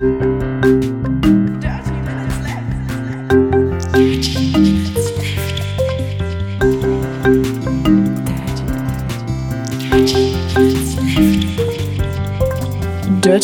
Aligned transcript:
Dirty 0.00 0.08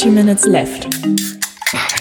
Minutes 0.08 0.46
Left. 0.46 0.88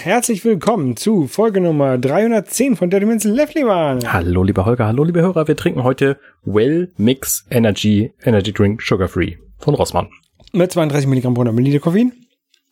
Herzlich 0.02 0.42
willkommen 0.42 0.96
zu 0.96 1.26
Folge 1.26 1.60
Nummer 1.60 1.98
310 1.98 2.76
von 2.76 2.88
Dirty 2.88 3.04
Minutes 3.04 3.24
Left, 3.24 3.54
lieber. 3.54 3.98
Hallo, 4.06 4.42
lieber 4.42 4.64
Holger, 4.64 4.86
hallo, 4.86 5.04
liebe 5.04 5.20
Hörer. 5.20 5.46
Wir 5.48 5.56
trinken 5.56 5.84
heute 5.84 6.18
Well 6.44 6.90
Mix 6.96 7.44
Energy 7.50 8.14
Energy 8.24 8.54
Drink 8.54 8.80
Sugar 8.80 9.08
Free 9.08 9.36
von 9.58 9.74
Rossmann. 9.74 10.08
Mit 10.54 10.72
32 10.72 11.06
Milligramm 11.08 11.34
pro 11.34 11.44
Milliliter 11.44 11.80
Koffein. 11.80 12.14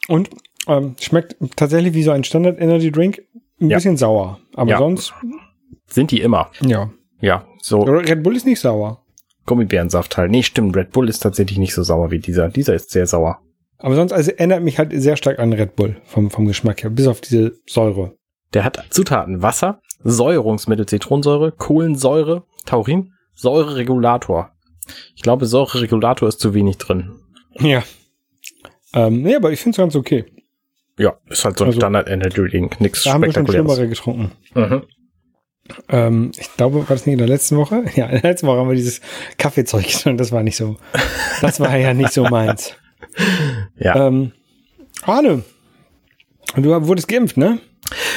Und 0.09 0.31
ähm, 0.69 0.97
schmeckt 1.01 1.37
tatsächlich 1.57 1.95
wie 1.95 2.03
so 2.03 2.11
ein 2.11 2.25
Standard 2.25 2.61
Energy 2.61 2.91
Drink. 2.91 3.23
Ein 3.61 3.71
Ja. 3.71 3.77
bisschen 3.77 3.97
sauer. 3.97 4.41
Aber 4.55 4.71
Ja. 4.71 4.79
sonst, 4.79 5.15
Sind 5.87 6.11
die 6.11 6.21
immer? 6.21 6.51
ja. 6.61 6.91
Ja, 7.21 7.47
so 7.63 7.81
Red 7.83 8.23
Bull 8.23 8.37
ist 8.37 8.45
nicht 8.45 8.61
sauer. 8.61 9.03
Gummibärensaft 9.47 10.17
halt. 10.17 10.31
Nee, 10.31 10.43
stimmt, 10.43 10.77
Red 10.77 10.91
Bull 10.93 11.09
ist 11.09 11.21
tatsächlich 11.21 11.59
nicht 11.59 11.75
so 11.75 11.83
sauer 11.83 12.11
wie 12.11 12.19
dieser. 12.19 12.49
Dieser 12.49 12.75
ist 12.75 12.91
sehr 12.91 13.07
sauer. 13.07 13.39
Aber 13.79 13.95
sonst 13.95 14.13
also 14.13 14.31
erinnert 14.31 14.63
mich 14.63 14.79
halt 14.79 14.93
sehr 14.95 15.17
stark 15.17 15.39
an 15.39 15.53
Red 15.53 15.77
Bull 15.77 15.97
vom, 16.05 16.31
vom 16.31 16.47
Geschmack 16.47 16.83
her. 16.83 16.91
Bis 16.91 17.07
auf 17.07 17.21
diese 17.21 17.53
Säure. 17.67 18.15
Der 18.53 18.65
hat 18.65 18.85
Zutaten 18.91 19.43
Wasser, 19.43 19.81
Säuerungsmittel 20.03 20.87
Zitronensäure, 20.87 21.53
Kohlensäure, 21.53 22.45
Taurin, 22.67 23.13
Säureregulator. 23.35 24.51
Ich 25.15 25.23
glaube, 25.23 25.47
Säureregulator 25.47 26.29
ist 26.29 26.41
zu 26.41 26.53
wenig 26.55 26.77
drin. 26.79 27.13
Ja. 27.59 27.83
Ähm, 28.95 29.23
nee, 29.23 29.35
aber 29.35 29.53
ich 29.53 29.61
finde 29.61 29.71
es 29.71 29.79
ganz 29.79 29.97
okay. 29.97 30.25
Ja, 30.99 31.15
ist 31.29 31.45
halt 31.45 31.59
so 31.59 31.65
ein 31.65 31.69
Also- 31.69 31.81
Standard 31.81 32.09
Energy 32.09 32.49
Drink, 32.49 32.81
nix 32.81 33.03
Da 33.05 33.15
haben 33.15 33.23
wir 33.23 33.33
schon 33.33 33.47
spektakuläres. 33.47 33.89
getrunken. 33.91 34.33
Mhm. 34.55 34.83
Ähm, 35.89 36.31
ich 36.39 36.55
glaube, 36.57 36.81
war 36.81 36.85
das 36.89 37.07
nicht 37.07 37.15
in 37.15 37.19
der 37.19 37.29
letzten 37.29 37.57
Woche? 37.57 37.85
Ja, 37.97 38.07
in 38.07 38.21
der 38.21 38.31
letzten 38.31 38.47
Woche 38.47 38.59
haben 38.59 38.69
wir 38.69 38.77
dieses 38.77 39.01
Kaffeezeug 39.39 39.87
getrunken. 39.87 40.19
Das 40.19 40.31
war 40.31 40.43
nicht 40.43 40.57
so, 40.57 40.77
das 41.41 41.59
war 41.61 41.77
ja 41.77 41.95
nicht 41.95 42.13
so 42.13 42.25
meins. 42.25 42.75
Ja. 43.79 44.07
Ähm, 44.09 44.33
Arne, 45.03 45.43
du 46.57 46.87
wurdest 46.87 47.09
geimpft, 47.09 47.37
ne? 47.37 47.59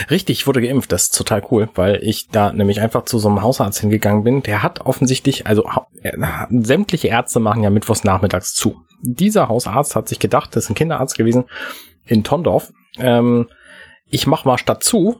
Richtig, 0.09 0.39
ich 0.39 0.47
wurde 0.47 0.61
geimpft. 0.61 0.91
Das 0.91 1.03
ist 1.05 1.15
total 1.17 1.41
cool, 1.51 1.69
weil 1.75 1.99
ich 2.01 2.27
da 2.29 2.53
nämlich 2.53 2.79
einfach 2.79 3.03
zu 3.05 3.19
so 3.19 3.27
einem 3.27 3.41
Hausarzt 3.41 3.79
hingegangen 3.81 4.23
bin. 4.23 4.41
Der 4.43 4.63
hat 4.63 4.81
offensichtlich, 4.81 5.45
also 5.45 5.65
äh, 6.03 6.13
sämtliche 6.49 7.09
Ärzte 7.09 7.39
machen 7.39 7.63
ja 7.63 7.69
mittwochs 7.69 8.03
nachmittags 8.03 8.53
zu. 8.53 8.77
Dieser 9.01 9.49
Hausarzt 9.49 9.95
hat 9.95 10.07
sich 10.07 10.19
gedacht, 10.19 10.55
das 10.55 10.65
ist 10.65 10.69
ein 10.69 10.75
Kinderarzt 10.75 11.17
gewesen 11.17 11.45
in 12.07 12.23
Tondorf. 12.23 12.71
Ähm, 12.97 13.47
ich 14.09 14.25
mach 14.27 14.45
mal 14.45 14.57
statt 14.57 14.83
zu 14.83 15.17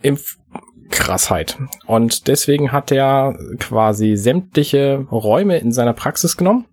Impfkrassheit. 0.00 1.58
Und 1.86 2.28
deswegen 2.28 2.72
hat 2.72 2.90
er 2.92 3.36
quasi 3.58 4.16
sämtliche 4.16 5.06
Räume 5.10 5.58
in 5.58 5.72
seiner 5.72 5.92
Praxis 5.92 6.36
genommen 6.36 6.66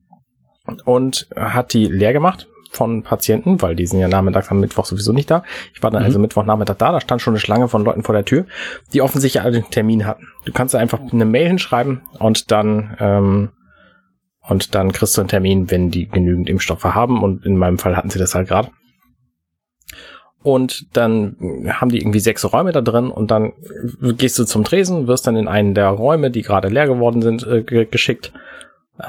und 0.86 1.28
hat 1.36 1.74
die 1.74 1.86
leer 1.86 2.14
gemacht 2.14 2.48
von 2.72 3.04
Patienten, 3.04 3.62
weil 3.62 3.76
die 3.76 3.86
sind 3.86 4.00
ja 4.00 4.08
nachmittags 4.10 4.52
am 4.52 4.60
Mittwoch 4.60 4.86
sowieso 4.86 5.14
nicht 5.14 5.32
da. 5.32 5.44
Ich 5.74 5.82
war 5.82 5.92
dann 5.92 6.02
Mhm. 6.02 6.06
also 6.08 6.20
Mittwochnachmittag 6.20 6.76
da, 6.78 6.92
da 6.92 7.00
stand 7.02 7.22
schon 7.22 7.34
eine 7.34 7.40
Schlange 7.40 7.68
von 7.70 7.84
Leuten 7.86 8.04
vor 8.04 8.14
der 8.14 8.26
Tür, 8.26 8.46
die 8.94 9.02
offensichtlich 9.02 9.42
alle 9.44 9.58
einen 9.58 9.70
Termin 9.70 10.06
hatten. 10.06 10.28
Du 10.46 10.52
kannst 10.52 10.74
da 10.74 10.80
einfach 10.80 11.00
eine 11.00 11.26
Mail 11.26 11.48
hinschreiben 11.48 12.02
und 12.20 12.52
dann 12.52 12.98
ähm, 13.00 13.50
und 14.48 14.76
dann 14.76 14.92
kriegst 14.92 15.18
du 15.18 15.22
einen 15.22 15.30
Termin, 15.30 15.72
wenn 15.72 15.90
die 15.90 16.08
genügend 16.08 16.50
Impfstoffe 16.50 16.84
haben 16.84 17.24
und 17.24 17.46
in 17.46 17.58
meinem 17.58 17.80
Fall 17.80 17.96
hatten 17.96 18.10
sie 18.12 18.20
das 18.20 18.36
halt 18.36 18.48
gerade. 18.50 18.70
Und 20.46 20.96
dann 20.96 21.38
haben 21.70 21.90
die 21.90 21.98
irgendwie 21.98 22.20
sechs 22.20 22.54
Räume 22.54 22.72
da 22.72 22.82
drin 22.82 23.10
und 23.10 23.32
dann 23.32 23.54
gehst 24.00 24.38
du 24.38 24.46
zum 24.46 24.64
Tresen, 24.64 25.08
wirst 25.08 25.26
dann 25.26 25.36
in 25.36 25.48
einen 25.48 25.74
der 25.74 25.90
Räume, 25.90 26.30
die 26.30 26.44
gerade 26.44 26.68
leer 26.68 26.86
geworden 26.86 27.24
sind, 27.24 27.48
äh, 27.48 27.64
ge- 27.64 27.88
geschickt. 27.90 28.32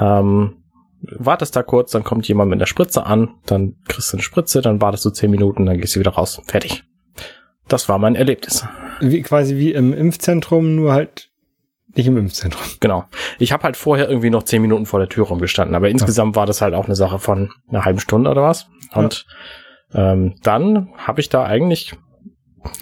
Ähm, 0.00 0.62
wartest 1.02 1.54
da 1.54 1.62
kurz, 1.62 1.90
dann 1.90 2.04
kommt 2.04 2.26
jemand 2.26 2.48
mit 2.48 2.56
einer 2.56 2.66
Spritze 2.66 3.04
an, 3.04 3.34
dann 3.44 3.74
kriegst 3.86 4.14
du 4.14 4.16
eine 4.16 4.22
Spritze, 4.22 4.62
dann 4.62 4.80
wartest 4.80 5.04
du 5.04 5.10
zehn 5.10 5.30
Minuten, 5.30 5.66
dann 5.66 5.76
gehst 5.76 5.94
du 5.94 6.00
wieder 6.00 6.12
raus. 6.12 6.40
Fertig. 6.46 6.84
Das 7.68 7.86
war 7.86 7.98
mein 7.98 8.14
Erlebnis. 8.14 8.64
Wie, 9.00 9.20
quasi 9.20 9.58
wie 9.58 9.72
im 9.72 9.92
Impfzentrum, 9.92 10.74
nur 10.74 10.94
halt 10.94 11.28
nicht 11.96 12.06
im 12.06 12.16
Impfzentrum. 12.16 12.62
Genau. 12.80 13.04
Ich 13.38 13.52
habe 13.52 13.64
halt 13.64 13.76
vorher 13.76 14.08
irgendwie 14.08 14.30
noch 14.30 14.44
zehn 14.44 14.62
Minuten 14.62 14.86
vor 14.86 15.00
der 15.00 15.10
Tür 15.10 15.26
rumgestanden, 15.26 15.74
aber 15.74 15.90
insgesamt 15.90 16.34
war 16.34 16.46
das 16.46 16.62
halt 16.62 16.72
auch 16.72 16.86
eine 16.86 16.96
Sache 16.96 17.18
von 17.18 17.50
einer 17.68 17.84
halben 17.84 18.00
Stunde 18.00 18.30
oder 18.30 18.42
was. 18.42 18.68
Und 18.94 19.26
ähm, 19.94 20.34
dann 20.42 20.88
habe 20.96 21.20
ich 21.20 21.28
da 21.28 21.44
eigentlich 21.44 21.92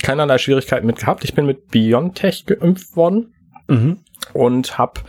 keinerlei 0.03 0.38
Schwierigkeiten 0.38 0.87
mit 0.87 0.97
gehabt. 0.98 1.25
Ich 1.25 1.34
bin 1.34 1.47
mit 1.47 1.69
BioNTech 1.69 2.47
geimpft 2.47 2.97
worden 2.97 3.34
Mhm. 3.69 3.98
und 4.32 4.76
habe, 4.78 5.00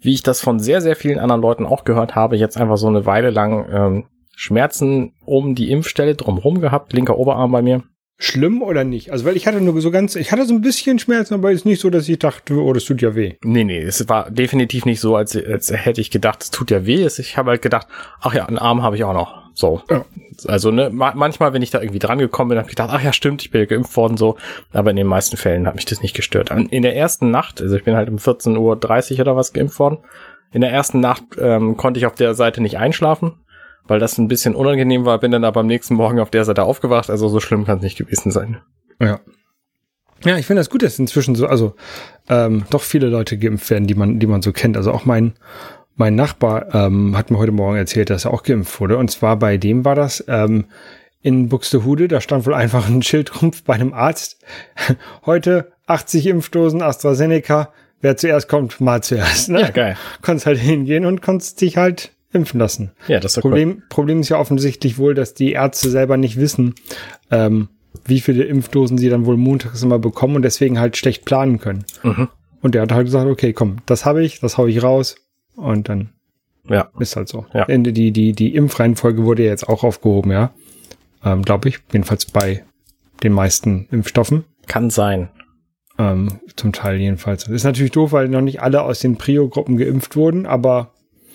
wie 0.00 0.14
ich 0.14 0.22
das 0.22 0.40
von 0.40 0.58
sehr, 0.60 0.80
sehr 0.80 0.96
vielen 0.96 1.18
anderen 1.18 1.42
Leuten 1.42 1.66
auch 1.66 1.84
gehört 1.84 2.14
habe, 2.14 2.36
jetzt 2.36 2.56
einfach 2.56 2.76
so 2.78 2.88
eine 2.88 3.04
Weile 3.06 3.30
lang 3.30 3.66
ähm, 3.70 4.04
Schmerzen 4.34 5.12
um 5.24 5.54
die 5.54 5.70
Impfstelle 5.70 6.14
drumherum 6.14 6.60
gehabt, 6.60 6.92
linker 6.92 7.18
Oberarm 7.18 7.52
bei 7.52 7.60
mir. 7.62 7.82
Schlimm 8.20 8.62
oder 8.62 8.82
nicht? 8.82 9.12
Also, 9.12 9.24
weil 9.24 9.36
ich 9.36 9.46
hatte 9.46 9.60
nur 9.60 9.80
so 9.80 9.90
ganz, 9.92 10.16
ich 10.16 10.32
hatte 10.32 10.44
so 10.44 10.52
ein 10.54 10.60
bisschen 10.60 10.98
Schmerzen, 10.98 11.34
aber 11.34 11.52
ist 11.52 11.64
nicht 11.64 11.80
so, 11.80 11.88
dass 11.88 12.08
ich 12.08 12.18
dachte, 12.18 12.54
oh, 12.54 12.72
das 12.72 12.84
tut 12.84 13.00
ja 13.00 13.14
weh. 13.14 13.34
Nee, 13.44 13.62
nee, 13.64 13.78
es 13.80 14.08
war 14.08 14.30
definitiv 14.30 14.86
nicht 14.86 15.00
so, 15.00 15.14
als, 15.14 15.36
als 15.36 15.70
hätte 15.72 16.00
ich 16.00 16.10
gedacht, 16.10 16.42
es 16.42 16.50
tut 16.50 16.70
ja 16.72 16.84
weh. 16.84 17.02
Es- 17.04 17.18
Ich 17.20 17.36
habe 17.36 17.50
halt 17.50 17.62
gedacht, 17.62 17.86
ach 18.20 18.34
ja, 18.34 18.46
einen 18.46 18.58
Arm 18.58 18.82
habe 18.82 18.96
ich 18.96 19.04
auch 19.04 19.12
noch. 19.12 19.47
So. 19.58 19.82
Ja. 19.90 20.04
Also, 20.46 20.70
ne, 20.70 20.88
ma 20.88 21.14
manchmal, 21.16 21.52
wenn 21.52 21.62
ich 21.62 21.72
da 21.72 21.80
irgendwie 21.80 21.98
dran 21.98 22.18
gekommen 22.18 22.50
bin, 22.50 22.58
habe 22.58 22.68
ich 22.68 22.76
gedacht, 22.76 22.90
ach 22.92 23.02
ja, 23.02 23.12
stimmt, 23.12 23.42
ich 23.42 23.50
bin 23.50 23.60
ja 23.60 23.66
geimpft 23.66 23.96
worden, 23.96 24.16
so. 24.16 24.36
Aber 24.72 24.90
in 24.90 24.96
den 24.96 25.08
meisten 25.08 25.36
Fällen 25.36 25.66
hat 25.66 25.74
mich 25.74 25.84
das 25.84 26.00
nicht 26.00 26.14
gestört. 26.14 26.52
In 26.52 26.82
der 26.82 26.94
ersten 26.94 27.32
Nacht, 27.32 27.60
also 27.60 27.74
ich 27.74 27.82
bin 27.82 27.96
halt 27.96 28.08
um 28.08 28.18
14.30 28.18 28.56
Uhr 29.14 29.20
oder 29.20 29.34
was 29.34 29.52
geimpft 29.52 29.80
worden. 29.80 29.98
In 30.52 30.60
der 30.60 30.70
ersten 30.70 31.00
Nacht 31.00 31.24
ähm, 31.40 31.76
konnte 31.76 31.98
ich 31.98 32.06
auf 32.06 32.14
der 32.14 32.34
Seite 32.34 32.60
nicht 32.60 32.78
einschlafen, 32.78 33.40
weil 33.88 33.98
das 33.98 34.16
ein 34.16 34.28
bisschen 34.28 34.54
unangenehm 34.54 35.04
war, 35.04 35.18
bin 35.18 35.32
dann 35.32 35.42
aber 35.42 35.58
am 35.58 35.66
nächsten 35.66 35.94
Morgen 35.94 36.20
auf 36.20 36.30
der 36.30 36.44
Seite 36.44 36.62
aufgewacht. 36.62 37.10
Also 37.10 37.28
so 37.28 37.40
schlimm 37.40 37.64
kann 37.64 37.78
es 37.78 37.82
nicht 37.82 37.98
gewesen 37.98 38.30
sein. 38.30 38.58
Ja. 39.00 39.18
Ja, 40.24 40.36
ich 40.36 40.46
finde 40.46 40.60
das 40.60 40.70
gut, 40.70 40.84
dass 40.84 40.98
inzwischen 41.00 41.34
so, 41.34 41.48
also 41.48 41.74
ähm, 42.28 42.64
doch 42.70 42.82
viele 42.82 43.08
Leute 43.08 43.38
geimpft 43.38 43.70
werden, 43.70 43.88
die 43.88 43.94
man, 43.94 44.20
die 44.20 44.26
man 44.28 44.42
so 44.42 44.52
kennt. 44.52 44.76
Also 44.76 44.92
auch 44.92 45.04
mein, 45.04 45.34
mein 45.98 46.14
Nachbar 46.14 46.74
ähm, 46.74 47.16
hat 47.16 47.30
mir 47.30 47.38
heute 47.38 47.52
Morgen 47.52 47.76
erzählt, 47.76 48.08
dass 48.08 48.24
er 48.24 48.32
auch 48.32 48.44
geimpft 48.44 48.80
wurde. 48.80 48.96
Und 48.96 49.10
zwar 49.10 49.36
bei 49.36 49.56
dem 49.56 49.84
war 49.84 49.96
das 49.96 50.24
ähm, 50.28 50.66
in 51.20 51.48
Buxtehude, 51.48 52.06
da 52.08 52.20
stand 52.20 52.46
wohl 52.46 52.54
einfach 52.54 52.88
ein 52.88 53.02
Schild 53.02 53.42
rum 53.42 53.50
bei 53.66 53.74
einem 53.74 53.92
Arzt. 53.92 54.38
Heute 55.26 55.72
80 55.86 56.26
Impfdosen 56.28 56.82
AstraZeneca. 56.82 57.72
Wer 58.00 58.16
zuerst 58.16 58.48
kommt, 58.48 58.80
mal 58.80 59.02
zuerst. 59.02 59.48
Ne? 59.48 59.60
Ja, 59.60 59.70
geil. 59.70 59.96
Konntest 60.22 60.46
halt 60.46 60.58
hingehen 60.58 61.04
und 61.04 61.20
konntest 61.20 61.60
dich 61.60 61.76
halt 61.76 62.12
impfen 62.32 62.60
lassen. 62.60 62.92
Ja, 63.08 63.18
das 63.18 63.32
ist 63.32 63.38
doch 63.38 63.44
cool. 63.44 63.50
Problem, 63.50 63.82
Problem 63.88 64.20
ist 64.20 64.28
ja 64.28 64.38
offensichtlich 64.38 64.98
wohl, 64.98 65.14
dass 65.14 65.34
die 65.34 65.52
Ärzte 65.52 65.90
selber 65.90 66.16
nicht 66.16 66.38
wissen, 66.38 66.76
ähm, 67.32 67.68
wie 68.04 68.20
viele 68.20 68.44
Impfdosen 68.44 68.98
sie 68.98 69.08
dann 69.08 69.26
wohl 69.26 69.36
montags 69.36 69.82
immer 69.82 69.98
bekommen 69.98 70.36
und 70.36 70.42
deswegen 70.42 70.78
halt 70.78 70.96
schlecht 70.96 71.24
planen 71.24 71.58
können. 71.58 71.84
Mhm. 72.04 72.28
Und 72.60 72.76
der 72.76 72.82
hat 72.82 72.92
halt 72.92 73.06
gesagt, 73.06 73.28
okay, 73.28 73.52
komm, 73.52 73.78
das 73.86 74.04
habe 74.04 74.22
ich, 74.22 74.38
das 74.38 74.58
hau 74.58 74.66
ich 74.66 74.82
raus 74.82 75.16
und 75.58 75.88
dann 75.88 76.10
Ja. 76.68 76.88
ist 76.98 77.16
halt 77.16 77.28
so. 77.28 77.46
Ja. 77.52 77.64
Ende 77.64 77.92
die, 77.92 78.10
die, 78.12 78.32
die 78.32 78.54
Impfreihenfolge 78.54 79.24
wurde 79.24 79.44
ja 79.44 79.50
jetzt 79.50 79.68
auch 79.68 79.84
aufgehoben, 79.84 80.30
ja. 80.32 80.52
Ähm, 81.24 81.42
Glaube 81.42 81.68
ich. 81.68 81.78
Jedenfalls 81.92 82.26
bei 82.26 82.64
den 83.22 83.32
meisten 83.32 83.88
Impfstoffen. 83.90 84.44
Kann 84.66 84.90
sein. 84.90 85.28
Ähm, 85.98 86.38
zum 86.54 86.72
Teil 86.72 86.98
jedenfalls. 86.98 87.44
Das 87.44 87.52
ist 87.52 87.64
natürlich 87.64 87.90
doof, 87.90 88.12
weil 88.12 88.28
noch 88.28 88.40
nicht 88.40 88.62
alle 88.62 88.82
aus 88.82 89.00
den 89.00 89.16
Prio-Gruppen 89.16 89.76
geimpft 89.76 90.14
wurden, 90.14 90.46
aber 90.46 90.92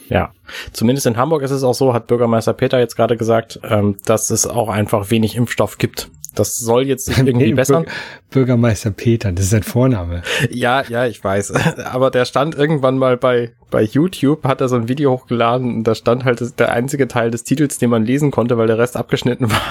Ja, 0.10 0.32
zumindest 0.72 1.06
in 1.08 1.18
Hamburg 1.18 1.42
ist 1.44 1.52
es 1.52 1.64
auch 1.64 1.74
so, 1.74 1.94
hat 1.94 2.08
Bürgermeister 2.08 2.54
Peter 2.54 2.80
jetzt 2.80 2.96
gerade 2.96 3.18
gesagt, 3.18 3.60
ähm, 3.64 3.98
dass 4.06 4.30
es 4.30 4.48
auch 4.48 4.70
einfach 4.70 5.10
wenig 5.12 5.36
Impfstoff 5.36 5.78
gibt. 5.78 6.10
Das 6.36 6.58
soll 6.58 6.88
jetzt 6.88 7.06
sich 7.06 7.18
irgendwie 7.18 7.48
Nee, 7.48 7.54
bessern. 7.54 7.84
Bürger- 7.84 7.92
Bürgermeister 8.32 8.90
Peter, 8.92 9.32
das 9.32 9.46
ist 9.46 9.52
sein 9.52 9.64
Vorname. 9.64 10.24
Ja, 10.50 10.84
ja, 10.90 11.06
ich 11.06 11.24
weiß. 11.24 11.54
Aber 11.86 12.10
der 12.10 12.26
stand 12.26 12.56
irgendwann 12.56 12.98
mal 12.98 13.18
bei, 13.18 13.52
bei 13.70 13.84
YouTube, 13.84 14.44
hat 14.44 14.60
er 14.60 14.68
so 14.70 14.76
ein 14.76 14.88
Video 14.88 15.12
hochgeladen 15.12 15.76
und 15.76 15.84
da 15.84 15.94
stand 15.94 16.26
halt 16.26 16.42
das, 16.42 16.56
der 16.56 16.72
einzige 16.74 17.08
Teil 17.08 17.30
des 17.30 17.44
Titels, 17.44 17.78
den 17.78 17.92
man 17.92 18.04
lesen 18.06 18.32
konnte, 18.32 18.58
weil 18.58 18.66
der 18.68 18.78
Rest 18.80 18.98
abgeschnitten 18.98 19.52
war, 19.52 19.62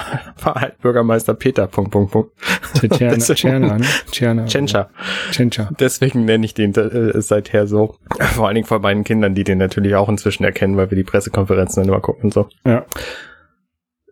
war 0.41 0.55
halt 0.61 0.79
Bürgermeister 0.81 1.33
Peter, 1.33 1.67
Punkt, 1.67 1.91
Punkt, 1.91 2.11
Punkt. 2.11 2.31
Tscherna, 2.89 3.77
ne? 3.77 3.85
Tschentscher. 4.47 4.89
Tschentscher. 5.31 5.69
Deswegen 5.79 6.25
nenne 6.25 6.45
ich 6.45 6.53
den 6.53 6.73
äh, 6.75 7.21
seither 7.21 7.67
so. 7.67 7.95
Vor 8.35 8.47
allen 8.47 8.55
Dingen 8.55 8.67
von 8.67 8.81
meinen 8.81 9.03
Kindern, 9.03 9.35
die 9.35 9.43
den 9.43 9.57
natürlich 9.57 9.95
auch 9.95 10.07
inzwischen 10.09 10.43
erkennen, 10.43 10.77
weil 10.77 10.89
wir 10.89 10.95
die 10.97 11.03
Pressekonferenzen 11.03 11.83
dann 11.83 11.89
immer 11.89 12.01
gucken 12.01 12.25
und 12.25 12.33
so. 12.33 12.47
Ja. 12.65 12.85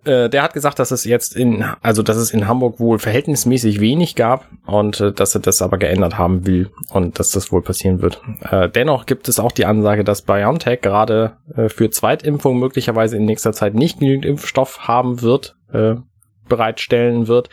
Äh, 0.04 0.30
der 0.30 0.42
hat 0.42 0.54
gesagt, 0.54 0.80
dass 0.80 0.92
es 0.92 1.04
jetzt 1.06 1.36
in, 1.36 1.64
also 1.82 2.02
dass 2.02 2.18
es 2.18 2.32
in 2.32 2.48
Hamburg 2.48 2.80
wohl 2.80 2.98
verhältnismäßig 2.98 3.80
wenig 3.80 4.16
gab 4.16 4.48
und 4.66 5.00
äh, 5.00 5.12
dass 5.12 5.36
er 5.36 5.42
das 5.42 5.62
aber 5.62 5.78
geändert 5.78 6.18
haben 6.18 6.48
will 6.48 6.72
und 6.92 7.20
dass 7.20 7.32
das 7.32 7.52
wohl 7.52 7.62
passieren 7.62 8.02
wird. 8.02 8.22
Äh, 8.50 8.70
dennoch 8.70 9.06
gibt 9.06 9.28
es 9.28 9.40
auch 9.40 9.52
die 9.52 9.66
Ansage, 9.66 10.04
dass 10.04 10.24
BioNTech 10.24 10.82
gerade 10.82 11.38
äh, 11.56 11.70
für 11.70 11.92
Zweitimpfung 11.92 12.58
möglicherweise 12.58 13.18
in 13.18 13.26
nächster 13.26 13.54
Zeit 13.54 13.76
nicht 13.76 14.00
genügend 14.00 14.26
Impfstoff 14.26 14.88
haben 14.88 15.22
wird, 15.22 15.56
äh, 15.72 15.96
bereitstellen 16.50 17.28
wird. 17.28 17.50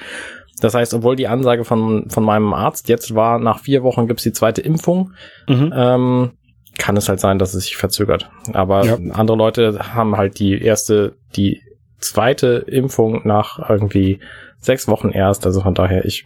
Das 0.60 0.74
heißt, 0.74 0.94
obwohl 0.94 1.16
die 1.16 1.28
Ansage 1.28 1.64
von, 1.64 2.08
von 2.08 2.24
meinem 2.24 2.52
Arzt 2.54 2.88
jetzt 2.88 3.14
war, 3.14 3.38
nach 3.38 3.60
vier 3.60 3.82
Wochen 3.82 4.08
gibt's 4.08 4.22
die 4.22 4.32
zweite 4.32 4.62
Impfung, 4.62 5.12
mhm. 5.46 5.72
ähm, 5.76 6.30
kann 6.78 6.96
es 6.96 7.08
halt 7.08 7.20
sein, 7.20 7.38
dass 7.38 7.54
es 7.54 7.64
sich 7.64 7.76
verzögert. 7.76 8.30
Aber 8.54 8.84
ja. 8.84 8.98
andere 9.12 9.36
Leute 9.36 9.94
haben 9.94 10.16
halt 10.16 10.38
die 10.38 10.60
erste, 10.60 11.16
die 11.36 11.60
zweite 11.98 12.64
Impfung 12.66 13.26
nach 13.26 13.68
irgendwie 13.68 14.20
sechs 14.58 14.88
Wochen 14.88 15.10
erst. 15.10 15.46
Also 15.46 15.62
von 15.62 15.74
daher, 15.74 16.04
ich. 16.04 16.24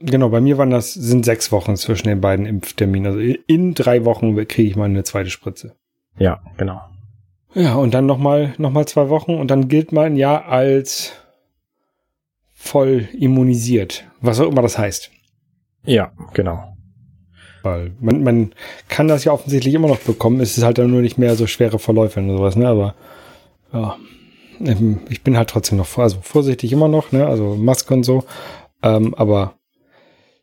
Genau, 0.00 0.28
bei 0.28 0.40
mir 0.40 0.58
waren 0.58 0.70
das, 0.70 0.92
sind 0.92 1.24
sechs 1.24 1.52
Wochen 1.52 1.76
zwischen 1.76 2.08
den 2.08 2.20
beiden 2.20 2.46
Impfterminen. 2.46 3.12
Also 3.12 3.34
in 3.46 3.74
drei 3.74 4.04
Wochen 4.04 4.34
kriege 4.48 4.68
ich 4.68 4.76
mal 4.76 4.84
eine 4.84 5.04
zweite 5.04 5.30
Spritze. 5.30 5.76
Ja, 6.18 6.40
genau. 6.56 6.80
Ja, 7.54 7.76
und 7.76 7.94
dann 7.94 8.06
nochmal 8.06 8.54
noch 8.58 8.72
mal 8.72 8.86
zwei 8.86 9.08
Wochen 9.08 9.34
und 9.34 9.50
dann 9.50 9.68
gilt 9.68 9.92
man 9.92 10.16
ja 10.16 10.44
als 10.44 11.12
voll 12.52 13.08
immunisiert. 13.18 14.04
Was 14.20 14.40
auch 14.40 14.50
immer 14.50 14.62
das 14.62 14.78
heißt. 14.78 15.10
Ja, 15.84 16.12
genau. 16.32 16.76
Weil 17.62 17.92
man, 18.00 18.22
man 18.22 18.52
kann 18.88 19.08
das 19.08 19.24
ja 19.24 19.32
offensichtlich 19.32 19.74
immer 19.74 19.88
noch 19.88 20.00
bekommen. 20.00 20.40
Es 20.40 20.58
ist 20.58 20.64
halt 20.64 20.78
dann 20.78 20.90
nur 20.90 21.00
nicht 21.00 21.18
mehr 21.18 21.36
so 21.36 21.46
schwere 21.46 21.78
Verläufe 21.78 22.20
und 22.20 22.36
sowas, 22.36 22.56
ne? 22.56 22.68
Aber 22.68 22.94
ja, 23.72 23.96
ich 25.08 25.22
bin 25.22 25.36
halt 25.36 25.50
trotzdem 25.50 25.78
noch 25.78 25.98
also 25.98 26.18
vorsichtig 26.22 26.72
immer 26.72 26.88
noch, 26.88 27.12
ne? 27.12 27.26
Also 27.26 27.54
Maske 27.56 27.94
und 27.94 28.04
so. 28.04 28.24
Ähm, 28.82 29.14
aber 29.14 29.54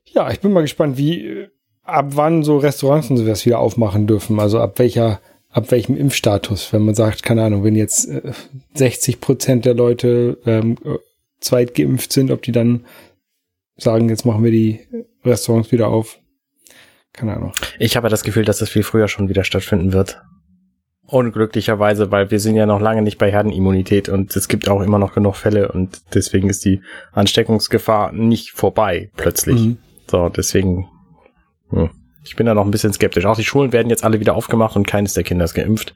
ja, 0.06 0.30
ich 0.32 0.40
bin 0.40 0.52
mal 0.52 0.62
gespannt, 0.62 0.98
wie 0.98 1.48
ab 1.84 2.08
wann 2.12 2.44
so 2.44 2.58
Restaurants 2.58 3.10
und 3.10 3.18
sowas 3.18 3.46
wieder 3.46 3.60
aufmachen 3.60 4.08
dürfen. 4.08 4.40
Also 4.40 4.60
ab 4.60 4.80
welcher, 4.80 5.22
ab 5.50 5.72
welchem 5.72 5.98
Impfstatus. 5.98 6.74
Wenn 6.74 6.84
man 6.84 6.96
sagt, 6.96 7.24
keine 7.24 7.44
Ahnung, 7.44 7.64
wenn 7.64 7.76
jetzt 7.76 8.10
äh, 8.10 8.34
60 8.76 9.22
Prozent 9.22 9.66
der 9.66 9.74
Leute 9.74 10.38
ähm, 10.46 10.78
zweit 11.40 11.76
geimpft 11.76 12.14
sind, 12.14 12.32
ob 12.32 12.42
die 12.42 12.52
dann 12.52 12.86
sagen, 13.78 14.10
jetzt 14.10 14.26
machen 14.26 14.44
wir 14.44 14.52
die 14.52 14.82
Restaurants 15.26 15.72
wieder 15.72 15.88
auf. 15.88 16.20
Keine 17.14 17.36
Ahnung. 17.36 17.54
Ich 17.80 17.98
habe 17.98 18.10
das 18.10 18.24
Gefühl, 18.24 18.46
dass 18.46 18.60
das 18.60 18.70
viel 18.70 18.84
früher 18.84 19.08
schon 19.08 19.28
wieder 19.28 19.44
stattfinden 19.44 19.92
wird. 19.92 20.22
Unglücklicherweise, 21.12 22.10
weil 22.10 22.32
wir 22.32 22.40
sind 22.40 22.56
ja 22.56 22.66
noch 22.66 22.80
lange 22.80 23.02
nicht 23.02 23.18
bei 23.18 23.30
Herdenimmunität 23.32 24.08
und 24.08 24.34
es 24.36 24.48
gibt 24.48 24.70
auch 24.70 24.82
immer 24.82 24.98
noch 24.98 25.14
genug 25.14 25.36
Fälle 25.36 25.72
und 25.72 26.02
deswegen 26.14 26.50
ist 26.50 26.64
die 26.64 26.82
Ansteckungsgefahr 27.12 28.14
nicht 28.14 28.52
vorbei 28.52 29.12
plötzlich. 29.18 29.60
Mhm. 29.60 29.78
So, 30.10 30.30
deswegen, 30.30 30.88
hm, 31.70 31.90
ich 32.24 32.38
bin 32.38 32.46
da 32.46 32.54
noch 32.54 32.64
ein 32.64 32.72
bisschen 32.72 32.94
skeptisch. 32.94 33.26
Auch 33.26 33.36
die 33.36 33.44
Schulen 33.44 33.74
werden 33.74 33.90
jetzt 33.90 34.06
alle 34.06 34.22
wieder 34.22 34.36
aufgemacht 34.36 34.78
und 34.78 34.88
keines 34.88 35.14
der 35.14 35.24
Kinder 35.24 35.44
ist 35.44 35.54
geimpft. 35.54 35.94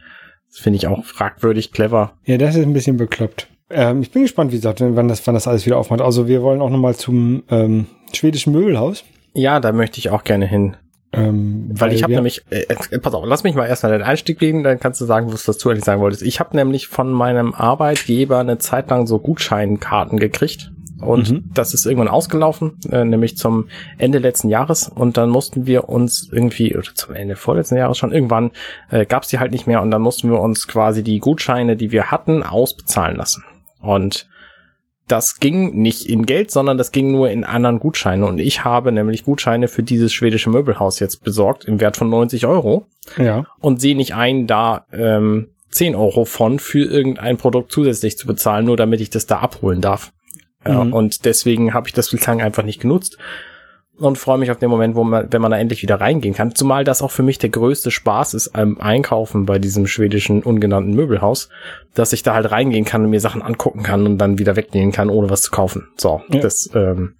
Das 0.49 0.59
finde 0.59 0.77
ich 0.77 0.87
auch 0.87 1.05
fragwürdig 1.05 1.71
clever. 1.71 2.13
Ja, 2.25 2.37
das 2.37 2.55
ist 2.55 2.63
ein 2.63 2.73
bisschen 2.73 2.97
bekloppt. 2.97 3.47
Ähm, 3.69 4.01
ich 4.01 4.11
bin 4.11 4.23
gespannt, 4.23 4.51
wie 4.51 4.57
gesagt, 4.57 4.81
wann 4.81 5.07
das, 5.07 5.25
wann 5.25 5.33
das 5.33 5.47
alles 5.47 5.65
wieder 5.65 5.77
aufmacht. 5.77 6.01
Also 6.01 6.27
wir 6.27 6.41
wollen 6.41 6.61
auch 6.61 6.69
nochmal 6.69 6.95
zum 6.95 7.43
ähm, 7.49 7.87
schwedischen 8.13 8.53
Möbelhaus. 8.53 9.03
Ja, 9.33 9.59
da 9.59 9.71
möchte 9.71 9.99
ich 9.99 10.09
auch 10.09 10.23
gerne 10.23 10.45
hin. 10.45 10.77
Ähm, 11.15 11.69
weil, 11.69 11.89
weil, 11.89 11.95
ich 11.95 12.03
habe 12.03 12.13
nämlich, 12.13 12.43
äh, 12.49 12.65
äh, 12.67 12.99
pass 12.99 13.13
auf, 13.13 13.23
lass 13.25 13.43
mich 13.43 13.55
mal 13.55 13.65
erstmal 13.65 13.91
den 13.91 14.01
Einstieg 14.01 14.39
geben, 14.39 14.63
dann 14.63 14.79
kannst 14.79 14.99
du 15.01 15.05
sagen, 15.05 15.31
was 15.31 15.45
du 15.45 15.51
dazu 15.51 15.69
eigentlich 15.69 15.85
sagen 15.85 16.01
wolltest. 16.01 16.23
Ich 16.23 16.39
habe 16.39 16.55
nämlich 16.55 16.87
von 16.87 17.11
meinem 17.11 17.53
Arbeitgeber 17.53 18.39
eine 18.39 18.57
Zeit 18.57 18.89
lang 18.89 19.07
so 19.07 19.19
Gutscheinkarten 19.19 20.19
gekriegt. 20.19 20.71
Und 21.01 21.29
mhm. 21.29 21.43
das 21.53 21.73
ist 21.73 21.85
irgendwann 21.85 22.07
ausgelaufen, 22.07 22.79
äh, 22.89 23.03
nämlich 23.03 23.37
zum 23.37 23.67
Ende 23.97 24.19
letzten 24.19 24.49
Jahres. 24.49 24.87
Und 24.87 25.17
dann 25.17 25.29
mussten 25.29 25.65
wir 25.65 25.89
uns 25.89 26.29
irgendwie, 26.31 26.75
oder 26.75 26.87
zum 26.93 27.15
Ende 27.15 27.35
vorletzten 27.35 27.75
Jahres 27.75 27.97
schon, 27.97 28.13
irgendwann 28.13 28.51
äh, 28.89 29.05
gab 29.05 29.23
es 29.23 29.29
die 29.29 29.39
halt 29.39 29.51
nicht 29.51 29.67
mehr. 29.67 29.81
Und 29.81 29.91
dann 29.91 30.01
mussten 30.01 30.29
wir 30.29 30.39
uns 30.39 30.67
quasi 30.67 31.03
die 31.03 31.19
Gutscheine, 31.19 31.75
die 31.75 31.91
wir 31.91 32.11
hatten, 32.11 32.43
ausbezahlen 32.43 33.17
lassen. 33.17 33.43
Und 33.81 34.27
das 35.07 35.39
ging 35.39 35.81
nicht 35.81 36.09
in 36.09 36.25
Geld, 36.25 36.51
sondern 36.51 36.77
das 36.77 36.91
ging 36.91 37.11
nur 37.11 37.29
in 37.29 37.43
anderen 37.43 37.79
Gutscheine. 37.79 38.25
Und 38.25 38.39
ich 38.39 38.63
habe 38.63 38.91
nämlich 38.91 39.23
Gutscheine 39.23 39.67
für 39.67 39.83
dieses 39.83 40.13
schwedische 40.13 40.49
Möbelhaus 40.49 40.99
jetzt 40.99 41.23
besorgt 41.23 41.65
im 41.65 41.79
Wert 41.79 41.97
von 41.97 42.09
90 42.09 42.47
Euro. 42.47 42.87
Ja. 43.17 43.45
Und 43.59 43.81
sehe 43.81 43.95
nicht 43.95 44.15
ein, 44.15 44.47
da 44.47 44.85
ähm, 44.91 45.49
10 45.69 45.95
Euro 45.95 46.25
von 46.25 46.57
für 46.57 46.83
irgendein 46.83 47.37
Produkt 47.37 47.71
zusätzlich 47.71 48.17
zu 48.17 48.25
bezahlen, 48.25 48.65
nur 48.65 48.77
damit 48.77 49.01
ich 49.01 49.09
das 49.09 49.27
da 49.27 49.39
abholen 49.39 49.81
darf. 49.81 50.11
Mhm. 50.65 50.71
Ja, 50.71 50.79
und 50.79 51.25
deswegen 51.25 51.73
habe 51.73 51.87
ich 51.87 51.93
das 51.93 52.09
bislang 52.09 52.41
einfach 52.41 52.63
nicht 52.63 52.81
genutzt 52.81 53.17
und 53.97 54.17
freue 54.17 54.37
mich 54.37 54.51
auf 54.51 54.57
den 54.57 54.69
Moment, 54.69 54.95
wo 54.95 55.03
man, 55.03 55.31
wenn 55.31 55.41
man 55.41 55.51
da 55.51 55.57
endlich 55.57 55.81
wieder 55.81 55.99
reingehen 56.01 56.35
kann. 56.35 56.53
Zumal 56.53 56.83
das 56.83 57.01
auch 57.01 57.11
für 57.11 57.23
mich 57.23 57.37
der 57.39 57.49
größte 57.49 57.91
Spaß 57.91 58.33
ist 58.33 58.55
am 58.55 58.79
Einkaufen 58.79 59.45
bei 59.45 59.59
diesem 59.59 59.87
schwedischen 59.87 60.43
ungenannten 60.43 60.93
Möbelhaus, 60.93 61.49
dass 61.93 62.13
ich 62.13 62.23
da 62.23 62.33
halt 62.33 62.51
reingehen 62.51 62.85
kann 62.85 63.03
und 63.03 63.09
mir 63.09 63.21
Sachen 63.21 63.41
angucken 63.41 63.83
kann 63.83 64.05
und 64.05 64.17
dann 64.17 64.37
wieder 64.37 64.55
weggehen 64.55 64.91
kann, 64.91 65.09
ohne 65.09 65.29
was 65.29 65.43
zu 65.43 65.51
kaufen. 65.51 65.87
So, 65.97 66.21
ja. 66.29 66.39
das, 66.39 66.69
ähm, 66.73 67.15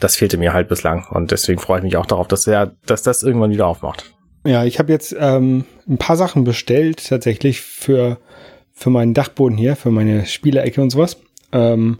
das 0.00 0.16
fehlte 0.16 0.36
mir 0.36 0.52
halt 0.52 0.68
bislang 0.68 1.06
und 1.10 1.30
deswegen 1.30 1.60
freue 1.60 1.78
ich 1.78 1.84
mich 1.84 1.96
auch 1.96 2.06
darauf, 2.06 2.28
dass 2.28 2.46
er, 2.46 2.72
dass 2.86 3.02
das 3.02 3.22
irgendwann 3.22 3.50
wieder 3.50 3.66
aufmacht. 3.66 4.12
Ja, 4.44 4.64
ich 4.64 4.78
habe 4.78 4.92
jetzt 4.92 5.14
ähm, 5.18 5.64
ein 5.88 5.98
paar 5.98 6.16
Sachen 6.16 6.44
bestellt 6.44 7.08
tatsächlich 7.08 7.60
für 7.60 8.18
für 8.78 8.90
meinen 8.90 9.12
Dachboden 9.12 9.58
hier, 9.58 9.74
für 9.74 9.90
meine 9.90 10.24
Spielerecke 10.24 10.80
und 10.80 10.90
sowas. 10.90 11.16
Ähm, 11.50 11.98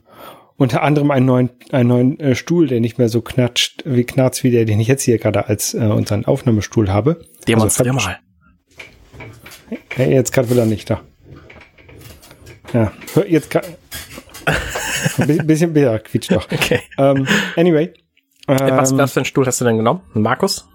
unter 0.58 0.82
anderem 0.82 1.10
einen 1.10 1.24
neuen, 1.24 1.50
einen 1.70 1.88
neuen 1.88 2.20
äh, 2.20 2.34
Stuhl, 2.34 2.66
der 2.66 2.80
nicht 2.80 2.98
mehr 2.98 3.08
so 3.08 3.22
knatscht, 3.22 3.84
wie 3.86 4.04
knarzt 4.04 4.42
wie 4.42 4.50
der, 4.50 4.64
den 4.64 4.80
ich 4.80 4.88
jetzt 4.88 5.04
hier 5.04 5.18
gerade 5.18 5.46
als 5.46 5.72
äh, 5.72 5.78
unseren 5.78 6.26
Aufnahmestuhl 6.26 6.90
habe. 6.92 7.24
Demonstrier 7.46 7.94
also, 7.94 8.06
mal. 8.06 8.18
Hey, 9.94 10.12
jetzt 10.12 10.32
gerade 10.32 10.50
will 10.50 10.58
er 10.58 10.66
nicht 10.66 10.90
da. 10.90 11.00
Ja, 12.74 12.92
jetzt 13.26 13.50
kann. 13.50 13.62
ein 15.18 15.46
bisschen 15.46 15.72
besser, 15.72 16.00
quietscht 16.00 16.32
doch. 16.32 16.50
Okay. 16.52 16.80
Um, 16.98 17.18
ähm, 17.18 17.26
anyway. 17.56 17.94
Ähm, 18.48 18.58
was, 18.58 18.96
was 18.96 19.12
für 19.12 19.20
einen 19.20 19.26
Stuhl 19.26 19.46
hast 19.46 19.60
du 19.60 19.64
denn 19.64 19.76
genommen? 19.76 20.00
Ein 20.14 20.22
Markus? 20.22 20.68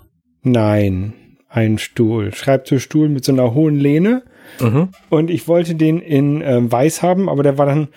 Nein, 0.44 1.14
ein 1.50 1.78
Stuhl. 1.78 2.34
Schreibtischstuhl 2.34 3.10
mit 3.10 3.26
so 3.26 3.34
einer 3.34 3.54
hohen 3.54 3.76
Lehne. 3.76 4.24
Mhm. 4.60 4.90
Und 5.10 5.30
ich 5.30 5.48
wollte 5.48 5.76
den 5.76 6.00
in 6.00 6.42
ähm, 6.42 6.72
weiß 6.72 7.02
haben, 7.02 7.30
aber 7.30 7.44
der 7.44 7.58
war 7.58 7.66
dann 7.66 7.90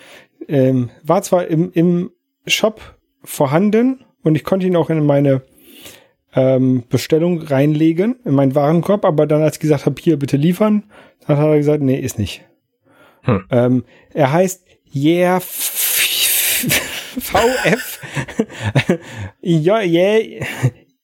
ähm, 0.47 0.89
war 1.03 1.21
zwar 1.21 1.47
im, 1.47 1.71
im 1.73 2.11
Shop 2.45 2.81
vorhanden 3.23 4.05
und 4.23 4.35
ich 4.35 4.43
konnte 4.43 4.67
ihn 4.67 4.75
auch 4.75 4.89
in 4.89 5.05
meine 5.05 5.41
ähm, 6.35 6.83
Bestellung 6.89 7.41
reinlegen, 7.41 8.17
in 8.25 8.33
meinen 8.33 8.55
Warenkorb, 8.55 9.05
aber 9.05 9.25
dann, 9.25 9.41
als 9.41 9.55
ich 9.55 9.61
gesagt 9.61 9.85
habe, 9.85 10.01
hier 10.01 10.17
bitte 10.17 10.37
liefern, 10.37 10.83
dann 11.25 11.37
hat 11.37 11.47
er 11.47 11.57
gesagt, 11.57 11.81
nee, 11.83 11.99
ist 11.99 12.19
nicht. 12.19 12.43
Hm. 13.21 13.45
Ähm, 13.51 13.85
er 14.13 14.31
heißt 14.31 14.65
Yeah 14.93 15.41
VF 17.19 17.99
ja, 19.41 19.81
yeah, 19.81 20.45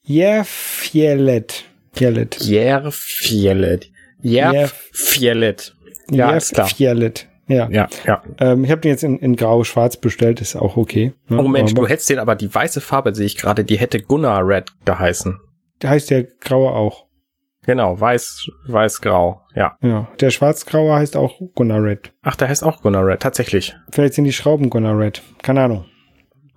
yeah 0.08 0.44
Fjellet. 0.44 1.66
Fjellet. 1.94 2.40
Yeah 2.42 2.92
Fjellet. 2.92 3.92
Yeah 4.24 4.70
Fjellet. 4.92 5.76
Ja, 6.10 6.36
ist 6.36 6.54
klar. 6.54 6.68
Fjellet. 6.68 7.28
Ja, 7.54 7.70
ja. 7.70 7.88
ja. 8.06 8.22
Ähm, 8.40 8.64
ich 8.64 8.72
habe 8.72 8.82
den 8.82 8.92
jetzt 8.92 9.04
in, 9.04 9.20
in 9.20 9.36
grau-schwarz 9.36 9.98
bestellt, 9.98 10.42
ist 10.42 10.56
auch 10.56 10.78
okay. 10.78 11.14
Ne? 11.28 11.40
Oh 11.40 11.48
Mensch, 11.48 11.72
aber 11.72 11.82
du 11.82 11.88
hättest 11.88 12.10
den 12.10 12.20
aber 12.20 12.36
die 12.36 12.54
weiße 12.54 12.82
Farbe, 12.82 13.14
sehe 13.14 13.26
ich 13.26 13.38
gerade, 13.38 13.64
die 13.64 13.78
hätte 13.78 14.02
Gunnar 14.02 14.48
Red 14.48 14.72
geheißen. 14.86 15.40
Der 15.82 15.90
heißt 15.90 16.10
der 16.10 16.24
graue 16.24 16.72
auch. 16.72 17.06
Genau, 17.66 18.00
weiß, 18.00 18.50
weiß-grau, 18.68 19.42
ja. 19.56 19.78
Ja, 19.82 20.10
der 20.20 20.32
schwarz-graue 20.32 20.96
heißt 20.96 21.16
auch 21.16 21.40
Gunnar 21.56 21.82
Red. 21.82 22.12
Ach, 22.22 22.36
der 22.36 22.50
heißt 22.50 22.64
auch 22.64 22.82
Gunnar 22.82 23.06
Red, 23.06 23.22
tatsächlich. 23.22 23.74
Vielleicht 23.90 24.16
sind 24.16 24.26
die 24.26 24.34
Schrauben 24.34 24.70
Gunnar 24.70 24.98
Red. 25.00 25.22
Keine 25.42 25.62
Ahnung. 25.62 25.86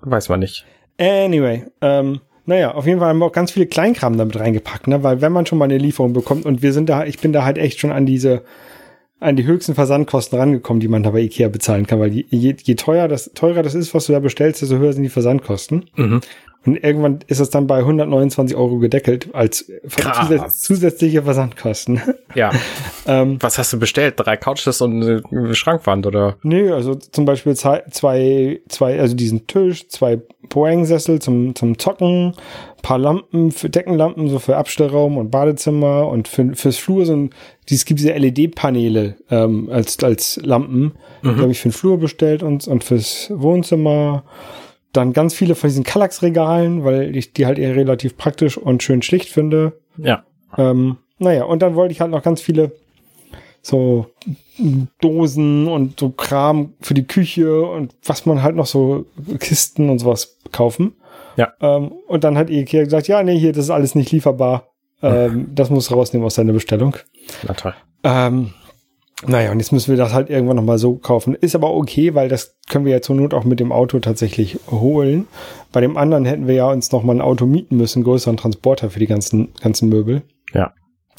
Weiß 0.00 0.28
man 0.28 0.40
nicht. 0.40 0.66
Anyway, 0.98 1.64
ähm, 1.80 2.20
naja, 2.44 2.74
auf 2.74 2.86
jeden 2.86 3.00
Fall 3.00 3.10
haben 3.10 3.18
wir 3.18 3.26
auch 3.26 3.32
ganz 3.32 3.52
viele 3.52 3.66
Kleinkram 3.66 4.16
damit 4.16 4.38
reingepackt, 4.38 4.86
ne? 4.86 5.02
Weil 5.02 5.20
wenn 5.20 5.32
man 5.32 5.46
schon 5.46 5.58
mal 5.58 5.66
eine 5.66 5.78
Lieferung 5.78 6.12
bekommt 6.12 6.44
und 6.46 6.62
wir 6.62 6.72
sind 6.72 6.88
da, 6.88 7.04
ich 7.04 7.18
bin 7.18 7.32
da 7.32 7.44
halt 7.44 7.58
echt 7.58 7.80
schon 7.80 7.92
an 7.92 8.06
diese 8.06 8.44
an 9.18 9.36
die 9.36 9.44
höchsten 9.44 9.74
Versandkosten 9.74 10.38
rangekommen, 10.38 10.80
die 10.80 10.88
man 10.88 11.02
da 11.02 11.10
bei 11.10 11.20
Ikea 11.20 11.48
bezahlen 11.48 11.86
kann, 11.86 12.00
weil 12.00 12.12
je, 12.12 12.24
je 12.30 12.74
teuer 12.74 13.08
das, 13.08 13.30
teurer 13.34 13.62
das 13.62 13.74
ist, 13.74 13.94
was 13.94 14.06
du 14.06 14.12
da 14.12 14.20
bestellst, 14.20 14.62
desto 14.62 14.76
höher 14.76 14.92
sind 14.92 15.04
die 15.04 15.08
Versandkosten. 15.08 15.86
Mhm. 15.96 16.20
Und 16.66 16.76
irgendwann 16.82 17.20
ist 17.28 17.40
es 17.40 17.50
dann 17.50 17.66
bei 17.66 17.78
129 17.78 18.56
Euro 18.56 18.78
gedeckelt 18.78 19.28
als 19.32 19.70
Krass. 19.88 20.60
zusätzliche 20.60 21.22
Versandkosten. 21.22 22.00
Ja. 22.34 22.50
ähm, 23.06 23.38
Was 23.40 23.58
hast 23.58 23.72
du 23.72 23.78
bestellt? 23.78 24.14
Drei 24.16 24.36
Couches 24.36 24.80
und 24.80 25.02
eine 25.30 25.54
Schrankwand 25.54 26.06
oder? 26.06 26.36
Nö, 26.42 26.74
also 26.74 26.94
zum 26.96 27.24
Beispiel 27.24 27.54
zwei, 27.54 27.82
zwei, 27.90 29.00
also 29.00 29.14
diesen 29.14 29.46
Tisch, 29.46 29.88
zwei 29.88 30.20
Poeng-Sessel 30.48 31.20
zum, 31.20 31.54
zum 31.54 31.78
Zocken, 31.78 32.34
paar 32.82 32.98
Lampen, 32.98 33.50
für 33.50 33.68
Deckenlampen, 33.68 34.28
so 34.28 34.38
für 34.38 34.56
Abstellraum 34.56 35.18
und 35.18 35.30
Badezimmer 35.30 36.08
und 36.08 36.28
für, 36.28 36.54
fürs 36.54 36.76
Flur 36.76 37.06
so 37.06 37.14
ein, 37.14 37.30
es 37.68 37.84
gibt 37.84 38.00
diese 38.00 38.12
LED-Paneele 38.12 39.16
ähm, 39.30 39.68
als, 39.70 40.02
als 40.02 40.40
Lampen. 40.42 40.92
Mhm. 41.22 41.34
Die 41.34 41.42
habe 41.42 41.52
ich 41.52 41.60
für 41.60 41.68
den 41.68 41.72
Flur 41.72 41.98
bestellt 41.98 42.42
und, 42.42 42.66
und 42.68 42.84
fürs 42.84 43.30
Wohnzimmer. 43.34 44.24
Dann 44.96 45.12
ganz 45.12 45.34
viele 45.34 45.54
von 45.54 45.68
diesen 45.68 45.84
Kallax-Regalen, 45.84 46.84
weil 46.84 47.14
ich 47.16 47.32
die 47.32 47.46
halt 47.46 47.58
eher 47.58 47.76
relativ 47.76 48.16
praktisch 48.16 48.56
und 48.56 48.82
schön 48.82 49.02
schlicht 49.02 49.28
finde. 49.28 49.74
Ja. 49.98 50.24
Ähm, 50.56 50.96
naja, 51.18 51.44
und 51.44 51.60
dann 51.60 51.74
wollte 51.74 51.92
ich 51.92 52.00
halt 52.00 52.10
noch 52.10 52.22
ganz 52.22 52.40
viele 52.40 52.72
so 53.60 54.06
Dosen 55.00 55.66
und 55.66 55.98
so 55.98 56.10
Kram 56.10 56.74
für 56.80 56.94
die 56.94 57.06
Küche 57.06 57.62
und 57.62 57.94
was 58.04 58.24
man 58.24 58.42
halt 58.42 58.56
noch 58.56 58.66
so 58.66 59.06
Kisten 59.38 59.90
und 59.90 59.98
sowas 59.98 60.38
kaufen. 60.52 60.94
Ja. 61.36 61.52
Ähm, 61.60 61.92
und 62.06 62.24
dann 62.24 62.38
hat 62.38 62.48
Ikea 62.48 62.84
gesagt, 62.84 63.08
ja, 63.08 63.22
nee, 63.22 63.38
hier, 63.38 63.52
das 63.52 63.64
ist 63.64 63.70
alles 63.70 63.94
nicht 63.94 64.12
lieferbar. 64.12 64.68
Ähm, 65.02 65.50
das 65.54 65.68
muss 65.68 65.92
rausnehmen 65.92 66.24
aus 66.24 66.36
seiner 66.36 66.52
Bestellung. 66.52 66.96
Na 67.46 67.54
toll. 67.54 67.74
Ähm, 68.02 68.54
naja, 69.24 69.50
und 69.50 69.58
jetzt 69.60 69.72
müssen 69.72 69.90
wir 69.90 69.96
das 69.96 70.12
halt 70.12 70.28
irgendwann 70.28 70.56
nochmal 70.56 70.78
so 70.78 70.96
kaufen. 70.96 71.34
Ist 71.34 71.54
aber 71.54 71.72
okay, 71.72 72.14
weil 72.14 72.28
das 72.28 72.56
können 72.68 72.84
wir 72.84 72.92
ja 72.92 73.00
zur 73.00 73.16
Not 73.16 73.32
auch 73.32 73.44
mit 73.44 73.60
dem 73.60 73.72
Auto 73.72 73.98
tatsächlich 73.98 74.58
holen. 74.70 75.26
Bei 75.72 75.80
dem 75.80 75.96
anderen 75.96 76.26
hätten 76.26 76.46
wir 76.46 76.54
ja 76.54 76.70
uns 76.70 76.92
nochmal 76.92 77.16
ein 77.16 77.22
Auto 77.22 77.46
mieten 77.46 77.78
müssen, 77.78 78.04
größeren 78.04 78.36
Transporter 78.36 78.90
für 78.90 78.98
die 78.98 79.06
ganzen, 79.06 79.54
ganzen 79.62 79.88
Möbel. 79.88 80.22
Ja. 80.52 80.74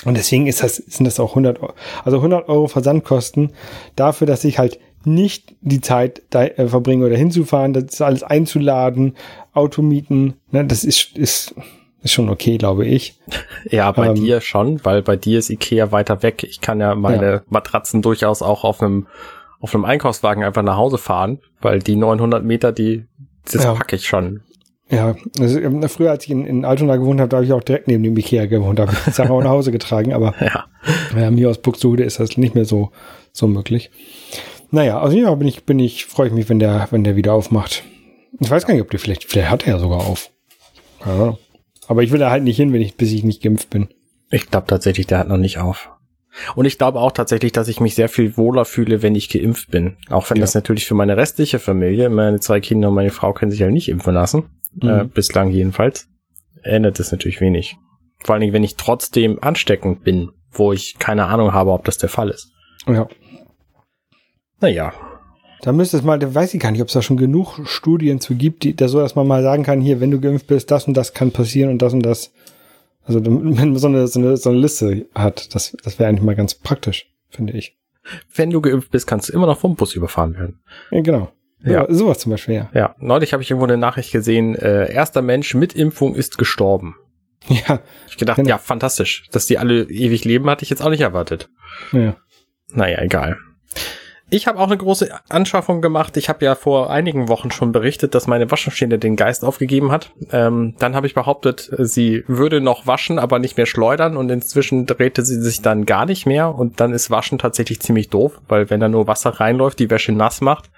Und 0.05 0.15
deswegen 0.15 0.45
ist 0.45 0.61
das, 0.61 0.75
sind 0.75 1.05
das 1.05 1.19
auch 1.19 1.31
100 1.31 1.59
Euro, 1.59 1.73
also 2.05 2.17
100 2.17 2.47
Euro 2.49 2.67
Versandkosten 2.67 3.53
dafür, 3.95 4.27
dass 4.27 4.43
ich 4.43 4.59
halt 4.59 4.79
nicht 5.03 5.55
die 5.61 5.81
Zeit 5.81 6.21
da, 6.29 6.43
äh, 6.43 6.67
verbringe 6.67 7.05
oder 7.05 7.17
hinzufahren, 7.17 7.73
das 7.73 8.01
alles 8.01 8.21
einzuladen, 8.21 9.15
Auto 9.53 9.81
mieten, 9.81 10.35
ne, 10.51 10.65
das 10.65 10.83
ist, 10.83 11.17
ist, 11.17 11.55
ist 12.03 12.11
schon 12.13 12.29
okay, 12.29 12.57
glaube 12.57 12.85
ich. 12.85 13.15
Ja, 13.71 13.91
bei 13.91 14.07
Ähm, 14.07 14.15
dir 14.15 14.39
schon, 14.41 14.83
weil 14.85 15.01
bei 15.01 15.15
dir 15.17 15.39
ist 15.39 15.49
Ikea 15.49 15.91
weiter 15.91 16.23
weg. 16.23 16.43
Ich 16.43 16.61
kann 16.61 16.79
ja 16.79 16.95
meine 16.95 17.31
Ja. 17.31 17.41
Matratzen 17.49 18.01
durchaus 18.01 18.41
auch 18.41 18.63
auf 18.63 18.81
einem, 18.81 19.07
auf 19.59 19.73
einem 19.75 19.83
Einkaufswagen 19.85 20.43
einfach 20.43 20.63
nach 20.63 20.77
Hause 20.77 20.97
fahren, 20.97 21.39
weil 21.61 21.79
die 21.79 21.95
900 21.97 22.43
Meter, 22.45 22.71
die, 22.71 23.05
das 23.51 23.63
Ja. 23.63 23.73
packe 23.73 23.95
ich 23.97 24.07
schon. 24.07 24.41
Ja, 24.89 25.15
also 25.37 25.59
ähm, 25.59 25.83
früher, 25.89 26.11
als 26.11 26.23
ich 26.23 26.29
in, 26.31 26.45
in 26.45 26.63
Altona 26.63 26.95
gewohnt 26.95 27.19
habe, 27.19 27.27
da 27.27 27.37
habe 27.37 27.45
ich 27.45 27.51
auch 27.51 27.63
direkt 27.63 27.89
neben 27.89 28.03
dem 28.03 28.15
Ikea 28.15 28.45
gewohnt, 28.45 28.79
habe 28.79 28.93
ich 28.93 29.13
Sachen 29.13 29.31
auch 29.31 29.41
nach 29.41 29.49
Hause 29.49 29.71
getragen, 29.73 30.13
aber 30.13 30.33
Ja. 30.39 30.65
Ja, 31.19 31.29
mir 31.29 31.49
aus 31.49 31.57
Buxtehude 31.57 32.03
ist 32.05 32.21
das 32.21 32.37
nicht 32.37 32.55
mehr 32.55 32.63
so, 32.63 32.91
so 33.33 33.47
möglich. 33.47 33.89
Naja, 34.71 34.99
also 35.01 35.17
ja, 35.17 35.33
bin 35.35 35.47
ich, 35.49 35.65
bin 35.65 35.79
ich, 35.79 36.05
freue 36.05 36.27
ich 36.27 36.33
mich, 36.33 36.47
wenn 36.47 36.59
der, 36.59 36.87
wenn 36.91 37.03
der 37.03 37.17
wieder 37.17 37.33
aufmacht. 37.33 37.83
Ich 38.39 38.49
weiß 38.49 38.65
gar 38.65 38.73
nicht, 38.75 38.83
ob 38.83 38.89
der 38.91 38.99
vielleicht, 38.99 39.25
vielleicht 39.25 39.49
hat 39.49 39.65
er 39.67 39.73
ja 39.73 39.79
sogar 39.79 39.99
auf. 39.99 40.29
Keine 41.01 41.15
Ahnung. 41.21 41.37
Aber 41.87 42.03
ich 42.03 42.11
will 42.11 42.19
da 42.19 42.29
halt 42.31 42.43
nicht 42.43 42.57
hin, 42.57 42.73
wenn 42.73 42.81
ich, 42.81 42.95
bis 42.95 43.11
ich 43.11 43.23
nicht 43.23 43.41
geimpft 43.41 43.69
bin. 43.69 43.87
Ich 44.29 44.49
glaube 44.49 44.67
tatsächlich, 44.67 45.07
der 45.07 45.19
hat 45.19 45.27
noch 45.27 45.37
nicht 45.37 45.57
auf. 45.59 45.89
Und 46.55 46.65
ich 46.65 46.77
glaube 46.77 46.99
auch 46.99 47.11
tatsächlich, 47.11 47.51
dass 47.51 47.67
ich 47.67 47.79
mich 47.79 47.95
sehr 47.95 48.09
viel 48.09 48.37
wohler 48.37 48.65
fühle, 48.65 49.01
wenn 49.01 49.15
ich 49.15 49.29
geimpft 49.29 49.71
bin. 49.71 49.97
Auch 50.09 50.29
wenn 50.29 50.37
Ja. 50.37 50.41
das 50.41 50.53
natürlich 50.53 50.85
für 50.85 50.93
meine 50.93 51.17
restliche 51.17 51.59
Familie, 51.59 52.09
meine 52.09 52.39
zwei 52.39 52.59
Kinder 52.59 52.89
und 52.89 52.95
meine 52.95 53.09
Frau 53.09 53.33
können 53.33 53.51
sich 53.51 53.61
ja 53.61 53.69
nicht 53.71 53.89
impfen 53.89 54.13
lassen. 54.13 54.43
Mhm. 54.81 54.89
Äh, 54.89 55.03
bislang 55.05 55.49
jedenfalls. 55.49 56.07
Ändert 56.61 56.99
es 56.99 57.11
natürlich 57.11 57.41
wenig. 57.41 57.77
Vor 58.23 58.33
allen 58.33 58.41
Dingen, 58.41 58.53
wenn 58.53 58.63
ich 58.63 58.75
trotzdem 58.75 59.39
ansteckend 59.41 60.03
bin, 60.03 60.31
wo 60.51 60.73
ich 60.73 60.97
keine 60.99 61.25
Ahnung 61.25 61.53
habe, 61.53 61.71
ob 61.71 61.85
das 61.85 61.97
der 61.97 62.09
Fall 62.09 62.29
ist. 62.29 62.51
Ja. 62.87 63.07
Naja, 64.59 64.93
Da 65.61 65.71
müsste 65.71 65.97
es 65.97 66.03
mal, 66.03 66.19
da 66.19 66.33
weiß 66.33 66.53
ich 66.53 66.59
gar 66.59 66.71
nicht, 66.71 66.81
ob 66.81 66.87
es 66.87 66.93
da 66.93 67.01
schon 67.01 67.17
genug 67.17 67.59
Studien 67.65 68.19
zu 68.19 68.35
gibt, 68.35 68.63
die, 68.63 68.75
da 68.75 68.87
so, 68.87 68.99
dass 68.99 69.15
man 69.15 69.27
mal 69.27 69.41
sagen 69.43 69.63
kann, 69.63 69.81
hier, 69.81 69.99
wenn 69.99 70.11
du 70.11 70.19
geimpft 70.21 70.47
bist, 70.47 70.69
das 70.71 70.87
und 70.87 70.95
das 70.95 71.13
kann 71.13 71.31
passieren 71.31 71.71
und 71.71 71.81
das 71.81 71.93
und 71.93 72.01
das. 72.03 72.31
Also, 73.03 73.25
wenn 73.25 73.53
man 73.53 73.75
so 73.77 73.87
eine, 73.87 74.07
so 74.07 74.19
eine, 74.19 74.37
so 74.37 74.49
eine 74.49 74.59
Liste 74.59 75.07
hat, 75.15 75.55
das, 75.55 75.75
das 75.83 75.97
wäre 75.97 76.09
eigentlich 76.09 76.23
mal 76.25 76.35
ganz 76.35 76.53
praktisch, 76.55 77.09
finde 77.29 77.53
ich. 77.53 77.75
wenn 78.35 78.49
du 78.51 78.61
geimpft 78.61 78.91
bist, 78.91 79.07
kannst 79.07 79.29
du 79.29 79.33
immer 79.33 79.47
noch 79.47 79.57
vom 79.57 79.75
Bus 79.75 79.95
überfahren 79.95 80.35
werden. 80.35 80.59
Ja, 80.91 81.01
genau. 81.01 81.31
Ja. 81.63 81.85
Sowas 81.91 82.19
zum 82.19 82.31
Beispiel, 82.31 82.53
ja. 82.55 82.69
Ja, 82.73 82.95
neulich 82.99 83.33
habe 83.33 83.41
ich 83.41 83.49
irgendwo 83.49 83.65
eine 83.65 83.77
Nachricht 83.77 84.11
gesehen, 84.11 84.55
äh, 84.55 84.91
erster 84.93 85.21
Mensch 85.23 85.55
mit 85.55 85.73
Impfung 85.73 86.15
ist 86.15 86.37
gestorben. 86.37 86.95
Ja, 87.49 87.79
Ich 88.09 88.17
gedacht, 88.17 88.35
Genau. 88.37 88.49
ja, 88.49 88.57
fantastisch. 88.57 89.27
Dass 89.31 89.45
die 89.47 89.57
alle 89.57 89.83
ewig 89.83 90.25
leben, 90.25 90.49
hatte 90.49 90.63
ich 90.63 90.69
jetzt 90.69 90.81
auch 90.81 90.89
nicht 90.89 91.01
erwartet. 91.01 91.49
ja. 91.93 92.15
Naja, 92.73 93.01
egal. 93.01 93.37
Ich 94.29 94.45
habe 94.45 94.59
auch 94.59 94.67
eine 94.67 94.77
große 94.77 95.09
Anschaffung 95.29 95.81
gemacht. 95.81 96.17
Ich 96.17 96.27
habe 96.27 96.43
ja 96.43 96.55
vor 96.55 96.89
einigen 96.89 97.29
Wochen 97.29 97.49
schon 97.49 97.71
berichtet, 97.71 98.13
dass 98.13 98.27
meine 98.27 98.51
Waschmaschine 98.51 98.99
den 98.99 99.15
Geist 99.15 99.45
aufgegeben 99.45 99.91
hat. 99.91 100.11
Ähm, 100.31 100.75
dann 100.79 100.95
habe 100.95 101.07
ich 101.07 101.13
behauptet, 101.13 101.71
sie 101.77 102.25
würde 102.27 102.59
noch 102.59 102.85
waschen, 102.87 103.19
aber 103.19 103.39
nicht 103.39 103.55
mehr 103.55 103.65
schleudern. 103.65 104.17
Und 104.17 104.29
inzwischen 104.29 104.85
drehte 104.85 105.23
sie 105.23 105.41
sich 105.41 105.61
dann 105.61 105.85
gar 105.85 106.05
nicht 106.05 106.25
mehr. 106.25 106.53
Und 106.53 106.81
dann 106.81 106.91
ist 106.91 107.09
Waschen 107.09 107.37
tatsächlich 107.37 107.79
ziemlich 107.79 108.09
doof, 108.09 108.41
weil 108.49 108.69
wenn 108.69 108.81
da 108.81 108.89
nur 108.89 109.07
Wasser 109.07 109.29
reinläuft, 109.29 109.79
die 109.79 109.89
Wäsche 109.89 110.11
nass 110.11 110.41
macht 110.41 110.69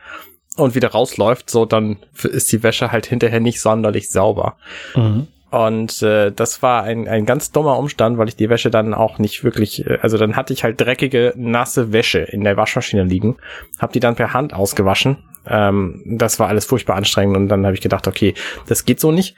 und 0.56 0.76
wieder 0.76 0.90
rausläuft, 0.90 1.50
so 1.50 1.66
dann 1.66 1.98
ist 2.22 2.52
die 2.52 2.62
Wäsche 2.62 2.92
halt 2.92 3.08
hinterher 3.08 3.40
nicht 3.40 3.62
sonderlich 3.62 4.12
sauber. 4.12 4.58
Mhm. 4.96 5.28
Und 5.52 6.04
äh, 6.04 6.32
das 6.32 6.62
war 6.62 6.84
ein, 6.84 7.08
ein 7.08 7.26
ganz 7.26 7.52
dummer 7.52 7.78
Umstand, 7.80 8.18
weil 8.18 8.28
ich 8.28 8.36
die 8.36 8.50
Wäsche 8.50 8.70
dann 8.70 8.94
auch 8.94 9.18
nicht 9.18 9.44
wirklich, 9.44 9.86
äh, 9.86 9.98
also 10.02 10.18
dann 10.18 10.36
hatte 10.36 10.54
ich 10.54 10.64
halt 10.64 10.80
dreckige, 10.80 11.34
nasse 11.36 11.92
Wäsche 11.92 12.20
in 12.20 12.44
der 12.44 12.56
Waschmaschine 12.56 13.04
liegen, 13.04 13.38
habe 13.80 13.94
die 13.94 14.00
dann 14.00 14.16
per 14.16 14.34
Hand 14.34 14.54
ausgewaschen. 14.54 15.18
Ähm, 15.46 16.02
das 16.06 16.40
war 16.40 16.48
alles 16.48 16.66
furchtbar 16.66 16.96
anstrengend 16.96 17.38
und 17.38 17.50
dann 17.50 17.66
habe 17.66 17.76
ich 17.76 17.82
gedacht, 17.82 18.08
okay, 18.08 18.34
das 18.68 18.86
geht 18.86 19.00
so 19.00 19.12
nicht. 19.12 19.36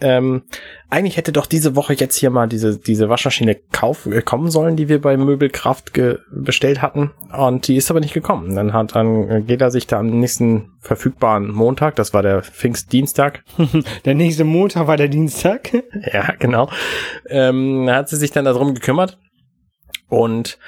Ähm, 0.00 0.42
eigentlich 0.90 1.16
hätte 1.16 1.32
doch 1.32 1.46
diese 1.46 1.76
Woche 1.76 1.94
jetzt 1.94 2.16
hier 2.16 2.30
mal 2.30 2.48
diese, 2.48 2.78
diese 2.78 3.08
Waschmaschine 3.08 3.56
kauf, 3.72 4.06
äh, 4.06 4.22
kommen 4.22 4.50
sollen, 4.50 4.76
die 4.76 4.88
wir 4.88 5.00
bei 5.00 5.16
Möbelkraft 5.16 5.92
bestellt 6.30 6.82
hatten. 6.82 7.12
Und 7.36 7.68
die 7.68 7.76
ist 7.76 7.90
aber 7.90 8.00
nicht 8.00 8.14
gekommen. 8.14 8.54
Dann 8.54 8.72
hat 8.72 8.94
dann 8.94 9.46
geht 9.46 9.60
er 9.60 9.70
sich 9.70 9.86
da 9.86 9.98
am 9.98 10.18
nächsten 10.18 10.72
verfügbaren 10.80 11.50
Montag, 11.50 11.96
das 11.96 12.12
war 12.12 12.22
der 12.22 12.42
Pfingstdienstag, 12.42 13.44
Der 14.04 14.14
nächste 14.14 14.44
Montag 14.44 14.86
war 14.86 14.96
der 14.96 15.08
Dienstag. 15.08 15.72
ja, 16.12 16.34
genau. 16.38 16.68
Ähm, 17.28 17.88
hat 17.90 18.08
sie 18.08 18.16
sich 18.16 18.32
dann 18.32 18.44
darum 18.44 18.74
gekümmert. 18.74 19.18
Und 20.08 20.58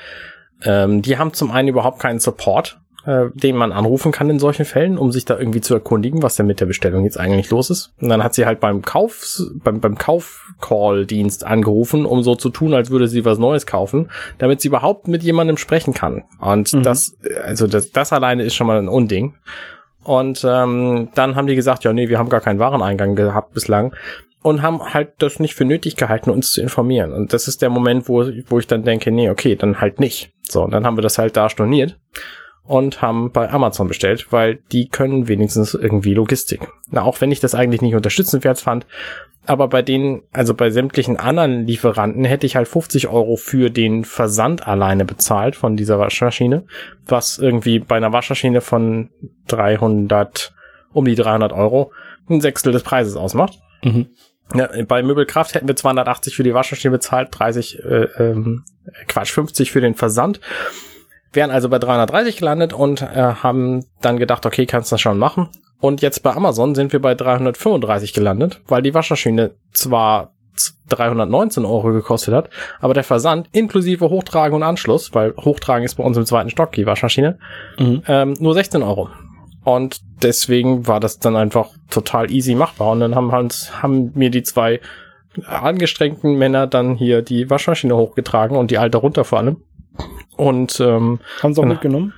ähm, 0.63 1.03
die 1.03 1.19
haben 1.19 1.33
zum 1.33 1.51
einen 1.51 1.69
überhaupt 1.69 2.01
keinen 2.01 2.19
Support, 2.19 2.81
äh, 3.07 3.27
den 3.35 3.57
man 3.57 3.73
anrufen 3.73 4.11
kann 4.13 4.29
in 4.29 4.39
solchen 4.39 4.65
Fällen, 4.65 4.99
um 4.99 5.13
sich 5.13 5.25
da 5.25 5.39
irgendwie 5.39 5.61
zu 5.61 5.75
erkundigen, 5.75 6.23
was 6.23 6.37
denn 6.37 6.47
mit 6.47 6.61
der 6.61 6.67
Bestellung 6.67 7.05
jetzt 7.05 7.19
eigentlich 7.19 7.51
los 7.51 7.71
ist. 7.71 7.93
Und 8.01 8.09
dann 8.09 8.23
hat 8.25 8.35
sie 8.35 8.47
halt 8.47 8.59
beim 8.61 8.83
Kauf, 8.83 9.41
beim, 9.63 9.81
beim 9.81 9.97
Kauf-Call-Dienst 9.97 11.45
angerufen, 11.45 12.05
um 12.05 12.23
so 12.23 12.35
zu 12.35 12.51
tun, 12.51 12.75
als 12.75 12.91
würde 12.91 13.09
sie 13.09 13.25
was 13.25 13.39
Neues 13.39 13.67
kaufen, 13.67 14.11
damit 14.39 14.61
sie 14.61 14.69
überhaupt 14.69 15.09
mit 15.09 15.23
jemandem 15.23 15.57
sprechen 15.57 15.95
kann. 15.95 16.25
Und 16.41 16.73
Mhm. 16.73 16.83
das, 16.83 17.17
also 17.45 17.67
das, 17.67 17.93
das 17.93 18.13
alleine 18.13 18.43
ist 18.43 18.55
schon 18.55 18.67
mal 18.67 18.79
ein 18.79 18.89
Unding. 18.89 19.35
Und 20.03 20.45
ähm, 20.49 21.09
dann 21.15 21.35
haben 21.37 21.47
die 21.47 21.57
gesagt, 21.57 21.85
ja, 21.85 21.93
nee, 21.93 22.09
wir 22.09 22.19
haben 22.19 22.29
gar 22.29 22.41
keinen 22.41 22.59
Wareneingang 22.59 23.17
gehabt 23.17 23.53
bislang 23.55 23.95
und 24.43 24.63
haben 24.63 24.95
halt 24.95 25.15
das 25.19 25.41
nicht 25.41 25.55
für 25.55 25.65
nötig 25.65 25.97
gehalten, 25.97 26.31
uns 26.31 26.53
zu 26.53 26.61
informieren. 26.61 27.13
Und 27.13 27.33
das 27.33 27.49
ist 27.49 27.63
der 27.63 27.71
Moment, 27.71 28.09
wo, 28.09 28.25
wo 28.47 28.59
ich 28.61 28.69
dann 28.69 28.85
denke, 28.85 29.11
nee, 29.11 29.31
okay, 29.31 29.57
dann 29.57 29.81
halt 29.81 29.99
nicht. 29.99 30.31
So, 30.43 30.63
und 30.63 30.71
dann 30.71 30.87
haben 30.87 30.97
wir 30.97 31.03
das 31.03 31.19
halt 31.19 31.37
da 31.37 31.49
storniert 31.49 31.99
und 32.67 33.03
haben 33.03 33.31
bei 33.31 33.51
Amazon 33.51 33.89
bestellt, 33.89 34.27
weil 34.31 34.59
die 34.73 34.89
können 34.89 35.29
wenigstens 35.29 35.75
irgendwie 35.75 36.15
Logistik. 36.15 36.69
Na, 36.91 37.03
auch 37.03 37.21
wenn 37.21 37.31
ich 37.31 37.41
das 37.41 37.55
eigentlich 37.55 37.83
nicht 37.83 37.95
unterstützenswert 37.95 38.61
fand, 38.61 38.87
aber 39.47 39.69
bei 39.69 39.83
denen, 39.83 40.23
also 40.33 40.55
bei 40.55 40.71
sämtlichen 40.71 41.17
anderen 41.17 41.67
Lieferanten 41.67 42.25
hätte 42.25 42.47
ich 42.47 42.57
halt 42.57 42.67
50 42.67 43.09
Euro 43.09 43.37
für 43.37 43.71
den 43.71 44.05
Versand 44.05 44.67
alleine 44.67 45.05
bezahlt 45.05 45.55
von 45.55 45.77
dieser 45.77 45.99
Waschmaschine, 45.99 46.65
was 47.07 47.39
irgendwie 47.39 47.79
bei 47.79 47.97
einer 47.97 48.13
Waschmaschine 48.13 48.61
von 48.61 49.11
300, 49.47 50.53
um 50.93 51.05
die 51.05 51.15
300 51.15 51.53
Euro, 51.53 51.93
ein 52.29 52.41
Sechstel 52.41 52.73
des 52.73 52.83
Preises 52.83 53.15
ausmacht. 53.15 53.61
Mhm. 53.85 54.09
Ja, 54.55 54.69
bei 54.87 55.03
Möbelkraft 55.03 55.55
hätten 55.55 55.69
wir 55.69 55.77
280 55.77 56.35
für 56.35 56.43
die 56.43 56.55
Waschmaschine 56.55 56.93
bezahlt, 56.93 57.29
30, 57.33 57.85
äh, 57.85 58.09
ähm, 58.19 58.65
Quatsch, 59.07 59.33
50 59.33 59.71
für 59.71 59.81
den 59.81 59.95
Versand. 59.95 60.41
Wären 61.37 61.51
also 61.53 61.69
bei 61.69 61.79
330 61.79 62.39
gelandet 62.39 62.73
und 62.73 63.03
äh, 63.03 63.07
haben 63.07 63.85
dann 64.01 64.17
gedacht, 64.17 64.45
okay, 64.47 64.67
kannst 64.67 64.91
du 64.91 64.95
das 64.95 65.01
schon 65.01 65.19
machen. 65.19 65.49
Und 65.81 66.03
jetzt 66.03 66.23
bei 66.23 66.33
Amazon 66.35 66.75
sind 66.75 66.93
wir 66.93 67.01
bei 67.01 67.15
335 67.15 68.13
gelandet, 68.15 68.61
weil 68.67 68.83
die 68.83 68.95
Waschmaschine 68.95 69.53
zwar 69.73 70.33
319 70.89 71.65
Euro 71.67 71.93
gekostet 71.93 72.33
hat, 72.35 72.49
aber 72.81 72.95
der 72.95 73.05
Versand 73.05 73.49
inklusive 73.53 74.09
Hochtragen 74.09 74.57
und 74.57 74.63
Anschluss, 74.63 75.15
weil 75.15 75.35
Hochtragen 75.37 75.85
ist 75.85 75.97
bei 75.97 76.05
uns 76.05 76.17
im 76.17 76.25
zweiten 76.25 76.49
Stock 76.51 76.73
die 76.73 76.87
Waschmaschine, 76.87 77.39
Mhm. 77.79 78.03
ähm, 78.09 78.35
nur 78.41 78.55
16 78.55 78.83
Euro. 78.83 79.11
Und 79.65 80.01
deswegen 80.23 80.87
war 80.87 81.01
das 81.01 81.19
dann 81.19 81.37
einfach 81.37 81.69
total 81.91 82.31
easy 82.31 82.55
machbar. 82.55 82.93
Und 82.93 83.01
dann 83.01 83.15
haben, 83.15 83.31
haben 83.83 84.13
mir 84.15 84.31
die 84.31 84.45
zwei 84.45 84.81
angestrengten 85.47 86.37
Männer 86.37 86.67
dann 86.67 86.95
hier 86.95 87.21
die 87.23 87.51
Waschmaschine 87.51 87.97
hochgetragen 87.97 88.57
und 88.57 88.71
die 88.71 88.79
alte 88.79 88.99
runter 88.99 89.25
vor 89.25 89.39
allem. 89.39 89.57
Und 90.37 90.81
ähm, 90.81 91.21
Haben 91.43 91.55
sie 91.55 91.61
auch 91.61 91.65
Genau. 91.65 91.75
mitgenommen? 91.75 92.15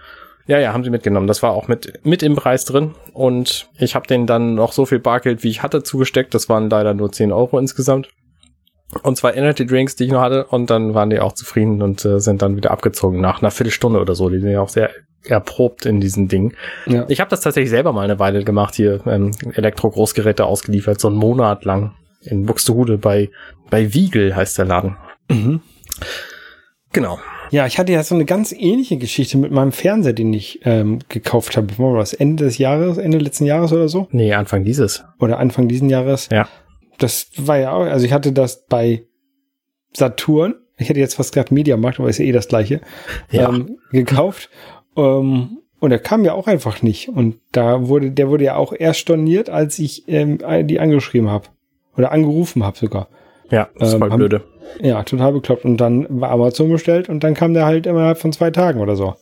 ja, 0.46 0.58
ja, 0.58 0.72
haben 0.72 0.82
sie 0.82 0.90
mitgenommen. 0.90 1.26
Das 1.26 1.42
war 1.42 1.50
auch 1.52 1.68
mit, 1.68 2.04
mit 2.04 2.22
im 2.22 2.34
Preis 2.34 2.64
drin. 2.64 2.94
Und 3.12 3.68
ich 3.78 3.94
habe 3.94 4.06
denen 4.06 4.26
dann 4.26 4.54
noch 4.54 4.72
so 4.72 4.86
viel 4.86 4.98
Bargeld, 4.98 5.44
wie 5.44 5.50
ich 5.50 5.62
hatte, 5.62 5.82
zugesteckt. 5.82 6.34
Das 6.34 6.48
waren 6.48 6.70
leider 6.70 6.94
nur 6.94 7.12
10 7.12 7.32
Euro 7.32 7.58
insgesamt. 7.58 8.08
Und 9.02 9.18
zwei 9.18 9.34
Energy 9.34 9.66
Drinks, 9.66 9.96
die 9.96 10.04
ich 10.04 10.10
noch 10.10 10.22
hatte. 10.22 10.46
Und 10.46 10.70
dann 10.70 10.94
waren 10.94 11.10
die 11.10 11.20
auch 11.20 11.32
zufrieden 11.34 11.82
und 11.82 12.02
äh, 12.06 12.18
sind 12.20 12.40
dann 12.40 12.56
wieder 12.56 12.70
abgezogen 12.70 13.20
nach 13.20 13.42
einer 13.42 13.50
Viertelstunde 13.50 14.00
oder 14.00 14.14
so. 14.14 14.30
Die 14.30 14.38
sind 14.40 14.50
ja 14.50 14.62
auch 14.62 14.70
sehr 14.70 14.90
erprobt 15.24 15.84
in 15.84 16.00
diesen 16.00 16.28
Dingen. 16.28 16.54
Ja. 16.86 17.04
Ich 17.08 17.20
habe 17.20 17.28
das 17.28 17.40
tatsächlich 17.42 17.68
selber 17.70 17.92
mal 17.92 18.02
eine 18.04 18.18
Weile 18.18 18.42
gemacht, 18.44 18.74
hier 18.76 19.00
ähm, 19.06 19.32
Elektro-Großgeräte 19.52 20.46
ausgeliefert, 20.46 20.98
so 21.00 21.08
einen 21.08 21.18
Monat 21.18 21.66
lang 21.66 21.92
in 22.22 22.46
Buxtehude 22.46 22.96
bei, 22.96 23.28
bei 23.68 23.92
Wiegel 23.92 24.34
heißt 24.34 24.56
der 24.56 24.64
Laden. 24.64 24.96
Mhm. 25.28 25.60
Genau. 26.92 27.18
Ja, 27.50 27.66
ich 27.66 27.78
hatte 27.78 27.92
ja 27.92 28.02
so 28.02 28.14
eine 28.14 28.24
ganz 28.24 28.52
ähnliche 28.52 28.98
Geschichte 28.98 29.38
mit 29.38 29.50
meinem 29.50 29.72
Fernseher, 29.72 30.12
den 30.12 30.32
ich 30.32 30.60
ähm, 30.64 30.98
gekauft 31.08 31.56
habe. 31.56 31.78
War 31.78 31.96
das 31.96 32.12
Ende 32.12 32.44
des 32.44 32.58
Jahres, 32.58 32.98
Ende 32.98 33.18
letzten 33.18 33.46
Jahres 33.46 33.72
oder 33.72 33.88
so? 33.88 34.08
Nee, 34.10 34.34
Anfang 34.34 34.64
dieses. 34.64 35.04
Oder 35.18 35.38
Anfang 35.38 35.68
diesen 35.68 35.88
Jahres. 35.88 36.28
Ja. 36.30 36.48
Das 36.98 37.30
war 37.36 37.58
ja 37.58 37.72
auch, 37.72 37.84
also 37.84 38.04
ich 38.04 38.12
hatte 38.12 38.32
das 38.32 38.66
bei 38.66 39.04
Saturn. 39.92 40.54
Ich 40.76 40.88
hätte 40.88 41.00
jetzt 41.00 41.14
fast 41.14 41.32
gesagt 41.32 41.50
Mediamarkt, 41.50 41.98
aber 41.98 42.08
ist 42.08 42.18
ja 42.18 42.24
eh 42.24 42.32
das 42.32 42.48
gleiche. 42.48 42.80
Ja. 43.30 43.48
Ähm, 43.48 43.78
gekauft. 43.92 44.50
Ähm, 44.96 45.58
und 45.80 45.92
er 45.92 45.98
kam 45.98 46.24
ja 46.24 46.32
auch 46.32 46.46
einfach 46.46 46.82
nicht. 46.82 47.08
Und 47.08 47.36
da 47.52 47.88
wurde, 47.88 48.10
der 48.10 48.28
wurde 48.28 48.44
ja 48.44 48.56
auch 48.56 48.72
erst 48.76 49.00
storniert, 49.00 49.48
als 49.48 49.78
ich 49.78 50.08
ähm, 50.08 50.38
die 50.66 50.80
angeschrieben 50.80 51.30
habe. 51.30 51.48
Oder 51.96 52.12
angerufen 52.12 52.64
habe 52.64 52.78
sogar. 52.78 53.08
Ja, 53.50 53.68
das 53.78 53.88
ist 53.88 53.94
Ähm, 53.94 54.00
voll 54.00 54.10
haben- 54.10 54.18
blöde. 54.18 54.44
Ja, 54.80 55.02
total 55.02 55.32
bekloppt. 55.32 55.64
Und 55.64 55.78
dann 55.78 56.06
war 56.20 56.30
Amazon 56.30 56.68
bestellt 56.70 57.08
und 57.08 57.24
dann 57.24 57.34
kam 57.34 57.54
der 57.54 57.64
halt 57.64 57.86
innerhalb 57.86 58.18
von 58.18 58.32
zwei 58.32 58.50
Tagen 58.50 58.80
oder 58.80 58.96
so. 58.96 59.14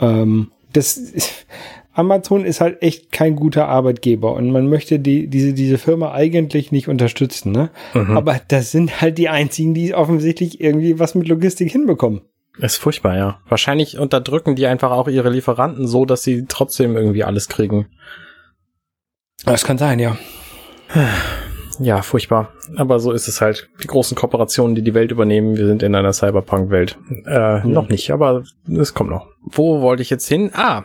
Ähm, 0.00 0.50
das 0.72 1.00
Amazon 1.92 2.44
ist 2.44 2.60
halt 2.60 2.82
echt 2.82 3.12
kein 3.12 3.36
guter 3.36 3.68
Arbeitgeber 3.68 4.32
und 4.34 4.50
man 4.50 4.68
möchte 4.68 4.98
die, 4.98 5.28
diese, 5.28 5.52
diese 5.52 5.78
Firma 5.78 6.12
eigentlich 6.12 6.72
nicht 6.72 6.88
unterstützen, 6.88 7.52
ne? 7.52 7.70
Mhm. 7.92 8.16
Aber 8.16 8.40
das 8.48 8.72
sind 8.72 9.00
halt 9.00 9.18
die 9.18 9.28
einzigen, 9.28 9.74
die 9.74 9.94
offensichtlich 9.94 10.60
irgendwie 10.60 10.98
was 10.98 11.14
mit 11.14 11.28
Logistik 11.28 11.70
hinbekommen. 11.70 12.22
Ist 12.58 12.76
furchtbar, 12.78 13.16
ja. 13.16 13.40
Wahrscheinlich 13.48 13.98
unterdrücken 13.98 14.56
die 14.56 14.66
einfach 14.66 14.90
auch 14.90 15.06
ihre 15.08 15.28
Lieferanten 15.30 15.86
so, 15.86 16.04
dass 16.04 16.22
sie 16.22 16.46
trotzdem 16.48 16.96
irgendwie 16.96 17.22
alles 17.24 17.48
kriegen. 17.48 17.86
Das 19.44 19.64
kann 19.64 19.76
sein, 19.78 19.98
ja. 19.98 20.16
Ja, 21.80 22.02
furchtbar. 22.02 22.52
Aber 22.76 22.98
so 23.00 23.12
ist 23.12 23.28
es 23.28 23.40
halt. 23.40 23.68
Die 23.82 23.86
großen 23.86 24.16
Kooperationen, 24.16 24.74
die 24.74 24.82
die 24.82 24.94
Welt 24.94 25.10
übernehmen, 25.10 25.56
wir 25.56 25.66
sind 25.66 25.82
in 25.82 25.94
einer 25.94 26.12
Cyberpunk-Welt. 26.12 26.98
Äh, 27.26 27.66
Noch 27.66 27.88
nicht, 27.88 28.10
aber 28.10 28.42
es 28.78 28.94
kommt 28.94 29.10
noch. 29.10 29.26
Wo 29.42 29.80
wollte 29.80 30.02
ich 30.02 30.10
jetzt 30.10 30.26
hin? 30.28 30.50
Ah, 30.54 30.82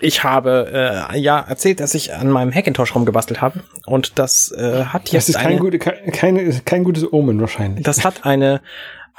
ich 0.00 0.22
habe 0.22 0.68
äh, 1.12 1.18
ja 1.18 1.40
erzählt, 1.40 1.80
dass 1.80 1.94
ich 1.94 2.14
an 2.14 2.30
meinem 2.30 2.52
Hackintosh 2.54 2.94
rumgebastelt 2.94 3.40
habe. 3.42 3.60
Und 3.86 4.18
das 4.18 4.52
äh, 4.56 4.84
hat 4.84 5.06
Das 5.06 5.12
jetzt 5.12 5.28
ist 5.30 5.36
kein, 5.38 5.46
eine, 5.48 5.58
gute, 5.58 5.78
kein, 5.78 6.12
keine- 6.12 6.60
kein 6.64 6.84
gutes 6.84 7.12
Omen 7.12 7.40
wahrscheinlich. 7.40 7.84
das 7.84 8.04
hat 8.04 8.24
eine 8.24 8.60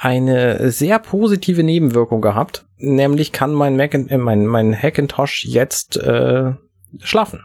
eine 0.02 0.70
sehr 0.70 0.98
positive 0.98 1.62
Nebenwirkung 1.62 2.22
gehabt. 2.22 2.64
Nämlich 2.78 3.32
kann 3.32 3.52
mein 3.52 3.76
Mac, 3.76 3.92
äh, 3.92 4.16
mein, 4.16 4.46
mein 4.46 4.74
Hackintosh 4.74 5.44
jetzt 5.44 5.98
äh, 5.98 6.52
schlafen. 7.00 7.40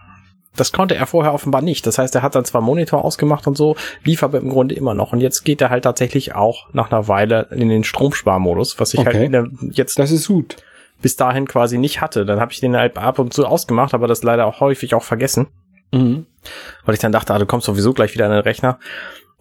Das 0.55 0.71
konnte 0.71 0.95
er 0.95 1.05
vorher 1.07 1.33
offenbar 1.33 1.61
nicht. 1.61 1.85
Das 1.87 1.97
heißt, 1.97 2.15
er 2.15 2.21
hat 2.21 2.35
dann 2.35 2.45
zwar 2.45 2.61
Monitor 2.61 3.03
ausgemacht 3.03 3.45
und 3.47 3.57
so, 3.57 3.75
lief 4.03 4.23
aber 4.23 4.37
im 4.39 4.49
Grunde 4.49 4.75
immer 4.75 4.93
noch. 4.93 5.13
Und 5.13 5.19
jetzt 5.21 5.43
geht 5.43 5.61
er 5.61 5.69
halt 5.69 5.83
tatsächlich 5.83 6.33
auch 6.35 6.67
nach 6.73 6.91
einer 6.91 7.07
Weile 7.07 7.47
in 7.51 7.69
den 7.69 7.83
Stromsparmodus, 7.83 8.79
was 8.79 8.93
ich 8.93 8.99
Okay. 9.01 9.13
halt 9.13 9.23
in 9.25 9.31
der, 9.33 9.47
jetzt 9.71 9.99
Das 9.99 10.11
ist 10.11 10.27
gut. 10.27 10.57
bis 11.01 11.15
dahin 11.15 11.47
quasi 11.47 11.77
nicht 11.77 12.01
hatte. 12.01 12.25
Dann 12.25 12.39
habe 12.39 12.51
ich 12.53 12.59
den 12.59 12.75
halt 12.77 12.97
ab 12.97 13.19
und 13.19 13.33
zu 13.33 13.45
ausgemacht, 13.45 13.93
aber 13.93 14.07
das 14.07 14.23
leider 14.23 14.45
auch 14.45 14.59
häufig 14.61 14.95
auch 14.95 15.03
vergessen, 15.03 15.47
Mhm. 15.91 16.25
weil 16.85 16.95
ich 16.95 17.01
dann 17.01 17.11
dachte, 17.11 17.33
ah, 17.33 17.39
du 17.39 17.45
kommst 17.45 17.65
sowieso 17.65 17.93
gleich 17.93 18.13
wieder 18.13 18.25
an 18.25 18.31
den 18.31 18.41
Rechner. 18.41 18.79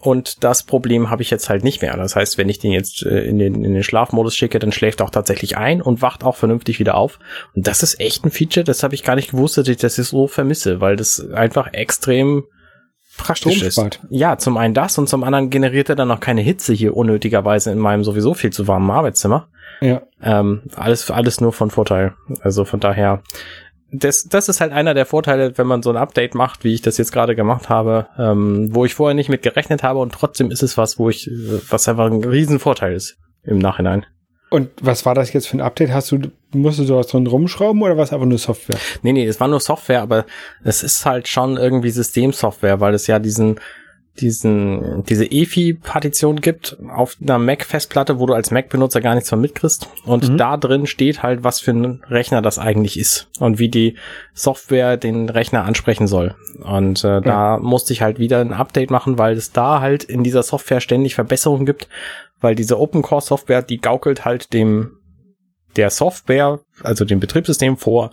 Und 0.04 0.44
das 0.44 0.64
Problem 0.64 1.08
habe 1.08 1.23
ich 1.23 1.30
jetzt 1.30 1.49
halt 1.49 1.64
nicht 1.64 1.80
mehr. 1.80 1.96
Das 1.96 2.14
heißt, 2.14 2.37
wenn 2.37 2.50
ich 2.50 2.58
den 2.58 2.73
jetzt 2.73 3.06
äh, 3.06 3.20
in 3.20 3.38
den, 3.38 3.64
in 3.64 3.73
den 3.73 3.82
Schlafmodus 3.82 4.37
schicke, 4.37 4.58
dann 4.58 4.70
schläft 4.70 5.00
er 5.00 5.06
auch 5.06 5.11
tatsächlich 5.11 5.56
ein 5.56 5.80
und 5.80 6.02
wacht 6.02 6.25
auch 6.25 6.37
vernünftig 6.37 6.78
wieder 6.78 6.94
auf. 6.94 7.18
Und 7.54 7.66
das 7.66 7.82
ist 7.82 7.99
echt 8.00 8.23
ein 8.23 8.30
Feature, 8.30 8.64
das 8.64 8.82
habe 8.82 8.94
ich 8.94 9.02
gar 9.02 9.16
nicht 9.16 9.30
gewusst, 9.30 9.56
dass 9.56 9.66
ich 9.66 9.78
das 9.78 9.96
jetzt 9.96 10.11
so 10.11 10.26
vermisse, 10.26 10.82
weil 10.82 10.96
das 10.96 11.26
einfach 11.30 11.73
extrem 11.73 12.44
praktisch 13.16 13.62
ist. 13.62 13.80
Ja, 14.11 14.37
zum 14.37 14.58
einen 14.58 14.75
das 14.75 14.99
und 14.99 15.08
zum 15.08 15.25
anderen 15.25 15.49
generiert 15.49 15.88
er 15.88 15.96
dann 15.96 16.08
noch 16.08 16.20
keine 16.20 16.42
Hitze 16.42 16.75
hier 16.75 16.94
unnötigerweise 16.94 17.73
in 17.73 17.78
meinem 17.78 18.04
sowieso 18.04 18.34
viel 18.34 18.52
zu 18.52 18.68
warmen 18.68 18.90
Arbeitszimmer. 18.90 19.49
Ja. 19.80 20.02
Ähm, 20.23 20.62
alles, 20.76 21.11
alles 21.11 21.40
nur 21.40 21.54
von 21.54 21.70
Vorteil. 21.70 22.14
Also 22.42 22.66
von 22.66 22.80
daher, 22.80 23.23
das, 23.94 24.24
das 24.24 24.48
ist 24.48 24.60
halt 24.60 24.72
einer 24.72 24.94
der 24.94 25.06
Vorteile, 25.06 25.56
wenn 25.56 25.66
man 25.66 25.82
so 25.82 25.90
ein 25.90 25.96
Update 25.96 26.34
macht, 26.34 26.64
wie 26.64 26.74
ich 26.74 26.82
das 26.82 26.98
jetzt 26.98 27.12
gerade 27.12 27.36
gemacht 27.36 27.68
habe, 27.68 28.08
ähm, 28.18 28.74
wo 28.74 28.84
ich 28.84 28.94
vorher 28.94 29.14
nicht 29.14 29.28
mit 29.28 29.42
gerechnet 29.42 29.82
habe 29.82 30.00
und 30.00 30.12
trotzdem 30.12 30.50
ist 30.50 30.62
es 30.62 30.76
was, 30.76 30.98
wo 30.98 31.08
ich, 31.08 31.30
was 31.70 31.88
einfach 31.88 32.06
ein 32.06 32.24
Riesenvorteil 32.24 32.94
ist 32.94 33.16
im 33.44 33.59
Nachhinein. 33.59 34.04
Und 34.50 34.70
was 34.80 35.07
war 35.07 35.14
das 35.14 35.33
jetzt 35.33 35.48
für 35.48 35.57
ein 35.57 35.61
Update? 35.61 35.90
Hast 35.90 36.12
du, 36.12 36.18
musstest 36.52 36.88
du 36.88 36.96
was 36.96 37.09
drin 37.09 37.26
rumschrauben 37.26 37.83
oder 37.83 37.96
war 37.96 38.04
es 38.04 38.12
einfach 38.12 38.26
nur 38.26 38.38
Software? 38.38 38.78
Nee, 39.02 39.12
nee, 39.12 39.26
das 39.26 39.40
war 39.40 39.48
nur 39.48 39.61
Software, 39.61 40.02
aber 40.02 40.26
es 40.62 40.83
ist 40.83 41.07
halt 41.07 41.28
schon 41.28 41.57
irgendwie 41.57 41.90
Systemsoftware, 41.90 42.80
weil 42.80 42.94
es 42.94 43.07
ja 43.07 43.18
diesen, 43.18 43.61
diesen, 44.20 45.03
diese 45.09 45.24
EFI-Partition 45.24 46.40
gibt 46.40 46.77
auf 46.88 47.16
einer 47.20 47.38
Mac-Festplatte, 47.38 48.18
wo 48.18 48.27
du 48.27 48.35
als 48.35 48.50
Mac-Benutzer 48.50 49.00
gar 49.00 49.14
nichts 49.14 49.31
von 49.31 49.40
mitkriegst. 49.40 49.88
Und 50.05 50.29
Mhm. 50.29 50.37
da 50.38 50.57
drin 50.57 50.87
steht 50.87 51.22
halt, 51.22 51.42
was 51.42 51.61
für 51.61 51.72
ein 51.72 52.03
Rechner 52.09 52.40
das 52.40 52.59
eigentlich 52.59 52.98
ist 52.98 53.29
und 53.40 53.59
wie 53.59 53.68
die 53.68 53.96
Software 54.33 54.96
den 54.96 55.29
Rechner 55.29 55.64
ansprechen 55.64 56.07
soll. 56.07 56.37
Und 56.62 57.03
äh, 57.05 57.20
da 57.22 57.59
musste 57.59 57.92
ich 57.92 58.03
halt 58.03 58.18
wieder 58.18 58.40
ein 58.40 58.53
Update 58.53 58.90
machen, 58.90 59.18
weil 59.18 59.37
es 59.37 59.50
da 59.53 59.81
halt 59.81 60.05
in 60.05 60.22
dieser 60.22 60.42
Software 60.44 60.81
ständig 60.81 61.14
Verbesserungen 61.16 61.66
gibt, 61.66 61.88
weil 62.40 62.55
diese 62.55 62.79
Open-Core-Software, 62.79 63.62
die 63.62 63.79
gaukelt 63.79 64.24
halt 64.24 64.53
dem 64.53 64.98
der 65.77 65.90
Software, 65.90 66.61
also 66.82 67.04
dem 67.04 67.20
Betriebssystem 67.20 67.76
vor, 67.76 68.10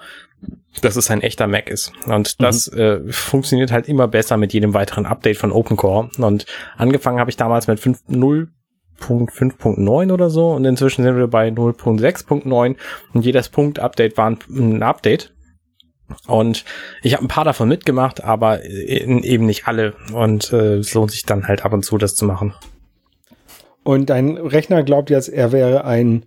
dass 0.81 0.95
es 0.95 1.11
ein 1.11 1.21
echter 1.21 1.47
Mac 1.47 1.69
ist. 1.69 1.91
Und 2.05 2.41
das 2.41 2.67
äh, 2.67 3.01
funktioniert 3.11 3.71
halt 3.71 3.87
immer 3.87 4.07
besser 4.07 4.37
mit 4.37 4.53
jedem 4.53 4.73
weiteren 4.73 5.05
Update 5.05 5.37
von 5.37 5.51
OpenCore. 5.51 6.09
Und 6.17 6.45
angefangen 6.77 7.19
habe 7.19 7.29
ich 7.29 7.37
damals 7.37 7.67
mit 7.67 7.79
5 7.79 8.03
0.5.9 9.01 10.13
oder 10.13 10.29
so 10.29 10.51
und 10.51 10.63
inzwischen 10.63 11.03
sind 11.03 11.17
wir 11.17 11.27
bei 11.27 11.47
0.6.9 11.49 12.75
und 13.13 13.25
jedes 13.25 13.49
Punkt-Update 13.49 14.15
war 14.15 14.29
ein, 14.29 14.37
ein 14.49 14.83
Update. 14.83 15.33
Und 16.27 16.65
ich 17.01 17.13
habe 17.13 17.25
ein 17.25 17.29
paar 17.29 17.45
davon 17.45 17.69
mitgemacht, 17.69 18.23
aber 18.23 18.63
eben 18.65 19.45
nicht 19.45 19.67
alle. 19.67 19.95
Und 20.13 20.51
äh, 20.51 20.75
es 20.75 20.93
lohnt 20.93 21.11
sich 21.11 21.23
dann 21.23 21.47
halt 21.47 21.63
ab 21.63 21.73
und 21.73 21.85
zu, 21.85 21.97
das 21.97 22.15
zu 22.15 22.25
machen. 22.25 22.53
Und 23.83 24.09
dein 24.09 24.37
Rechner 24.37 24.83
glaubt 24.83 25.09
jetzt, 25.09 25.29
er 25.29 25.51
wäre 25.51 25.85
ein 25.85 26.25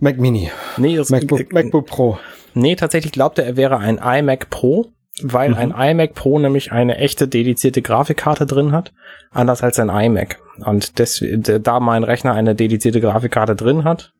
Mac 0.00 0.18
Mini, 0.18 0.50
Nee, 0.78 0.96
das, 0.96 1.10
MacBook, 1.10 1.52
MacBook 1.52 1.86
Pro. 1.86 2.18
Nee, 2.54 2.74
tatsächlich 2.74 3.12
glaubte 3.12 3.44
er 3.44 3.56
wäre 3.56 3.78
ein 3.78 3.98
iMac 3.98 4.50
Pro, 4.50 4.86
weil 5.22 5.54
ein 5.54 5.72
iMac 5.76 6.14
Pro 6.14 6.38
nämlich 6.38 6.72
eine 6.72 6.96
echte 6.96 7.28
dedizierte 7.28 7.82
Grafikkarte 7.82 8.46
drin 8.46 8.72
hat, 8.72 8.92
anders 9.30 9.62
als 9.62 9.78
ein 9.78 9.90
iMac. 9.90 10.38
Und 10.64 10.98
des, 10.98 11.22
da 11.62 11.80
mein 11.80 12.04
Rechner 12.04 12.32
eine 12.32 12.54
dedizierte 12.54 13.00
Grafikkarte 13.00 13.54
drin 13.54 13.84
hat, 13.84 14.12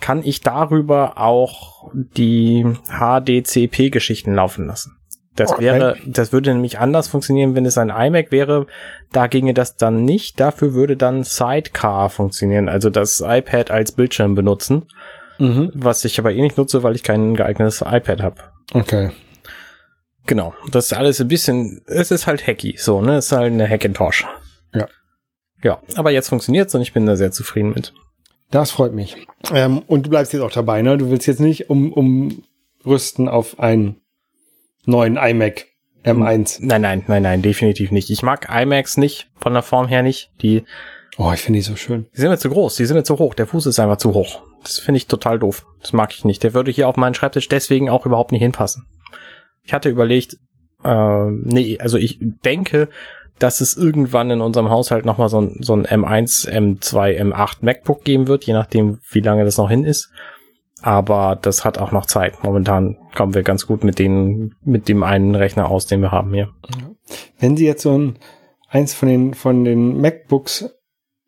kann 0.00 0.22
ich 0.24 0.40
darüber 0.40 1.18
auch 1.18 1.90
die 1.92 2.64
HDCP-Geschichten 2.88 4.34
laufen 4.34 4.66
lassen. 4.66 4.96
Das 5.34 5.52
Okay. 5.52 5.62
wäre, 5.62 5.96
das 6.04 6.32
würde 6.32 6.52
nämlich 6.52 6.80
anders 6.80 7.06
funktionieren, 7.06 7.54
wenn 7.54 7.64
es 7.64 7.78
ein 7.78 7.90
iMac 7.90 8.32
wäre. 8.32 8.66
Da 9.12 9.28
ginge 9.28 9.54
das 9.54 9.76
dann 9.76 10.04
nicht. 10.04 10.40
Dafür 10.40 10.74
würde 10.74 10.96
dann 10.96 11.22
Sidecar 11.22 12.10
funktionieren, 12.10 12.68
also 12.68 12.90
das 12.90 13.22
iPad 13.24 13.70
als 13.70 13.92
Bildschirm 13.92 14.34
benutzen 14.34 14.86
Mhm. 15.38 15.70
was 15.74 16.04
ich 16.04 16.18
aber 16.18 16.32
eh 16.32 16.40
nicht 16.40 16.56
nutze, 16.56 16.82
weil 16.82 16.94
ich 16.94 17.02
kein 17.02 17.34
geeignetes 17.34 17.82
iPad 17.82 18.22
habe. 18.22 18.36
Okay. 18.72 19.10
Genau, 20.26 20.52
das 20.70 20.86
ist 20.86 20.92
alles 20.92 21.20
ein 21.20 21.28
bisschen, 21.28 21.82
es 21.86 22.10
ist 22.10 22.26
halt 22.26 22.46
hacky, 22.46 22.76
so, 22.76 23.00
ne, 23.00 23.16
es 23.16 23.26
ist 23.26 23.32
halt 23.32 23.52
eine 23.52 23.68
Hackintosh. 23.68 24.26
Ja. 24.74 24.86
Ja, 25.62 25.80
aber 25.96 26.10
jetzt 26.10 26.28
funktioniert's 26.28 26.74
und 26.74 26.82
ich 26.82 26.92
bin 26.92 27.06
da 27.06 27.16
sehr 27.16 27.32
zufrieden 27.32 27.72
mit. 27.74 27.94
Das 28.50 28.70
freut 28.70 28.92
mich. 28.92 29.16
Ähm, 29.52 29.78
und 29.86 30.06
du 30.06 30.10
bleibst 30.10 30.32
jetzt 30.32 30.42
auch 30.42 30.52
dabei, 30.52 30.82
ne? 30.82 30.96
Du 30.96 31.10
willst 31.10 31.26
jetzt 31.26 31.40
nicht 31.40 31.70
um, 31.70 31.92
umrüsten 31.92 33.28
auf 33.28 33.58
einen 33.58 34.00
neuen 34.84 35.16
iMac 35.16 35.66
M1. 36.04 36.58
Nein, 36.60 36.80
nein, 36.82 37.04
nein, 37.06 37.22
nein, 37.22 37.42
definitiv 37.42 37.90
nicht. 37.90 38.10
Ich 38.10 38.22
mag 38.22 38.48
iMacs 38.50 38.96
nicht, 38.96 39.30
von 39.36 39.52
der 39.52 39.62
Form 39.62 39.88
her 39.88 40.02
nicht. 40.02 40.30
Die, 40.42 40.64
Oh, 41.20 41.32
ich 41.34 41.42
finde 41.42 41.58
die 41.58 41.62
so 41.62 41.74
schön. 41.74 42.06
die 42.14 42.20
sind 42.20 42.30
mir 42.30 42.38
zu 42.38 42.48
groß, 42.48 42.76
die 42.76 42.86
sind 42.86 42.96
mir 42.96 43.02
zu 43.02 43.18
hoch. 43.18 43.34
Der 43.34 43.48
Fuß 43.48 43.66
ist 43.66 43.80
einfach 43.80 43.96
zu 43.96 44.14
hoch. 44.14 44.40
Das 44.62 44.78
finde 44.78 44.98
ich 44.98 45.08
total 45.08 45.40
doof. 45.40 45.66
Das 45.80 45.92
mag 45.92 46.14
ich 46.14 46.24
nicht. 46.24 46.44
Der 46.44 46.54
würde 46.54 46.70
hier 46.70 46.88
auf 46.88 46.96
meinen 46.96 47.14
Schreibtisch 47.14 47.48
deswegen 47.48 47.90
auch 47.90 48.06
überhaupt 48.06 48.30
nicht 48.30 48.40
hinpassen. 48.40 48.86
Ich 49.64 49.72
hatte 49.74 49.88
überlegt, 49.88 50.36
äh, 50.84 51.30
nee, 51.30 51.76
also 51.80 51.98
ich 51.98 52.20
denke, 52.20 52.88
dass 53.40 53.60
es 53.60 53.76
irgendwann 53.76 54.30
in 54.30 54.40
unserem 54.40 54.70
Haushalt 54.70 55.04
nochmal 55.04 55.28
so 55.28 55.40
ein, 55.40 55.56
so 55.60 55.72
ein 55.74 55.86
M1, 55.86 56.48
M2, 56.48 57.20
M8 57.20 57.56
MacBook 57.62 58.04
geben 58.04 58.28
wird, 58.28 58.44
je 58.44 58.52
nachdem, 58.52 59.00
wie 59.10 59.20
lange 59.20 59.44
das 59.44 59.58
noch 59.58 59.68
hin 59.68 59.84
ist. 59.84 60.10
Aber 60.82 61.36
das 61.40 61.64
hat 61.64 61.78
auch 61.78 61.90
noch 61.90 62.06
Zeit. 62.06 62.44
Momentan 62.44 62.96
kommen 63.16 63.34
wir 63.34 63.42
ganz 63.42 63.66
gut 63.66 63.82
mit 63.82 63.98
den, 63.98 64.54
mit 64.62 64.88
dem 64.88 65.02
einen 65.02 65.34
Rechner 65.34 65.68
aus, 65.68 65.86
den 65.86 66.00
wir 66.00 66.12
haben 66.12 66.32
hier. 66.32 66.50
Wenn 67.40 67.56
sie 67.56 67.66
jetzt 67.66 67.82
so 67.82 67.98
ein, 67.98 68.18
eins 68.68 68.94
von 68.94 69.08
den, 69.08 69.34
von 69.34 69.64
den 69.64 70.00
MacBooks 70.00 70.70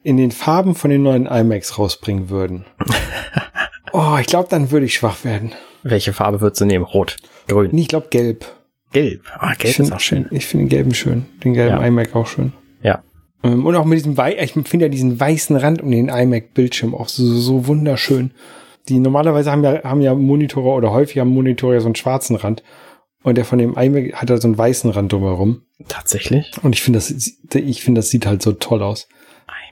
in 0.03 0.17
den 0.17 0.31
Farben 0.31 0.75
von 0.75 0.91
den 0.91 1.03
neuen 1.03 1.27
iMacs 1.27 1.79
rausbringen 1.79 2.31
würden. 2.31 2.65
oh, 3.93 4.17
ich 4.21 4.27
glaube, 4.27 4.49
dann 4.51 4.71
würde 4.71 4.87
ich 4.87 4.95
schwach 4.95 5.25
werden. 5.25 5.53
Welche 5.83 6.13
Farbe 6.13 6.41
würdest 6.41 6.61
du 6.61 6.65
nehmen? 6.67 6.85
Rot, 6.85 7.17
grün, 7.49 7.71
Nee, 7.73 7.83
ich 7.83 7.89
glaube 7.89 8.09
gelb. 8.11 8.45
gelb. 8.93 9.23
Ah, 9.39 9.53
Ich 9.53 9.59
gelb 9.59 9.71
ist 9.71 9.77
finde 9.77 9.95
auch 9.97 10.01
schön. 10.01 10.27
ich 10.31 10.47
finde 10.47 10.65
den 10.67 10.69
gelben 10.71 10.95
schön. 10.95 11.27
Den 11.45 11.55
gelben 11.55 11.81
Ja. 11.81 11.87
iMac 11.87 12.15
auch 12.15 12.27
schön. 12.27 12.53
Ja. 12.83 13.03
Ähm, 13.43 13.65
und 13.65 13.75
auch 13.77 13.85
mit 13.85 13.99
diesem 13.99 14.17
Wei 14.17 14.37
ich 14.39 14.53
finde 14.53 14.87
ja 14.87 14.89
diesen 14.89 15.19
weißen 15.19 15.57
Rand 15.57 15.81
um 15.83 15.91
den 15.91 16.09
iMac-Bildschirm 16.09 16.95
auch 16.95 17.09
so, 17.09 17.25
so 17.25 17.67
wunderschön. 17.67 18.33
Die 18.89 18.99
normalerweise 18.99 19.51
haben 19.51 19.65
ja, 19.65 19.83
haben 19.85 20.01
ja 20.03 20.15
Monitore 20.15 20.71
oder 20.71 20.91
häufig 20.93 21.19
haben 21.19 21.31
Monitore 21.31 21.75
ja 21.75 21.81
so 21.81 21.87
einen 21.87 21.95
schwarzen 21.97 22.37
Rand. 22.37 22.63
Und 23.23 23.37
der 23.37 23.45
von 23.45 23.59
dem 23.59 23.75
iMac 23.77 24.15
hat 24.15 24.31
da 24.31 24.39
so 24.39 24.49
einen 24.49 24.57
weißen 24.57 24.91
Rand 24.91 25.13
drumherum. 25.13 25.63
Tatsächlich? 25.89 26.51
Und 26.63 26.75
ich 26.75 26.83
finde, 26.83 26.99
das, 26.99 27.11
ich 27.11 27.83
finde, 27.83 27.99
das 27.99 28.09
sieht 28.09 28.27
halt 28.27 28.41
so 28.43 28.53
toll 28.53 28.83
aus. 28.83 29.09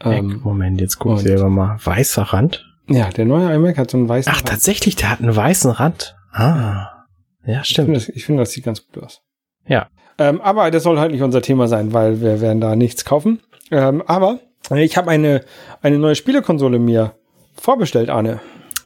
Ähm, 0.04 0.40
Moment, 0.42 0.80
jetzt 0.80 0.98
guck 0.98 1.16
ich 1.16 1.22
selber 1.22 1.48
mal. 1.48 1.78
Weißer 1.82 2.22
Rand? 2.22 2.64
Ja, 2.88 3.10
der 3.10 3.24
neue 3.24 3.52
iMac 3.54 3.78
hat 3.78 3.90
so 3.90 3.98
einen 3.98 4.08
weißen 4.08 4.32
Ach, 4.32 4.38
Rand. 4.38 4.48
tatsächlich, 4.48 4.96
der 4.96 5.10
hat 5.10 5.20
einen 5.20 5.34
weißen 5.34 5.70
Rand. 5.70 6.16
Ah. 6.32 7.04
Ja, 7.44 7.64
stimmt. 7.64 7.88
Ich 7.96 8.04
finde, 8.04 8.14
das, 8.14 8.24
find, 8.24 8.40
das 8.40 8.50
sieht 8.52 8.64
ganz 8.64 8.86
gut 8.86 9.02
aus. 9.02 9.22
Ja. 9.66 9.88
Ähm, 10.18 10.40
aber 10.40 10.70
das 10.70 10.82
soll 10.82 10.98
halt 10.98 11.12
nicht 11.12 11.22
unser 11.22 11.42
Thema 11.42 11.68
sein, 11.68 11.92
weil 11.92 12.20
wir 12.20 12.40
werden 12.40 12.60
da 12.60 12.76
nichts 12.76 13.04
kaufen. 13.04 13.40
Ähm, 13.70 14.02
aber 14.06 14.40
ich 14.74 14.96
habe 14.96 15.10
eine, 15.10 15.42
eine 15.82 15.98
neue 15.98 16.14
Spielekonsole 16.14 16.78
mir 16.78 17.14
vorbestellt, 17.54 18.10
Arne. 18.10 18.40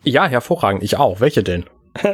Ja, 0.05 0.27
hervorragend. 0.27 0.83
Ich 0.83 0.99
auch. 0.99 1.21
Welche 1.21 1.43
denn? 1.43 1.65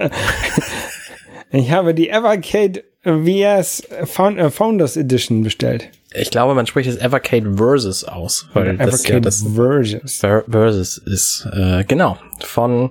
ich 1.51 1.71
habe 1.71 1.95
die 1.95 2.11
Evercade 2.11 2.85
VS 3.03 3.89
Founders 4.05 4.97
Edition 4.97 5.43
bestellt. 5.43 5.91
Ich 6.13 6.31
glaube, 6.31 6.55
man 6.55 6.67
spricht 6.67 6.89
es 6.89 6.97
Evercade 6.97 7.57
Versus 7.57 8.05
aus, 8.05 8.49
weil 8.55 8.79
ja, 8.79 8.87
das 8.87 9.07
ja 9.07 9.21
das 9.21 9.43
Versus. 9.43 10.21
Versus 10.21 10.99
ist 10.99 11.47
äh, 11.53 11.85
genau 11.85 12.17
von 12.41 12.91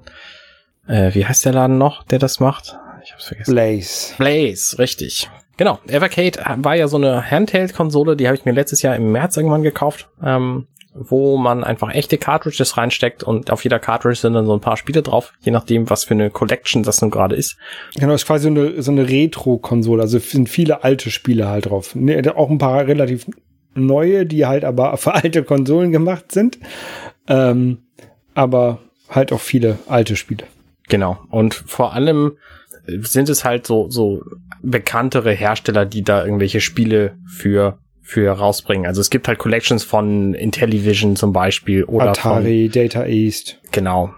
äh, 0.88 1.14
wie 1.14 1.26
heißt 1.26 1.46
der 1.46 1.54
Laden 1.54 1.78
noch, 1.78 2.04
der 2.04 2.20
das 2.20 2.40
macht? 2.40 2.78
Ich 3.04 3.14
hab's 3.14 3.26
vergessen. 3.26 3.54
Blaze. 3.54 4.16
Blaze, 4.18 4.80
richtig. 4.80 5.30
Genau. 5.58 5.80
Evercade 5.88 6.40
war 6.58 6.76
ja 6.76 6.88
so 6.88 6.98
eine 6.98 7.30
Handheld-Konsole, 7.30 8.16
die 8.16 8.28
habe 8.28 8.38
ich 8.38 8.46
mir 8.46 8.52
letztes 8.52 8.82
Jahr 8.82 8.96
im 8.96 9.12
März 9.12 9.38
irgendwann 9.38 9.64
gekauft. 9.64 10.08
Ähm, 10.24 10.68
wo 11.00 11.38
man 11.38 11.64
einfach 11.64 11.94
echte 11.94 12.18
Cartridges 12.18 12.78
reinsteckt 12.78 13.24
und 13.24 13.52
auf 13.52 13.64
jeder 13.64 13.80
Cartridge 13.80 14.20
sind 14.20 14.34
dann 14.34 14.46
so 14.46 14.54
ein 14.54 14.62
paar 14.62 14.78
Spiele 14.78 15.02
drauf, 15.02 15.34
je 15.42 15.52
nachdem, 15.52 15.90
was 15.90 16.04
für 16.04 16.14
eine 16.14 16.30
Collection 16.30 16.84
das 16.84 17.02
nun 17.02 17.12
gerade 17.12 17.36
ist. 17.36 17.58
Genau, 17.96 18.14
ist 18.14 18.26
quasi 18.26 18.44
so 18.44 18.50
eine, 18.50 18.82
so 18.82 18.92
eine 18.92 19.08
Retro-Konsole, 19.08 20.02
also 20.02 20.20
sind 20.20 20.50
viele 20.50 20.84
alte 20.84 21.12
Spiele 21.12 21.48
halt 21.48 21.68
drauf. 21.68 21.96
Ne, 21.96 22.22
auch 22.36 22.50
ein 22.50 22.58
paar 22.58 22.88
relativ 22.88 23.28
neue, 23.74 24.26
die 24.26 24.46
halt 24.46 24.66
aber 24.66 24.98
für 24.98 25.14
alte 25.14 25.44
Konsolen 25.44 25.92
gemacht 25.92 26.32
sind. 26.32 26.60
Ähm, 27.28 27.80
aber 28.34 28.80
halt 29.10 29.32
auch 29.32 29.40
viele 29.40 29.80
alte 29.88 30.16
Spiele. 30.16 30.46
Genau. 30.90 31.18
Und 31.30 31.54
vor 31.54 31.94
allem 31.94 32.38
sind 32.86 33.30
es 33.30 33.44
halt 33.44 33.68
so, 33.68 33.90
so 33.90 34.24
bekanntere 34.62 35.32
Hersteller, 35.32 35.86
die 35.86 36.04
da 36.04 36.24
irgendwelche 36.24 36.62
Spiele 36.62 37.18
für 37.28 37.80
für 38.08 38.32
rausbringen. 38.32 38.86
Also 38.86 39.02
es 39.02 39.10
gibt 39.10 39.28
halt 39.28 39.38
Collections 39.38 39.84
von 39.84 40.34
Intellivision 40.34 41.18
zum 41.18 41.34
Beispiel 41.34 41.84
oder 41.84 42.12
Atari, 42.12 42.70
von, 42.72 42.82
Data 42.82 43.06
East. 43.06 43.60
Genau. 43.74 44.14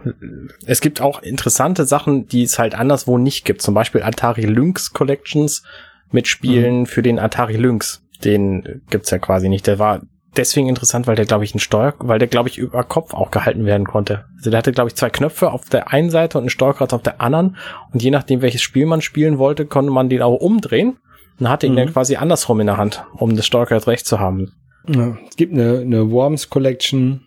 Es 0.67 0.79
gibt 0.79 1.01
auch 1.01 1.23
interessante 1.23 1.85
Sachen, 1.85 2.27
die 2.27 2.43
es 2.43 2.59
halt 2.59 2.75
anderswo 2.75 3.17
nicht 3.17 3.45
gibt. 3.45 3.63
Zum 3.63 3.73
Beispiel 3.73 4.03
Atari 4.03 4.43
Lynx 4.43 4.93
Collections 4.93 5.63
mit 6.11 6.27
Spielen 6.27 6.81
mhm. 6.81 6.85
für 6.85 7.01
den 7.01 7.17
Atari 7.17 7.57
Lynx. 7.57 8.03
Den 8.23 8.83
gibt's 8.91 9.09
ja 9.09 9.17
quasi 9.17 9.49
nicht. 9.49 9.65
Der 9.65 9.79
war 9.79 10.01
deswegen 10.37 10.69
interessant, 10.69 11.07
weil 11.07 11.15
der, 11.15 11.25
glaube 11.25 11.45
ich, 11.45 11.55
ein 11.55 11.59
Steuer, 11.59 11.95
weil 11.97 12.19
der, 12.19 12.27
glaube 12.27 12.49
ich, 12.49 12.59
über 12.59 12.83
Kopf 12.83 13.15
auch 13.15 13.31
gehalten 13.31 13.65
werden 13.65 13.87
konnte. 13.87 14.25
Also 14.37 14.51
der 14.51 14.59
hatte, 14.59 14.71
glaube 14.71 14.89
ich, 14.89 14.95
zwei 14.97 15.09
Knöpfe 15.09 15.49
auf 15.49 15.67
der 15.67 15.91
einen 15.91 16.11
Seite 16.11 16.37
und 16.37 16.43
ein 16.43 16.49
Steuerkreuz 16.51 16.93
auf 16.93 17.01
der 17.01 17.21
anderen. 17.21 17.57
Und 17.91 18.03
je 18.03 18.11
nachdem, 18.11 18.43
welches 18.43 18.61
Spiel 18.61 18.85
man 18.85 19.01
spielen 19.01 19.39
wollte, 19.39 19.65
konnte 19.65 19.91
man 19.91 20.09
den 20.09 20.21
auch 20.21 20.35
umdrehen 20.35 20.97
und 21.39 21.49
hatte 21.49 21.67
ihn 21.67 21.75
dann 21.75 21.87
mhm. 21.87 21.93
quasi 21.93 22.15
andersrum 22.15 22.59
in 22.59 22.67
der 22.67 22.77
Hand, 22.77 23.05
um 23.13 23.35
das 23.35 23.45
Steuerkreuz 23.45 23.87
recht 23.87 24.05
zu 24.05 24.19
haben. 24.19 24.53
Ja, 24.87 25.17
es 25.29 25.35
gibt 25.35 25.53
eine, 25.53 25.79
eine 25.79 26.11
Worms 26.11 26.49
Collection. 26.49 27.21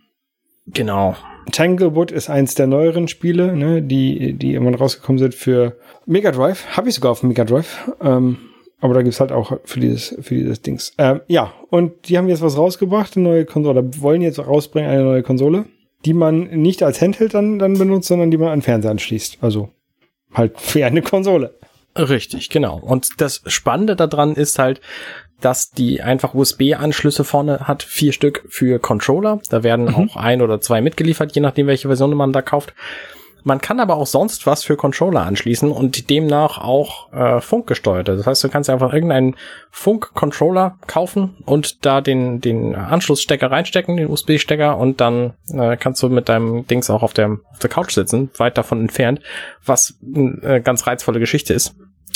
Genau. 0.67 1.17
Tanglewood 1.51 2.13
ist 2.13 2.31
eins 2.31 2.55
der 2.55 2.67
neueren 2.67 3.09
Spiele, 3.09 3.57
ne, 3.57 3.83
die, 3.83 4.35
die 4.35 4.53
irgendwann 4.53 4.77
rausgekommen 4.77 5.19
sind 5.19 5.35
für 5.35 5.77
Mega 6.07 6.31
Drive. 6.31 6.77
Habe 6.77 6.89
ich 6.89 6.95
sogar 6.95 7.13
auf 7.13 7.23
Mega 7.23 7.45
Drive. 7.45 7.93
Ähm, 8.01 8.39
aber 8.81 8.95
da 8.95 9.03
gibt's 9.03 9.21
halt 9.21 9.33
auch 9.33 9.59
für 9.65 9.81
dieses, 9.81 10.17
für 10.21 10.35
dieses 10.35 10.63
Dings. 10.63 10.93
Ähm, 10.99 11.21
ja, 11.29 11.53
und 11.71 12.09
die 12.09 12.19
haben 12.19 12.29
jetzt 12.29 12.43
was 12.43 12.57
rausgebracht, 12.57 13.17
eine 13.17 13.29
neue 13.29 13.45
Konsole, 13.45 13.89
wollen 14.01 14.23
jetzt 14.23 14.41
rausbringen, 14.41 14.91
eine 14.91 15.05
neue 15.05 15.23
Konsole, 15.23 15.67
die 16.05 16.15
man 16.15 16.51
nicht 16.51 16.83
als 16.83 17.01
Handheld 17.01 17.35
dann, 17.35 17.61
dann 17.61 17.79
benutzt, 17.79 18.09
sondern 18.09 18.33
die 18.33 18.39
man 18.39 18.49
an 18.49 18.63
Fernseher 18.63 18.91
anschließt. 18.91 19.39
Also 19.41 19.69
halt 20.35 20.61
für 20.61 20.85
eine 20.85 21.01
Konsole. 21.01 21.55
Richtig, 21.97 22.49
genau. 22.49 22.79
Und 22.79 23.21
das 23.21 23.43
Spannende 23.47 23.97
daran 23.97 24.35
ist 24.35 24.59
halt, 24.59 24.81
dass 25.41 25.71
die 25.71 26.03
einfach 26.03 26.35
USB-Anschlüsse 26.35 27.25
vorne 27.25 27.61
hat, 27.61 27.83
vier 27.83 28.13
Stück 28.13 28.45
für 28.49 28.79
Controller. 28.79 29.41
Da 29.51 29.63
werden 29.63 29.87
mhm. 29.87 29.95
auch 29.95 30.17
ein 30.17 30.41
oder 30.41 30.61
zwei 30.61 30.81
mitgeliefert, 30.81 31.35
je 31.35 31.43
nachdem, 31.43 31.67
welche 31.67 31.89
Version 31.89 32.15
man 32.15 32.33
da 32.33 32.43
kauft. 32.43 32.75
Man 33.45 33.61
kann 33.61 33.81
aber 33.81 33.97
auch 33.97 34.07
sonst 34.07 34.47
was 34.47 34.63
für 34.63 34.77
Controller 34.77 35.23
anschließen 35.23 35.73
und 35.73 36.11
demnach 36.11 36.59
auch 36.59 37.13
äh, 37.13 37.41
funkgesteuerte. 37.41 38.17
Das 38.17 38.27
heißt, 38.27 38.45
du 38.45 38.49
kannst 38.49 38.71
einfach 38.71 38.93
irgendeinen 38.93 39.35
Funk-Controller 39.71 40.79
kaufen 40.87 41.37
und 41.45 41.85
da 41.85 42.01
den, 42.01 42.41
den 42.41 42.77
Anschlussstecker 42.77 43.51
reinstecken, 43.51 43.97
den 43.97 44.09
USB-Stecker, 44.09 44.79
und 44.79 45.01
dann 45.01 45.33
äh, 45.53 45.77
kannst 45.77 46.03
du 46.03 46.09
mit 46.09 46.29
deinem 46.29 46.67
Dings 46.69 46.89
auch 46.89 47.03
auf 47.03 47.15
der, 47.15 47.39
auf 47.51 47.59
der 47.61 47.71
Couch 47.71 47.93
sitzen, 47.93 48.31
weit 48.37 48.57
davon 48.59 48.81
entfernt, 48.81 49.21
was 49.65 49.99
eine 50.03 50.41
äh, 50.43 50.61
ganz 50.61 50.87
reizvolle 50.87 51.19
Geschichte 51.19 51.53
ist. 51.53 51.75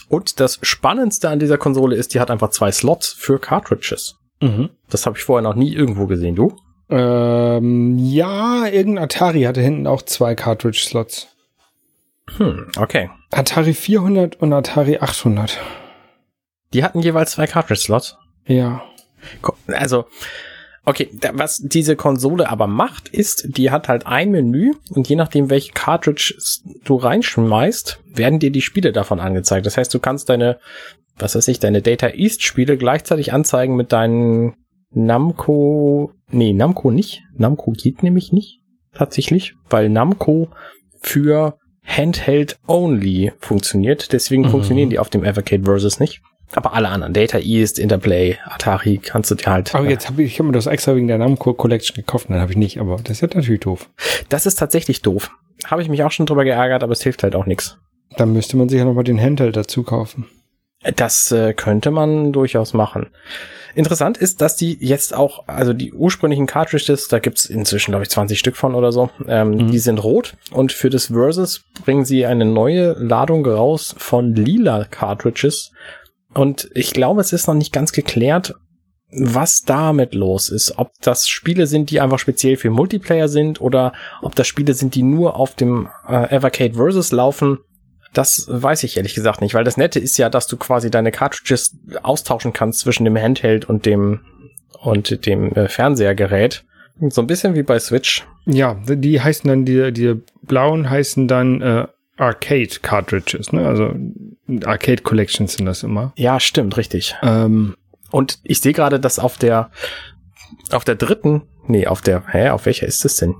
Und 0.09 0.40
das 0.40 0.59
Spannendste 0.62 1.29
an 1.29 1.38
dieser 1.38 1.59
Konsole 1.59 1.97
ist, 1.97 2.14
die 2.14 2.21
hat 2.21 2.31
einfach 2.31 2.51
zwei 2.51 2.71
Slots 2.71 3.12
für 3.12 3.38
Cartridges. 3.38 4.16
Mhm. 4.40 4.71
Das 4.88 5.07
habe 5.07 5.16
ich 5.16 5.25
vorher 5.25 5.42
noch 5.42 5.57
nie 5.57 5.73
irgendwo 5.73 6.07
gesehen, 6.07 6.37
du? 6.37 6.57
Ähm, 6.88 7.99
ja, 7.99 8.66
irgendein 8.66 9.05
Atari 9.05 9.42
hatte 9.42 9.61
hinten 9.61 9.87
auch 9.87 10.03
zwei 10.03 10.35
Cartridge-Slots. 10.35 11.29
Hm, 12.37 12.71
okay. 12.77 13.11
Atari 13.33 13.75
400 13.75 14.40
und 14.40 14.53
Atari 14.53 14.99
800. 14.99 15.59
Die 16.73 16.85
hatten 16.85 17.01
jeweils 17.01 17.33
zwei 17.33 17.47
Cartridge-Slots? 17.47 18.16
Ja. 18.47 18.83
Also, 19.66 20.07
okay, 20.87 21.11
was 21.33 21.59
diese 21.59 21.96
Konsole 21.96 22.49
aber 22.49 22.66
macht, 22.66 23.09
ist, 23.09 23.57
die 23.57 23.70
hat 23.70 23.88
halt 23.88 24.07
ein 24.07 24.31
Menü 24.31 24.72
und 24.90 25.09
je 25.09 25.16
nachdem, 25.16 25.51
welche 25.51 25.72
Cartridge 25.72 26.35
du 26.85 26.96
reinschmeißt, 26.96 28.01
werden 28.07 28.38
dir 28.38 28.51
die 28.51 28.62
Spiele 28.62 28.92
davon 28.92 29.20
angezeigt. 29.20 29.66
Das 29.66 29.77
heißt, 29.77 29.92
du 29.92 29.99
kannst 29.99 30.29
deine, 30.29 30.59
was 31.18 31.35
weiß 31.35 31.49
ich, 31.49 31.59
deine 31.59 31.83
Data 31.83 32.09
East 32.09 32.42
Spiele 32.42 32.79
gleichzeitig 32.79 33.33
anzeigen 33.33 33.77
mit 33.77 33.92
deinen 33.92 34.55
Namco, 34.90 36.12
nee, 36.31 36.53
Namco 36.53 36.90
nicht. 36.90 37.22
Namco 37.37 37.72
geht 37.72 38.03
nämlich 38.05 38.33
nicht, 38.33 38.61
tatsächlich, 38.94 39.55
weil 39.68 39.88
Namco 39.88 40.49
für 41.01 41.59
Handheld 41.85 42.59
Only 42.66 43.33
funktioniert. 43.40 44.12
Deswegen 44.12 44.42
mhm. 44.44 44.51
funktionieren 44.51 44.90
die 44.90 44.99
auf 45.01 45.11
dem 45.11 45.25
Evercade 45.25 45.64
Versus 45.64 45.99
nicht. 45.99 46.22
Aber 46.54 46.74
alle 46.74 46.88
anderen, 46.88 47.12
Data 47.12 47.38
East, 47.38 47.78
Interplay, 47.78 48.38
Atari, 48.44 48.98
kannst 48.98 49.30
du 49.30 49.35
dir 49.35 49.46
halt. 49.46 49.74
Aber 49.74 49.88
jetzt 49.88 50.09
habe 50.09 50.22
ich, 50.22 50.32
ich 50.32 50.38
habe 50.38 50.48
mir 50.48 50.52
das 50.52 50.66
extra 50.66 50.94
wegen 50.94 51.09
der 51.09 51.18
Namco 51.18 51.54
Collection 51.54 51.96
gekauft, 51.96 52.26
dann 52.28 52.40
habe 52.40 52.52
ich 52.52 52.59
nicht, 52.59 52.78
aber 52.80 52.96
das 52.96 53.12
ist 53.12 53.20
ja 53.22 53.28
natürlich 53.35 53.61
doof. 53.61 53.90
Das 54.28 54.46
ist 54.46 54.56
tatsächlich 54.56 55.02
doof. 55.02 55.30
Habe 55.64 55.82
ich 55.82 55.88
mich 55.88 56.02
auch 56.02 56.12
schon 56.12 56.26
drüber 56.26 56.44
geärgert, 56.44 56.82
aber 56.82 56.92
es 56.92 57.02
hilft 57.02 57.22
halt 57.22 57.35
auch 57.35 57.46
nichts. 57.46 57.78
Dann 58.16 58.32
müsste 58.32 58.56
man 58.56 58.68
sich 58.68 58.78
ja 58.78 58.85
nochmal 58.85 59.04
den 59.04 59.20
Handheld 59.20 59.56
dazu 59.56 59.82
kaufen. 59.82 60.26
Das 60.94 61.32
äh, 61.32 61.52
könnte 61.54 61.90
man 61.90 62.32
durchaus 62.32 62.72
machen. 62.74 63.09
Interessant 63.74 64.16
ist, 64.16 64.40
dass 64.40 64.56
die 64.56 64.78
jetzt 64.80 65.14
auch, 65.14 65.46
also 65.48 65.74
die 65.74 65.92
ursprünglichen 65.92 66.46
Cartridges, 66.46 67.09
da 67.09 67.18
gibt's 67.18 67.44
inzwischen, 67.44 67.90
glaube 67.90 68.04
ich, 68.04 68.11
20 68.11 68.38
Stück 68.38 68.56
von 68.56 68.74
oder 68.74 68.90
so, 68.90 69.11
ähm, 69.28 69.50
mhm. 69.50 69.70
die 69.70 69.78
sind 69.78 70.02
rot 70.02 70.35
und 70.50 70.72
für 70.72 70.88
das 70.88 71.06
Versus 71.09 71.64
bringen 71.85 72.06
sie 72.06 72.24
eine 72.24 72.46
neue 72.46 72.92
Ladung 72.92 73.44
raus 73.44 73.94
von 73.98 74.35
lila 74.35 74.85
Cartridges. 74.85 75.72
Und 76.37 76.68
ich 76.75 76.92
glaube, 76.92 77.20
es 77.20 77.33
ist 77.33 77.46
noch 77.46 77.55
nicht 77.55 77.72
ganz 77.72 77.92
geklärt, 77.92 78.55
was 79.11 79.62
damit 79.62 80.14
los 80.14 80.49
ist. 80.49 80.79
Ob 80.79 80.90
das 81.01 81.29
Spiele 81.29 81.66
sind, 81.66 81.90
die 81.90 82.01
einfach 82.01 82.18
speziell 82.18 82.57
für 82.57 82.70
Multiplayer 82.70 83.29
sind 83.29 83.61
oder 83.61 83.92
ob 84.22 84.35
das 84.35 84.46
Spiele 84.46 84.75
sind, 84.75 84.94
die 84.94 85.03
nur 85.03 85.37
auf 85.37 85.55
dem 85.55 85.88
äh, 86.09 86.35
Evercade 86.35 86.75
Versus 86.75 87.12
laufen 87.12 87.59
das 88.16 88.46
weiß 88.49 88.83
ich 88.85 88.96
ehrlich 88.96 89.14
gesagt 89.14 89.40
nicht, 89.40 89.55
weil 89.55 89.64
das 89.64 89.77
Nette 89.77 90.01
ist 90.01 90.16
ja, 90.16 90.31
dass 90.31 90.46
du 90.46 90.57
quasi 90.57 90.90
deine 90.90 91.12
Cartridges 91.12 91.77
austauschen 92.03 92.53
kannst 92.53 92.81
zwischen 92.81 93.05
dem 93.05 93.16
Handheld 93.16 93.68
und 93.68 93.85
dem 93.85 94.20
und 94.81 95.27
dem 95.27 95.53
äh, 95.53 95.68
Fernsehergerät. 95.68 96.64
So 97.11 97.20
ein 97.20 97.27
bisschen 97.27 97.55
wie 97.55 97.62
bei 97.62 97.79
Switch. 97.79 98.27
Ja, 98.46 98.81
die 98.87 99.20
heißen 99.20 99.49
dann, 99.49 99.64
die, 99.66 99.92
die 99.92 100.14
blauen 100.42 100.88
heißen 100.88 101.29
dann 101.29 101.61
äh, 101.61 101.87
Arcade 102.16 102.70
Cartridges, 102.81 103.53
ne? 103.53 103.66
Also 103.66 103.94
Arcade 104.64 105.02
Collections 105.02 105.54
sind 105.54 105.66
das 105.66 105.82
immer. 105.82 106.12
Ja, 106.16 106.40
stimmt, 106.40 106.76
richtig. 106.76 107.16
Ähm, 107.22 107.76
und 108.11 108.38
ich 108.44 108.61
sehe 108.61 108.72
gerade, 108.72 109.00
dass 109.00 109.18
auf 109.18 109.38
der 109.38 109.70
auf 110.70 110.85
der 110.85 110.94
dritten, 110.94 111.42
nee, 111.66 111.87
auf 111.87 112.00
der, 112.00 112.22
hä, 112.28 112.50
auf 112.50 112.66
welcher 112.66 112.87
ist 112.87 113.04
es 113.04 113.16
denn? 113.16 113.35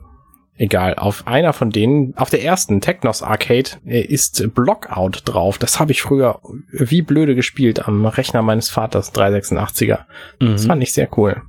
egal, 0.59 0.95
auf 0.95 1.27
einer 1.27 1.53
von 1.53 1.71
denen, 1.71 2.17
auf 2.17 2.31
der 2.31 2.43
ersten 2.43 2.81
Technos 2.81 3.23
Arcade 3.23 3.71
äh, 3.87 4.01
ist 4.01 4.55
Blockout 4.55 5.23
drauf. 5.25 5.59
Das 5.59 5.79
habe 5.81 5.93
ich 5.93 6.03
früher 6.03 6.41
wie 6.71 7.03
blöde 7.03 7.35
gespielt 7.35 7.87
am 7.87 8.07
Rechner 8.07 8.43
meines 8.43 8.69
Vaters 8.69 9.15
386er. 9.15 10.01
Mhm. 10.41 10.53
Das 10.53 10.67
fand 10.67 10.83
ich 10.83 10.93
sehr 10.93 11.09
cool. 11.17 11.43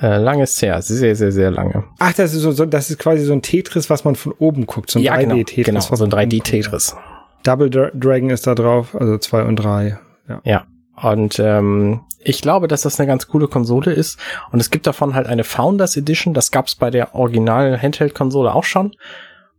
Äh, 0.00 0.18
lange 0.18 0.42
ist 0.42 0.60
her, 0.60 0.82
sehr, 0.82 1.14
sehr, 1.14 1.30
sehr 1.30 1.50
lange. 1.50 1.84
Ach, 1.98 2.12
das 2.12 2.34
ist 2.34 2.42
so, 2.42 2.50
so 2.50 2.66
das 2.66 2.90
ist 2.90 2.98
quasi 2.98 3.24
so 3.24 3.32
ein 3.32 3.42
Tetris, 3.42 3.90
was 3.90 4.04
man 4.04 4.16
von 4.16 4.32
oben 4.32 4.66
guckt, 4.66 4.90
so 4.90 4.98
ein 4.98 5.04
ja, 5.04 5.14
3D-Tetris. 5.14 5.64
Genau, 5.66 5.80
genau 5.80 5.96
so 5.96 6.04
ein 6.04 6.10
3D-Tetris. 6.10 6.96
Double 7.44 7.70
Dra 7.70 7.90
Dragon 7.94 8.30
ist 8.30 8.46
da 8.46 8.54
drauf, 8.54 8.94
also 8.94 9.18
zwei 9.18 9.44
und 9.44 9.56
drei. 9.56 9.98
Ja. 10.28 10.40
ja. 10.44 10.64
Und 11.00 11.38
ähm, 11.38 12.00
ich 12.18 12.40
glaube, 12.40 12.68
dass 12.68 12.82
das 12.82 12.98
eine 12.98 13.06
ganz 13.06 13.28
coole 13.28 13.48
Konsole 13.48 13.92
ist. 13.92 14.18
Und 14.50 14.60
es 14.60 14.70
gibt 14.70 14.86
davon 14.86 15.14
halt 15.14 15.26
eine 15.26 15.44
Founders 15.44 15.96
Edition. 15.96 16.34
Das 16.34 16.50
gab 16.50 16.66
es 16.66 16.74
bei 16.74 16.90
der 16.90 17.14
originalen 17.14 17.80
Handheld-Konsole 17.80 18.54
auch 18.54 18.64
schon, 18.64 18.96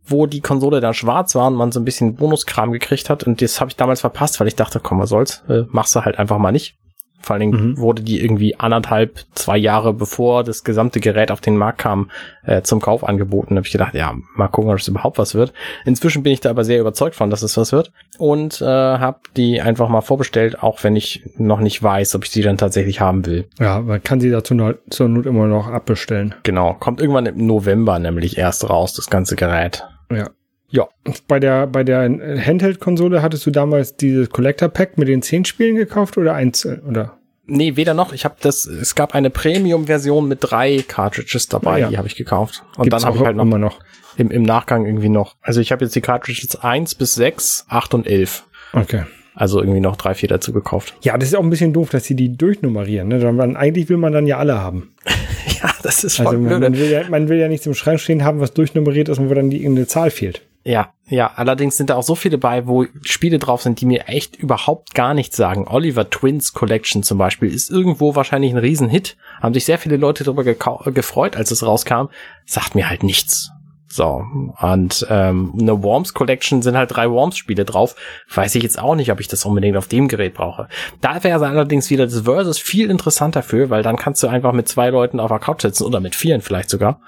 wo 0.04 0.26
die 0.26 0.40
Konsole 0.40 0.80
dann 0.80 0.94
schwarz 0.94 1.34
war 1.34 1.46
und 1.46 1.54
man 1.54 1.72
so 1.72 1.80
ein 1.80 1.84
bisschen 1.84 2.16
Bonuskram 2.16 2.72
gekriegt 2.72 3.08
hat. 3.08 3.24
Und 3.24 3.40
das 3.40 3.60
habe 3.60 3.70
ich 3.70 3.76
damals 3.76 4.00
verpasst, 4.00 4.40
weil 4.40 4.48
ich 4.48 4.56
dachte, 4.56 4.80
komm, 4.80 4.98
was 4.98 5.10
soll's, 5.10 5.44
äh, 5.48 5.62
machst 5.68 5.94
du 5.94 6.04
halt 6.04 6.18
einfach 6.18 6.38
mal 6.38 6.52
nicht. 6.52 6.76
Vor 7.26 7.34
allen 7.34 7.40
Dingen 7.50 7.70
mhm. 7.70 7.78
wurde 7.78 8.02
die 8.02 8.22
irgendwie 8.22 8.54
anderthalb, 8.54 9.18
zwei 9.34 9.56
Jahre 9.58 9.92
bevor 9.92 10.44
das 10.44 10.62
gesamte 10.62 11.00
Gerät 11.00 11.32
auf 11.32 11.40
den 11.40 11.56
Markt 11.56 11.78
kam, 11.78 12.08
äh, 12.44 12.62
zum 12.62 12.80
Kauf 12.80 13.02
angeboten. 13.02 13.56
Da 13.56 13.56
habe 13.56 13.66
ich 13.66 13.72
gedacht, 13.72 13.94
ja, 13.94 14.14
mal 14.36 14.46
gucken, 14.46 14.70
ob 14.70 14.78
es 14.78 14.86
überhaupt 14.86 15.18
was 15.18 15.34
wird. 15.34 15.52
Inzwischen 15.84 16.22
bin 16.22 16.32
ich 16.32 16.38
da 16.38 16.50
aber 16.50 16.62
sehr 16.62 16.78
überzeugt 16.78 17.16
von, 17.16 17.28
dass 17.28 17.42
es 17.42 17.56
was 17.56 17.72
wird. 17.72 17.90
Und 18.18 18.60
äh, 18.60 18.64
habe 18.64 19.18
die 19.36 19.60
einfach 19.60 19.88
mal 19.88 20.02
vorbestellt, 20.02 20.62
auch 20.62 20.84
wenn 20.84 20.94
ich 20.94 21.24
noch 21.36 21.58
nicht 21.58 21.82
weiß, 21.82 22.14
ob 22.14 22.22
ich 22.22 22.30
sie 22.30 22.42
dann 22.42 22.58
tatsächlich 22.58 23.00
haben 23.00 23.26
will. 23.26 23.48
Ja, 23.58 23.80
man 23.80 24.00
kann 24.00 24.20
sie 24.20 24.30
dazu 24.30 24.54
noch, 24.54 24.74
zur 24.88 25.08
Not 25.08 25.26
immer 25.26 25.48
noch 25.48 25.66
abbestellen. 25.66 26.32
Genau, 26.44 26.74
kommt 26.74 27.00
irgendwann 27.00 27.26
im 27.26 27.44
November 27.44 27.98
nämlich 27.98 28.38
erst 28.38 28.70
raus, 28.70 28.94
das 28.94 29.10
ganze 29.10 29.34
Gerät. 29.34 29.84
Ja. 30.12 30.30
Ja, 30.68 30.88
bei 31.28 31.38
der, 31.38 31.68
bei 31.68 31.84
der 31.84 32.02
Handheld-Konsole 32.02 33.22
hattest 33.22 33.46
du 33.46 33.52
damals 33.52 33.96
dieses 33.96 34.30
Collector-Pack 34.30 34.98
mit 34.98 35.06
den 35.06 35.22
zehn 35.22 35.44
Spielen 35.44 35.76
gekauft 35.76 36.18
oder 36.18 36.34
einzeln, 36.34 36.80
oder? 36.80 37.15
Nee, 37.46 37.76
weder 37.76 37.94
noch. 37.94 38.12
Ich 38.12 38.24
habe 38.24 38.36
das, 38.40 38.66
es 38.66 38.94
gab 38.94 39.14
eine 39.14 39.30
Premium-Version 39.30 40.26
mit 40.26 40.38
drei 40.40 40.84
Cartridges 40.86 41.48
dabei, 41.48 41.80
ja. 41.80 41.88
die 41.88 41.98
habe 41.98 42.08
ich 42.08 42.16
gekauft. 42.16 42.64
Und 42.76 42.84
Gibt's 42.84 43.02
dann 43.02 43.08
habe 43.08 43.18
ich 43.18 43.24
halt 43.24 43.36
noch, 43.36 43.44
immer 43.44 43.58
noch. 43.58 43.78
Im, 44.16 44.30
im 44.30 44.42
Nachgang 44.42 44.86
irgendwie 44.86 45.08
noch. 45.08 45.36
Also 45.42 45.60
ich 45.60 45.72
habe 45.72 45.84
jetzt 45.84 45.94
die 45.94 46.00
Cartridges 46.00 46.56
eins 46.56 46.94
bis 46.94 47.14
sechs, 47.14 47.64
acht 47.68 47.94
und 47.94 48.06
elf. 48.06 48.44
Okay. 48.72 49.04
Also 49.34 49.60
irgendwie 49.60 49.80
noch 49.80 49.96
drei, 49.96 50.14
vier 50.14 50.30
dazu 50.30 50.52
gekauft. 50.52 50.96
Ja, 51.02 51.16
das 51.18 51.28
ist 51.28 51.34
auch 51.34 51.42
ein 51.42 51.50
bisschen 51.50 51.74
doof, 51.74 51.90
dass 51.90 52.04
sie 52.04 52.16
die 52.16 52.36
durchnummerieren. 52.36 53.08
Ne? 53.08 53.18
Dann, 53.18 53.56
eigentlich 53.56 53.88
will 53.90 53.98
man 53.98 54.12
dann 54.12 54.26
ja 54.26 54.38
alle 54.38 54.58
haben. 54.58 54.94
ja, 55.62 55.70
das 55.82 56.04
ist 56.04 56.16
voll 56.16 56.26
also 56.26 56.38
man, 56.38 56.60
man, 56.60 56.76
will 56.76 56.90
ja, 56.90 57.08
man 57.08 57.28
will 57.28 57.38
ja 57.38 57.46
nichts 57.46 57.66
im 57.66 57.74
Schrank 57.74 58.00
stehen 58.00 58.24
haben, 58.24 58.40
was 58.40 58.54
durchnummeriert 58.54 59.10
ist 59.10 59.18
und 59.18 59.28
wo 59.28 59.34
dann 59.34 59.50
die 59.50 59.58
irgendeine 59.58 59.86
Zahl 59.86 60.10
fehlt. 60.10 60.40
Ja, 60.66 60.92
ja, 61.06 61.30
allerdings 61.36 61.76
sind 61.76 61.90
da 61.90 61.94
auch 61.94 62.02
so 62.02 62.16
viele 62.16 62.38
bei, 62.38 62.66
wo 62.66 62.86
Spiele 63.02 63.38
drauf 63.38 63.62
sind, 63.62 63.80
die 63.80 63.86
mir 63.86 64.08
echt 64.08 64.34
überhaupt 64.34 64.96
gar 64.96 65.14
nichts 65.14 65.36
sagen. 65.36 65.68
Oliver 65.68 66.10
Twins 66.10 66.54
Collection 66.54 67.04
zum 67.04 67.18
Beispiel 67.18 67.54
ist 67.54 67.70
irgendwo 67.70 68.16
wahrscheinlich 68.16 68.50
ein 68.50 68.58
Riesenhit. 68.58 69.16
Haben 69.40 69.54
sich 69.54 69.64
sehr 69.64 69.78
viele 69.78 69.96
Leute 69.96 70.24
darüber 70.24 70.42
gefreut, 70.42 71.36
als 71.36 71.52
es 71.52 71.64
rauskam. 71.64 72.08
Sagt 72.46 72.74
mir 72.74 72.90
halt 72.90 73.04
nichts. 73.04 73.52
So, 73.86 74.24
und 74.60 75.06
ähm, 75.08 75.54
eine 75.56 75.84
Worms 75.84 76.14
Collection 76.14 76.60
sind 76.62 76.76
halt 76.76 76.96
drei 76.96 77.08
Worms-Spiele 77.08 77.64
drauf. 77.64 77.94
Weiß 78.34 78.56
ich 78.56 78.64
jetzt 78.64 78.80
auch 78.80 78.96
nicht, 78.96 79.12
ob 79.12 79.20
ich 79.20 79.28
das 79.28 79.44
unbedingt 79.44 79.76
auf 79.76 79.86
dem 79.86 80.08
Gerät 80.08 80.34
brauche. 80.34 80.66
Da 81.00 81.22
wäre 81.22 81.46
allerdings 81.46 81.90
wieder 81.90 82.06
das 82.06 82.22
Versus 82.22 82.58
viel 82.58 82.90
interessanter 82.90 83.44
für, 83.44 83.70
weil 83.70 83.84
dann 83.84 83.94
kannst 83.94 84.20
du 84.24 84.26
einfach 84.26 84.52
mit 84.52 84.66
zwei 84.66 84.90
Leuten 84.90 85.20
auf 85.20 85.30
der 85.30 85.38
Couch 85.38 85.62
sitzen 85.62 85.84
oder 85.84 86.00
mit 86.00 86.16
vieren 86.16 86.40
vielleicht 86.40 86.70
sogar 86.70 87.00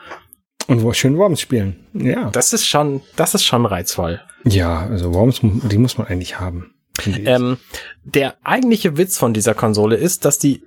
und 0.68 0.82
wo 0.82 0.92
schön 0.92 1.16
Worms 1.16 1.40
spielen. 1.40 1.76
Ja. 1.94 2.30
Das 2.30 2.52
ist 2.52 2.66
schon, 2.66 3.00
das 3.16 3.34
ist 3.34 3.44
schon 3.44 3.66
reizvoll. 3.66 4.20
Ja, 4.44 4.86
also 4.86 5.12
Worms, 5.14 5.40
die 5.42 5.78
muss 5.78 5.98
man 5.98 6.06
eigentlich 6.06 6.38
haben. 6.38 6.74
Ähm, 7.06 7.58
der 8.04 8.36
eigentliche 8.44 8.96
Witz 8.96 9.18
von 9.18 9.32
dieser 9.32 9.54
Konsole 9.54 9.96
ist, 9.96 10.24
dass 10.24 10.38
die, 10.38 10.62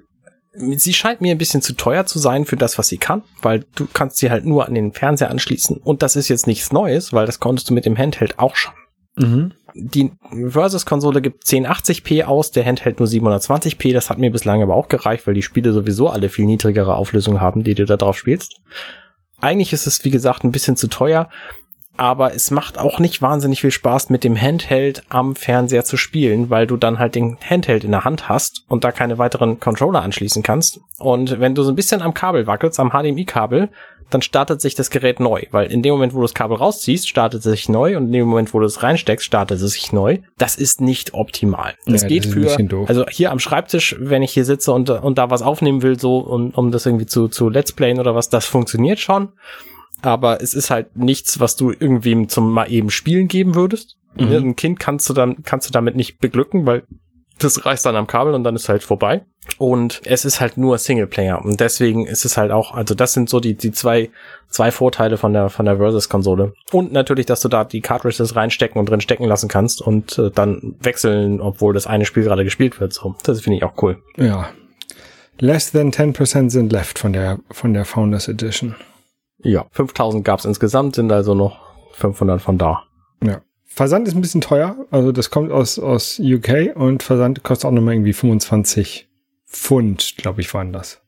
sie 0.54 0.94
scheint 0.94 1.22
mir 1.22 1.32
ein 1.32 1.38
bisschen 1.38 1.62
zu 1.62 1.74
teuer 1.74 2.06
zu 2.06 2.20
sein 2.20 2.46
für 2.46 2.56
das, 2.56 2.78
was 2.78 2.88
sie 2.88 2.98
kann, 2.98 3.24
weil 3.42 3.66
du 3.76 3.88
kannst 3.92 4.18
sie 4.18 4.32
halt 4.32 4.46
nur 4.46 4.68
an 4.68 4.74
den 4.74 4.92
Fernseher 4.92 5.30
anschließen. 5.30 5.78
Und 5.78 6.02
das 6.02 6.16
ist 6.16 6.30
jetzt 6.30 6.48
nichts 6.48 6.72
Neues, 6.72 7.14
weil 7.14 7.26
das 7.26 7.40
konntest 7.40 7.70
du 7.70 7.74
mit 7.74 7.86
dem 7.86 7.98
Handheld 7.98 8.40
auch 8.40 8.56
schon. 8.56 8.74
Mhm. 9.18 9.52
Die 9.74 10.12
Versus-Konsole 10.48 11.22
gibt 11.22 11.46
1080p 11.46 12.24
aus, 12.24 12.52
der 12.52 12.66
Handheld 12.66 13.00
nur 13.00 13.08
720p. 13.08 13.94
Das 13.94 14.10
hat 14.10 14.18
mir 14.18 14.32
bislang 14.32 14.62
aber 14.62 14.76
auch 14.76 14.88
gereicht, 14.88 15.28
weil 15.28 15.34
die 15.34 15.44
Spiele 15.44 15.74
sowieso 15.74 16.10
alle 16.10 16.30
viel 16.30 16.46
niedrigere 16.46 16.96
Auflösung 16.96 17.40
haben, 17.40 17.64
die 17.64 17.76
du 17.76 17.86
da 17.86 17.98
drauf 17.98 18.18
spielst. 18.18 18.62
Eigentlich 19.42 19.74
ist 19.74 19.88
es, 19.88 20.04
wie 20.06 20.12
gesagt, 20.12 20.44
ein 20.44 20.52
bisschen 20.52 20.78
zu 20.78 20.88
teuer, 20.88 21.30
aber 21.98 22.34
es 22.34 22.52
macht 22.52 22.78
auch 22.78 23.00
nicht 23.00 23.22
wahnsinnig 23.22 23.62
viel 23.62 23.72
Spaß, 23.72 24.10
mit 24.10 24.24
dem 24.24 24.40
Handheld 24.40 25.04
am 25.10 25.36
Fernseher 25.36 25.84
zu 25.84 25.98
spielen, 25.98 26.50
weil 26.50 26.68
du 26.68 26.78
dann 26.78 27.00
halt 27.00 27.16
den 27.16 27.38
Handheld 27.48 27.84
in 27.84 27.92
der 27.92 28.06
Hand 28.06 28.30
hast 28.30 28.64
und 28.68 28.84
da 28.84 28.92
keine 28.92 29.18
weiteren 29.18 29.60
Controller 29.60 30.02
anschließen 30.02 30.44
kannst. 30.44 30.80
Und 31.00 31.40
wenn 31.40 31.56
du 31.56 31.64
so 31.64 31.72
ein 31.72 31.76
bisschen 31.76 32.02
am 32.02 32.14
Kabel 32.14 32.48
wackelst, 32.48 32.80
am 32.80 32.92
HDMI-Kabel, 32.92 33.70
dann 34.12 34.22
startet 34.22 34.62
sich 34.62 34.76
das 34.76 34.90
Gerät 34.90 35.20
neu, 35.20 35.44
weil 35.52 35.72
in 35.72 35.82
dem 35.82 35.94
Moment, 35.94 36.14
wo 36.14 36.18
du 36.18 36.24
das 36.24 36.34
Kabel 36.34 36.58
rausziehst, 36.58 37.08
startet 37.08 37.46
es 37.46 37.52
sich 37.52 37.70
neu 37.70 37.98
und 37.98 38.08
in 38.08 38.12
dem 38.12 38.28
Moment, 38.28 38.54
wo 38.54 38.60
du 38.60 38.66
es 38.66 38.84
reinsteckst, 38.84 39.26
startet 39.26 39.62
es 39.62 39.72
sich 39.72 39.94
neu. 39.94 40.20
Das 40.38 40.56
ist 40.56 40.82
nicht 40.82 41.14
optimal. 41.14 41.76
Das 41.86 42.04
ja, 42.04 42.08
geht 42.10 42.26
das 42.26 42.34
für, 42.34 42.86
also 42.88 43.06
hier 43.10 43.32
am 43.32 43.40
Schreibtisch, 43.40 43.96
wenn 44.00 44.22
ich 44.22 44.32
hier 44.32 44.46
sitze 44.46 44.74
und, 44.74 44.90
und 44.90 45.18
da 45.18 45.30
was 45.30 45.42
aufnehmen 45.42 45.82
will, 45.82 46.00
so, 46.00 46.18
um, 46.18 46.52
um 46.52 46.72
das 46.72 46.86
irgendwie 46.86 47.06
zu, 47.06 47.28
zu 47.30 47.50
Let's 47.50 47.72
Playen 47.72 48.00
oder 48.00 48.14
was, 48.14 48.30
das 48.30 48.46
funktioniert 48.46 49.00
schon. 49.00 49.30
Aber 50.02 50.42
es 50.42 50.54
ist 50.54 50.70
halt 50.70 50.96
nichts, 50.96 51.40
was 51.40 51.56
du 51.56 51.72
irgendwem 51.72 52.30
zum 52.30 52.52
mal 52.52 52.72
eben 52.72 52.90
Spielen 52.90 53.28
geben 53.28 53.56
würdest. 53.56 53.98
Mhm. 54.16 54.32
Ein 54.32 54.56
Kind 54.56 54.80
kannst 54.80 55.10
du 55.10 55.14
dann, 55.14 55.44
kannst 55.44 55.68
du 55.68 55.72
damit 55.72 55.96
nicht 55.96 56.20
beglücken, 56.20 56.66
weil 56.66 56.84
das 57.40 57.66
reißt 57.66 57.86
dann 57.86 57.96
am 57.96 58.08
Kabel 58.08 58.34
und 58.34 58.44
dann 58.44 58.56
ist 58.56 58.70
halt 58.70 58.84
vorbei. 58.84 59.22
Und 59.58 60.02
es 60.06 60.26
ist 60.26 60.40
halt 60.40 60.58
nur 60.58 60.78
Singleplayer. 60.78 61.44
Und 61.44 61.60
deswegen 61.60 62.06
ist 62.06 62.26
es 62.26 62.38
halt 62.38 62.52
auch, 62.52 62.74
also 62.74 62.94
das 62.94 63.14
sind 63.14 63.30
so 63.30 63.40
die, 63.40 63.56
die 63.56 63.72
zwei, 63.72 64.10
zwei 64.50 64.72
Vorteile 64.72 65.18
von 65.18 65.34
der, 65.34 65.50
von 65.50 65.66
der 65.66 65.78
Versus-Konsole. 65.78 66.54
Und 66.72 66.92
natürlich, 66.92 67.26
dass 67.26 67.42
du 67.42 67.48
da 67.48 67.64
die 67.64 67.82
Cartridges 67.82 68.36
reinstecken 68.36 68.80
und 68.80 68.90
drin 68.90 69.02
stecken 69.02 69.26
lassen 69.26 69.50
kannst 69.50 69.82
und 69.82 70.18
äh, 70.20 70.30
dann 70.30 70.76
wechseln, 70.80 71.42
obwohl 71.42 71.74
das 71.74 71.88
eine 71.88 72.06
Spiel 72.06 72.24
gerade 72.24 72.44
gespielt 72.44 72.80
wird. 72.80 72.94
So, 72.94 73.16
das 73.24 73.42
finde 73.42 73.58
ich 73.58 73.64
auch 73.64 73.74
cool. 73.82 74.02
Ja. 74.18 74.50
Less 75.40 75.72
than 75.72 75.92
10% 75.92 76.52
sind 76.52 76.72
left 76.72 77.00
von 77.00 77.14
der, 77.14 77.40
von 77.50 77.74
der 77.74 77.86
Founders 77.86 78.28
Edition. 78.28 78.76
Ja, 79.44 79.66
5000 79.72 80.24
gab 80.24 80.40
es 80.40 80.46
insgesamt, 80.46 80.96
sind 80.96 81.12
also 81.12 81.34
noch 81.34 81.60
500 81.94 82.42
von 82.42 82.58
da. 82.58 82.84
Ja. 83.24 83.42
Versand 83.66 84.08
ist 84.08 84.16
ein 84.16 84.22
bisschen 84.22 84.42
teuer. 84.42 84.76
Also 84.92 85.12
das 85.12 85.30
kommt 85.30 85.52
aus, 85.52 85.80
aus 85.80 86.20
UK 86.20 86.76
und 86.76 87.04
Versand 87.04 87.44
kostet 87.44 87.66
auch 87.66 87.72
nochmal 87.72 87.94
irgendwie 87.94 88.14
25 88.14 89.10
Pfund, 89.48 90.16
glaube 90.18 90.42
ich, 90.42 90.54
waren 90.54 90.74
das. 90.74 91.02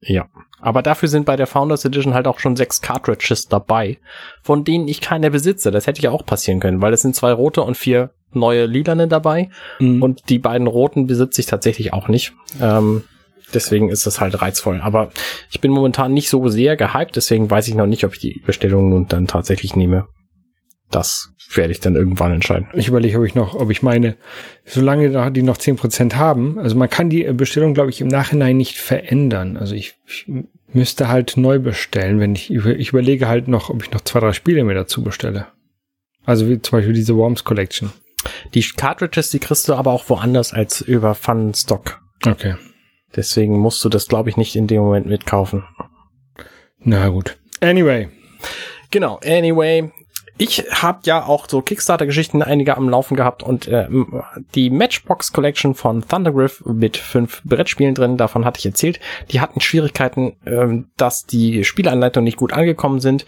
Ja. 0.00 0.28
Aber 0.60 0.82
dafür 0.82 1.08
sind 1.08 1.26
bei 1.26 1.36
der 1.36 1.46
Founders 1.46 1.84
Edition 1.84 2.14
halt 2.14 2.26
auch 2.26 2.38
schon 2.38 2.56
sechs 2.56 2.80
Cartridges 2.80 3.48
dabei, 3.48 3.98
von 4.42 4.64
denen 4.64 4.88
ich 4.88 5.00
keine 5.00 5.30
besitze. 5.30 5.70
Das 5.70 5.86
hätte 5.86 6.02
ja 6.02 6.10
auch 6.10 6.24
passieren 6.24 6.60
können, 6.60 6.80
weil 6.80 6.92
es 6.92 7.02
sind 7.02 7.16
zwei 7.16 7.32
rote 7.32 7.62
und 7.62 7.76
vier 7.76 8.10
neue 8.32 8.66
lilane 8.66 9.08
dabei. 9.08 9.50
Mhm. 9.78 10.02
Und 10.02 10.28
die 10.28 10.38
beiden 10.38 10.66
roten 10.66 11.06
besitze 11.06 11.40
ich 11.40 11.46
tatsächlich 11.46 11.92
auch 11.92 12.08
nicht. 12.08 12.32
Ähm, 12.60 13.04
deswegen 13.54 13.88
ist 13.88 14.06
das 14.06 14.20
halt 14.20 14.40
reizvoll. 14.40 14.80
Aber 14.80 15.10
ich 15.50 15.60
bin 15.60 15.70
momentan 15.70 16.12
nicht 16.12 16.28
so 16.28 16.48
sehr 16.48 16.76
gehypt, 16.76 17.16
deswegen 17.16 17.50
weiß 17.50 17.68
ich 17.68 17.74
noch 17.74 17.86
nicht, 17.86 18.04
ob 18.04 18.14
ich 18.14 18.20
die 18.20 18.42
Bestellung 18.44 18.88
nun 18.88 19.06
dann 19.08 19.26
tatsächlich 19.26 19.76
nehme. 19.76 20.06
Das 20.90 21.32
werde 21.54 21.72
ich 21.72 21.80
dann 21.80 21.96
irgendwann 21.96 22.32
entscheiden. 22.32 22.68
Ich 22.74 22.88
überlege, 22.88 23.18
ob 23.18 23.24
ich 23.24 23.34
noch, 23.34 23.54
ob 23.54 23.70
ich 23.70 23.82
meine, 23.82 24.16
solange 24.64 25.32
die 25.32 25.42
noch 25.42 25.56
zehn 25.56 25.76
Prozent 25.76 26.16
haben, 26.16 26.58
also 26.58 26.76
man 26.76 26.90
kann 26.90 27.10
die 27.10 27.24
Bestellung, 27.32 27.74
glaube 27.74 27.90
ich, 27.90 28.00
im 28.00 28.08
Nachhinein 28.08 28.56
nicht 28.56 28.78
verändern. 28.78 29.56
Also 29.56 29.74
ich, 29.74 29.94
ich 30.06 30.26
müsste 30.72 31.08
halt 31.08 31.36
neu 31.36 31.58
bestellen, 31.58 32.20
wenn 32.20 32.34
ich, 32.34 32.50
ich 32.50 32.88
überlege 32.90 33.28
halt 33.28 33.48
noch, 33.48 33.70
ob 33.70 33.82
ich 33.82 33.90
noch 33.90 34.02
zwei, 34.02 34.20
drei 34.20 34.32
Spiele 34.32 34.64
mir 34.64 34.74
dazu 34.74 35.02
bestelle. 35.02 35.46
Also 36.24 36.48
wie 36.48 36.60
zum 36.60 36.78
Beispiel 36.78 36.94
diese 36.94 37.16
Worms 37.16 37.44
Collection. 37.44 37.92
Die 38.54 38.62
Cartridges, 38.62 39.30
die 39.30 39.40
kriegst 39.40 39.68
du 39.68 39.74
aber 39.74 39.92
auch 39.92 40.08
woanders 40.08 40.52
als 40.52 40.80
über 40.80 41.14
Fun 41.14 41.52
Stock. 41.54 42.00
Okay. 42.24 42.54
Deswegen 43.16 43.58
musst 43.58 43.84
du 43.84 43.88
das, 43.88 44.08
glaube 44.08 44.30
ich, 44.30 44.36
nicht 44.36 44.56
in 44.56 44.66
dem 44.66 44.82
Moment 44.82 45.06
mitkaufen. 45.06 45.64
Na 46.78 47.08
gut. 47.08 47.38
Anyway. 47.60 48.08
Genau, 48.90 49.20
anyway, 49.24 49.90
ich 50.38 50.64
habe 50.70 51.00
ja 51.04 51.24
auch 51.24 51.48
so 51.48 51.62
Kickstarter-Geschichten 51.62 52.42
einige 52.42 52.76
am 52.76 52.88
Laufen 52.88 53.16
gehabt 53.16 53.42
und 53.42 53.68
äh, 53.68 53.86
die 54.54 54.70
Matchbox 54.70 55.32
Collection 55.32 55.74
von 55.74 56.06
Thundergriff 56.06 56.64
mit 56.66 56.96
fünf 56.96 57.42
Brettspielen 57.44 57.94
drin, 57.94 58.16
davon 58.16 58.44
hatte 58.44 58.58
ich 58.58 58.66
erzählt, 58.66 58.98
die 59.30 59.40
hatten 59.40 59.60
Schwierigkeiten, 59.60 60.36
äh, 60.44 60.84
dass 60.96 61.26
die 61.26 61.64
Spielanleitungen 61.64 62.24
nicht 62.24 62.38
gut 62.38 62.52
angekommen 62.52 63.00
sind 63.00 63.24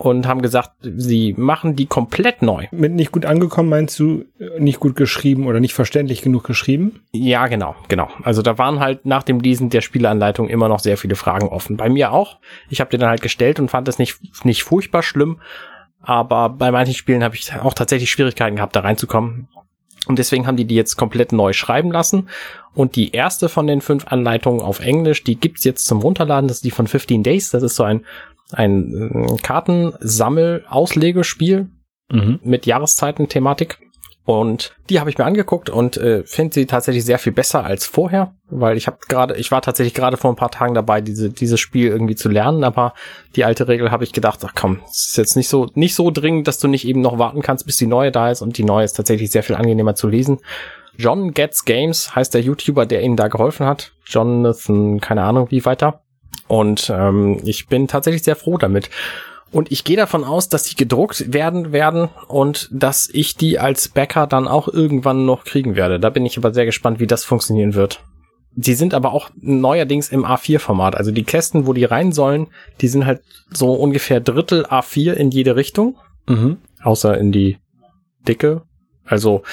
und 0.00 0.26
haben 0.26 0.40
gesagt, 0.40 0.70
sie 0.80 1.34
machen 1.36 1.76
die 1.76 1.84
komplett 1.84 2.40
neu. 2.40 2.68
Mit 2.70 2.92
nicht 2.92 3.12
gut 3.12 3.26
angekommen 3.26 3.68
meinst 3.68 3.98
du 3.98 4.24
nicht 4.58 4.80
gut 4.80 4.96
geschrieben 4.96 5.46
oder 5.46 5.60
nicht 5.60 5.74
verständlich 5.74 6.22
genug 6.22 6.44
geschrieben? 6.44 7.00
Ja, 7.12 7.48
genau, 7.48 7.76
genau. 7.88 8.08
Also 8.22 8.40
da 8.40 8.56
waren 8.56 8.80
halt 8.80 9.04
nach 9.04 9.22
dem 9.22 9.40
Lesen 9.40 9.68
der 9.68 9.82
Spielanleitung 9.82 10.48
immer 10.48 10.70
noch 10.70 10.78
sehr 10.78 10.96
viele 10.96 11.16
Fragen 11.16 11.48
offen. 11.48 11.76
Bei 11.76 11.90
mir 11.90 12.12
auch. 12.12 12.38
Ich 12.70 12.80
habe 12.80 12.90
die 12.90 12.96
dann 12.96 13.10
halt 13.10 13.20
gestellt 13.20 13.60
und 13.60 13.70
fand 13.70 13.88
es 13.88 13.98
nicht 13.98 14.18
nicht 14.42 14.62
furchtbar 14.62 15.02
schlimm, 15.02 15.38
aber 16.00 16.48
bei 16.48 16.70
manchen 16.70 16.94
Spielen 16.94 17.22
habe 17.22 17.34
ich 17.34 17.52
auch 17.52 17.74
tatsächlich 17.74 18.10
Schwierigkeiten 18.10 18.56
gehabt, 18.56 18.74
da 18.74 18.80
reinzukommen. 18.80 19.48
Und 20.06 20.18
deswegen 20.18 20.46
haben 20.46 20.56
die 20.56 20.64
die 20.64 20.76
jetzt 20.76 20.96
komplett 20.96 21.32
neu 21.32 21.52
schreiben 21.52 21.92
lassen. 21.92 22.30
Und 22.74 22.96
die 22.96 23.12
erste 23.12 23.48
von 23.48 23.66
den 23.66 23.80
fünf 23.80 24.06
Anleitungen 24.06 24.62
auf 24.62 24.80
Englisch, 24.80 25.24
die 25.24 25.36
gibt's 25.36 25.64
jetzt 25.64 25.86
zum 25.86 26.00
Runterladen. 26.00 26.48
Das 26.48 26.58
ist 26.58 26.64
die 26.64 26.70
von 26.70 26.86
15 26.86 27.22
Days. 27.22 27.50
Das 27.50 27.62
ist 27.62 27.76
so 27.76 27.82
ein, 27.82 28.06
ein 28.52 28.94
äh, 28.94 29.36
Kartensammel-Auslegespiel 29.42 31.70
mhm. 32.10 32.40
mit 32.42 32.66
Jahreszeiten-Thematik. 32.66 33.78
Und 34.30 34.76
die 34.88 35.00
habe 35.00 35.10
ich 35.10 35.18
mir 35.18 35.24
angeguckt 35.24 35.70
und 35.70 35.96
äh, 35.96 36.22
finde 36.24 36.54
sie 36.54 36.66
tatsächlich 36.66 37.04
sehr 37.04 37.18
viel 37.18 37.32
besser 37.32 37.64
als 37.64 37.86
vorher, 37.86 38.34
weil 38.48 38.76
ich 38.76 38.86
habe 38.86 38.98
gerade, 39.08 39.36
ich 39.36 39.50
war 39.50 39.60
tatsächlich 39.60 39.94
gerade 39.94 40.16
vor 40.16 40.30
ein 40.30 40.36
paar 40.36 40.52
Tagen 40.52 40.74
dabei, 40.74 41.00
diese 41.00 41.30
dieses 41.30 41.58
Spiel 41.58 41.88
irgendwie 41.88 42.14
zu 42.14 42.28
lernen, 42.28 42.62
aber 42.62 42.94
die 43.34 43.44
alte 43.44 43.66
Regel 43.66 43.90
habe 43.90 44.04
ich 44.04 44.12
gedacht, 44.12 44.38
ach 44.44 44.52
komm, 44.54 44.82
es 44.88 45.10
ist 45.10 45.16
jetzt 45.16 45.36
nicht 45.36 45.48
so 45.48 45.68
nicht 45.74 45.96
so 45.96 46.12
dringend, 46.12 46.46
dass 46.46 46.60
du 46.60 46.68
nicht 46.68 46.86
eben 46.86 47.00
noch 47.00 47.18
warten 47.18 47.42
kannst, 47.42 47.66
bis 47.66 47.78
die 47.78 47.86
neue 47.86 48.12
da 48.12 48.30
ist 48.30 48.42
und 48.42 48.56
die 48.56 48.62
neue 48.62 48.84
ist 48.84 48.92
tatsächlich 48.92 49.32
sehr 49.32 49.42
viel 49.42 49.56
angenehmer 49.56 49.96
zu 49.96 50.06
lesen. 50.06 50.38
John 50.96 51.32
Gets 51.32 51.64
Games 51.64 52.14
heißt 52.14 52.34
der 52.34 52.42
YouTuber, 52.42 52.86
der 52.86 53.02
ihnen 53.02 53.16
da 53.16 53.28
geholfen 53.28 53.66
hat. 53.66 53.92
Jonathan, 54.06 55.00
keine 55.00 55.22
Ahnung 55.22 55.50
wie 55.50 55.64
weiter. 55.64 56.02
Und 56.50 56.92
ähm, 56.92 57.40
ich 57.44 57.68
bin 57.68 57.86
tatsächlich 57.86 58.24
sehr 58.24 58.34
froh 58.34 58.58
damit. 58.58 58.90
Und 59.52 59.70
ich 59.70 59.84
gehe 59.84 59.96
davon 59.96 60.24
aus, 60.24 60.48
dass 60.48 60.64
die 60.64 60.74
gedruckt 60.74 61.32
werden 61.32 61.70
werden 61.70 62.08
und 62.26 62.68
dass 62.72 63.08
ich 63.08 63.36
die 63.36 63.60
als 63.60 63.88
Bäcker 63.88 64.26
dann 64.26 64.48
auch 64.48 64.66
irgendwann 64.66 65.24
noch 65.26 65.44
kriegen 65.44 65.76
werde. 65.76 66.00
Da 66.00 66.10
bin 66.10 66.26
ich 66.26 66.36
aber 66.36 66.52
sehr 66.52 66.66
gespannt, 66.66 66.98
wie 66.98 67.06
das 67.06 67.24
funktionieren 67.24 67.74
wird. 67.74 68.02
Die 68.52 68.74
sind 68.74 68.94
aber 68.94 69.12
auch 69.12 69.30
neuerdings 69.40 70.08
im 70.08 70.24
A4-Format. 70.24 70.96
Also 70.96 71.12
die 71.12 71.22
Kästen, 71.22 71.68
wo 71.68 71.72
die 71.72 71.84
rein 71.84 72.10
sollen, 72.10 72.48
die 72.80 72.88
sind 72.88 73.06
halt 73.06 73.22
so 73.52 73.74
ungefähr 73.74 74.18
Drittel 74.18 74.66
A4 74.66 75.12
in 75.12 75.30
jede 75.30 75.54
Richtung. 75.54 75.98
Mhm. 76.28 76.56
Außer 76.82 77.16
in 77.16 77.30
die 77.30 77.58
Dicke. 78.26 78.62
Also 79.04 79.44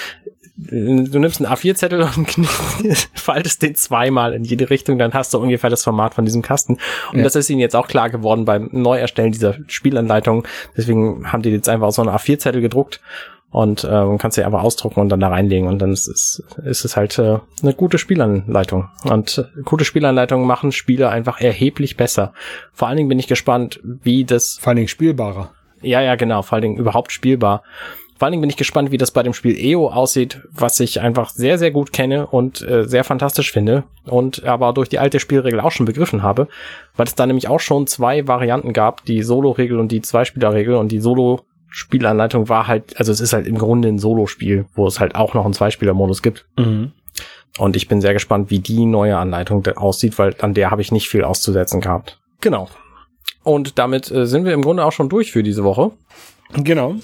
du 0.57 1.19
nimmst 1.19 1.39
einen 1.39 1.53
A4-Zettel 1.53 2.01
und 2.01 2.47
faltest 3.13 3.61
den 3.61 3.75
zweimal 3.75 4.33
in 4.33 4.43
jede 4.43 4.69
Richtung, 4.69 4.97
dann 4.97 5.13
hast 5.13 5.33
du 5.33 5.37
ungefähr 5.37 5.69
das 5.69 5.83
Format 5.83 6.15
von 6.15 6.25
diesem 6.25 6.41
Kasten. 6.41 6.77
Und 7.11 7.19
ja. 7.19 7.23
das 7.23 7.35
ist 7.35 7.49
ihnen 7.49 7.59
jetzt 7.59 7.75
auch 7.75 7.87
klar 7.87 8.09
geworden 8.09 8.45
beim 8.45 8.69
Neuerstellen 8.71 9.31
dieser 9.31 9.55
Spielanleitung. 9.67 10.47
Deswegen 10.75 11.31
haben 11.31 11.43
die 11.43 11.51
jetzt 11.51 11.69
einfach 11.69 11.91
so 11.91 12.01
einen 12.01 12.11
A4-Zettel 12.11 12.61
gedruckt 12.61 13.01
und 13.51 13.83
äh, 13.83 14.17
kannst 14.17 14.35
sie 14.35 14.43
einfach 14.43 14.63
ausdrucken 14.63 14.99
und 14.99 15.09
dann 15.09 15.19
da 15.19 15.29
reinlegen 15.29 15.67
und 15.67 15.79
dann 15.79 15.93
ist 15.93 16.07
es, 16.07 16.43
ist 16.65 16.83
es 16.83 16.97
halt 16.97 17.17
äh, 17.19 17.39
eine 17.61 17.73
gute 17.73 17.97
Spielanleitung. 17.97 18.89
Und 19.03 19.37
äh, 19.37 19.61
gute 19.63 19.85
Spielanleitungen 19.85 20.45
machen 20.45 20.71
Spiele 20.71 21.09
einfach 21.09 21.39
erheblich 21.39 21.97
besser. 21.97 22.33
Vor 22.73 22.87
allen 22.87 22.97
Dingen 22.97 23.09
bin 23.09 23.19
ich 23.19 23.27
gespannt, 23.27 23.79
wie 23.83 24.25
das... 24.25 24.57
Vor 24.59 24.71
allen 24.71 24.77
Dingen 24.77 24.87
spielbarer. 24.87 25.51
Ja, 25.81 26.01
ja, 26.01 26.15
genau, 26.15 26.41
vor 26.41 26.55
allen 26.55 26.63
Dingen 26.63 26.77
überhaupt 26.77 27.11
spielbar. 27.11 27.63
Vor 28.17 28.25
allen 28.25 28.31
Dingen 28.31 28.41
bin 28.41 28.49
ich 28.49 28.57
gespannt, 28.57 28.91
wie 28.91 28.97
das 28.97 29.11
bei 29.11 29.21
dem 29.21 29.33
Spiel 29.33 29.55
EO 29.57 29.89
aussieht, 29.89 30.41
was 30.51 30.79
ich 30.79 31.01
einfach 31.01 31.29
sehr, 31.29 31.57
sehr 31.57 31.71
gut 31.71 31.93
kenne 31.93 32.27
und 32.27 32.61
äh, 32.61 32.87
sehr 32.87 33.03
fantastisch 33.03 33.51
finde 33.51 33.83
und 34.05 34.43
aber 34.43 34.73
durch 34.73 34.89
die 34.89 34.99
alte 34.99 35.19
Spielregel 35.19 35.59
auch 35.59 35.71
schon 35.71 35.85
begriffen 35.85 36.23
habe, 36.23 36.47
weil 36.95 37.05
es 37.05 37.15
da 37.15 37.25
nämlich 37.25 37.47
auch 37.47 37.59
schon 37.59 37.85
zwei 37.85 38.27
Varianten 38.27 38.73
gab, 38.73 39.05
die 39.05 39.21
Solo-Regel 39.21 39.79
und 39.79 39.91
die 39.91 40.01
Zweispieler-Regel 40.01 40.75
und 40.75 40.91
die 40.91 40.99
Solo 40.99 41.41
Spielanleitung 41.69 42.49
war 42.49 42.67
halt, 42.67 42.97
also 42.97 43.11
es 43.11 43.19
ist 43.19 43.33
halt 43.33 43.45
im 43.45 43.57
Grunde 43.57 43.89
ein 43.89 43.99
Solo-Spiel, 43.99 44.65
wo 44.73 44.87
es 44.87 44.99
halt 44.99 45.15
auch 45.15 45.33
noch 45.33 45.45
einen 45.45 45.53
Zweispieler-Modus 45.53 46.23
gibt. 46.23 46.45
Mhm. 46.57 46.91
Und 47.59 47.75
ich 47.75 47.87
bin 47.87 48.01
sehr 48.01 48.13
gespannt, 48.13 48.49
wie 48.49 48.59
die 48.59 48.85
neue 48.85 49.17
Anleitung 49.17 49.65
aussieht, 49.75 50.17
weil 50.17 50.35
an 50.41 50.53
der 50.53 50.71
habe 50.71 50.81
ich 50.81 50.91
nicht 50.91 51.09
viel 51.09 51.23
auszusetzen 51.23 51.81
gehabt. 51.81 52.19
Genau. 52.41 52.69
Und 53.43 53.79
damit 53.79 54.11
äh, 54.11 54.25
sind 54.25 54.45
wir 54.45 54.53
im 54.53 54.61
Grunde 54.61 54.85
auch 54.85 54.91
schon 54.91 55.09
durch 55.09 55.31
für 55.31 55.43
diese 55.43 55.63
Woche. 55.63 55.91
Genau. 56.53 56.95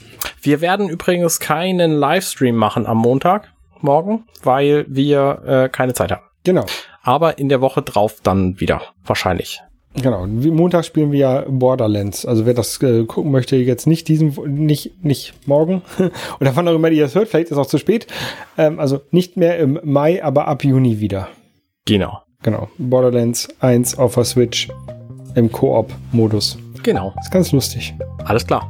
Wir 0.41 0.62
werden 0.62 0.89
übrigens 0.89 1.39
keinen 1.39 1.93
Livestream 1.93 2.56
machen 2.56 2.86
am 2.86 2.97
Montag 2.97 3.51
morgen, 3.82 4.25
weil 4.43 4.86
wir 4.88 5.41
äh, 5.45 5.69
keine 5.69 5.93
Zeit 5.93 6.12
haben. 6.12 6.23
Genau. 6.43 6.65
Aber 7.01 7.38
in 7.38 7.49
der 7.49 7.62
Woche 7.62 7.82
drauf 7.82 8.17
dann 8.23 8.60
wieder, 8.60 8.82
wahrscheinlich. 9.06 9.62
Genau. 10.01 10.25
Montag 10.25 10.86
spielen 10.86 11.12
wir 11.12 11.19
ja 11.19 11.45
Borderlands. 11.47 12.25
Also 12.25 12.45
wer 12.45 12.53
das 12.53 12.82
äh, 12.82 13.03
gucken 13.06 13.32
möchte, 13.32 13.56
jetzt 13.58 13.86
nicht 13.86 14.08
diesen, 14.08 14.34
nicht, 14.65 15.03
nicht 15.03 15.47
morgen 15.47 15.84
oder 16.39 16.56
wann 16.56 16.67
auch 16.67 16.73
immer 16.73 16.89
ihr 16.89 17.03
das 17.03 17.15
hört, 17.15 17.27
vielleicht 17.27 17.47
ist 17.47 17.51
es 17.51 17.58
auch 17.58 17.67
zu 17.67 17.77
spät. 17.77 18.08
Ähm, 18.58 18.79
also 18.79 19.01
nicht 19.12 19.38
mehr 19.38 19.60
im 19.60 19.79
Mai, 19.84 20.23
aber 20.23 20.47
ab 20.47 20.63
Juni 20.63 20.99
wieder. 20.99 21.27
Genau. 21.86 22.21
Genau. 22.41 22.69
Borderlands 22.77 23.47
1 23.60 23.97
auf 23.97 24.15
der 24.15 24.25
Switch 24.25 24.67
im 25.36 25.51
Koop-Modus. 25.51 26.58
Genau. 26.82 27.13
Ist 27.21 27.32
ganz 27.32 27.51
lustig. 27.51 27.93
Alles 28.25 28.45
klar. 28.45 28.69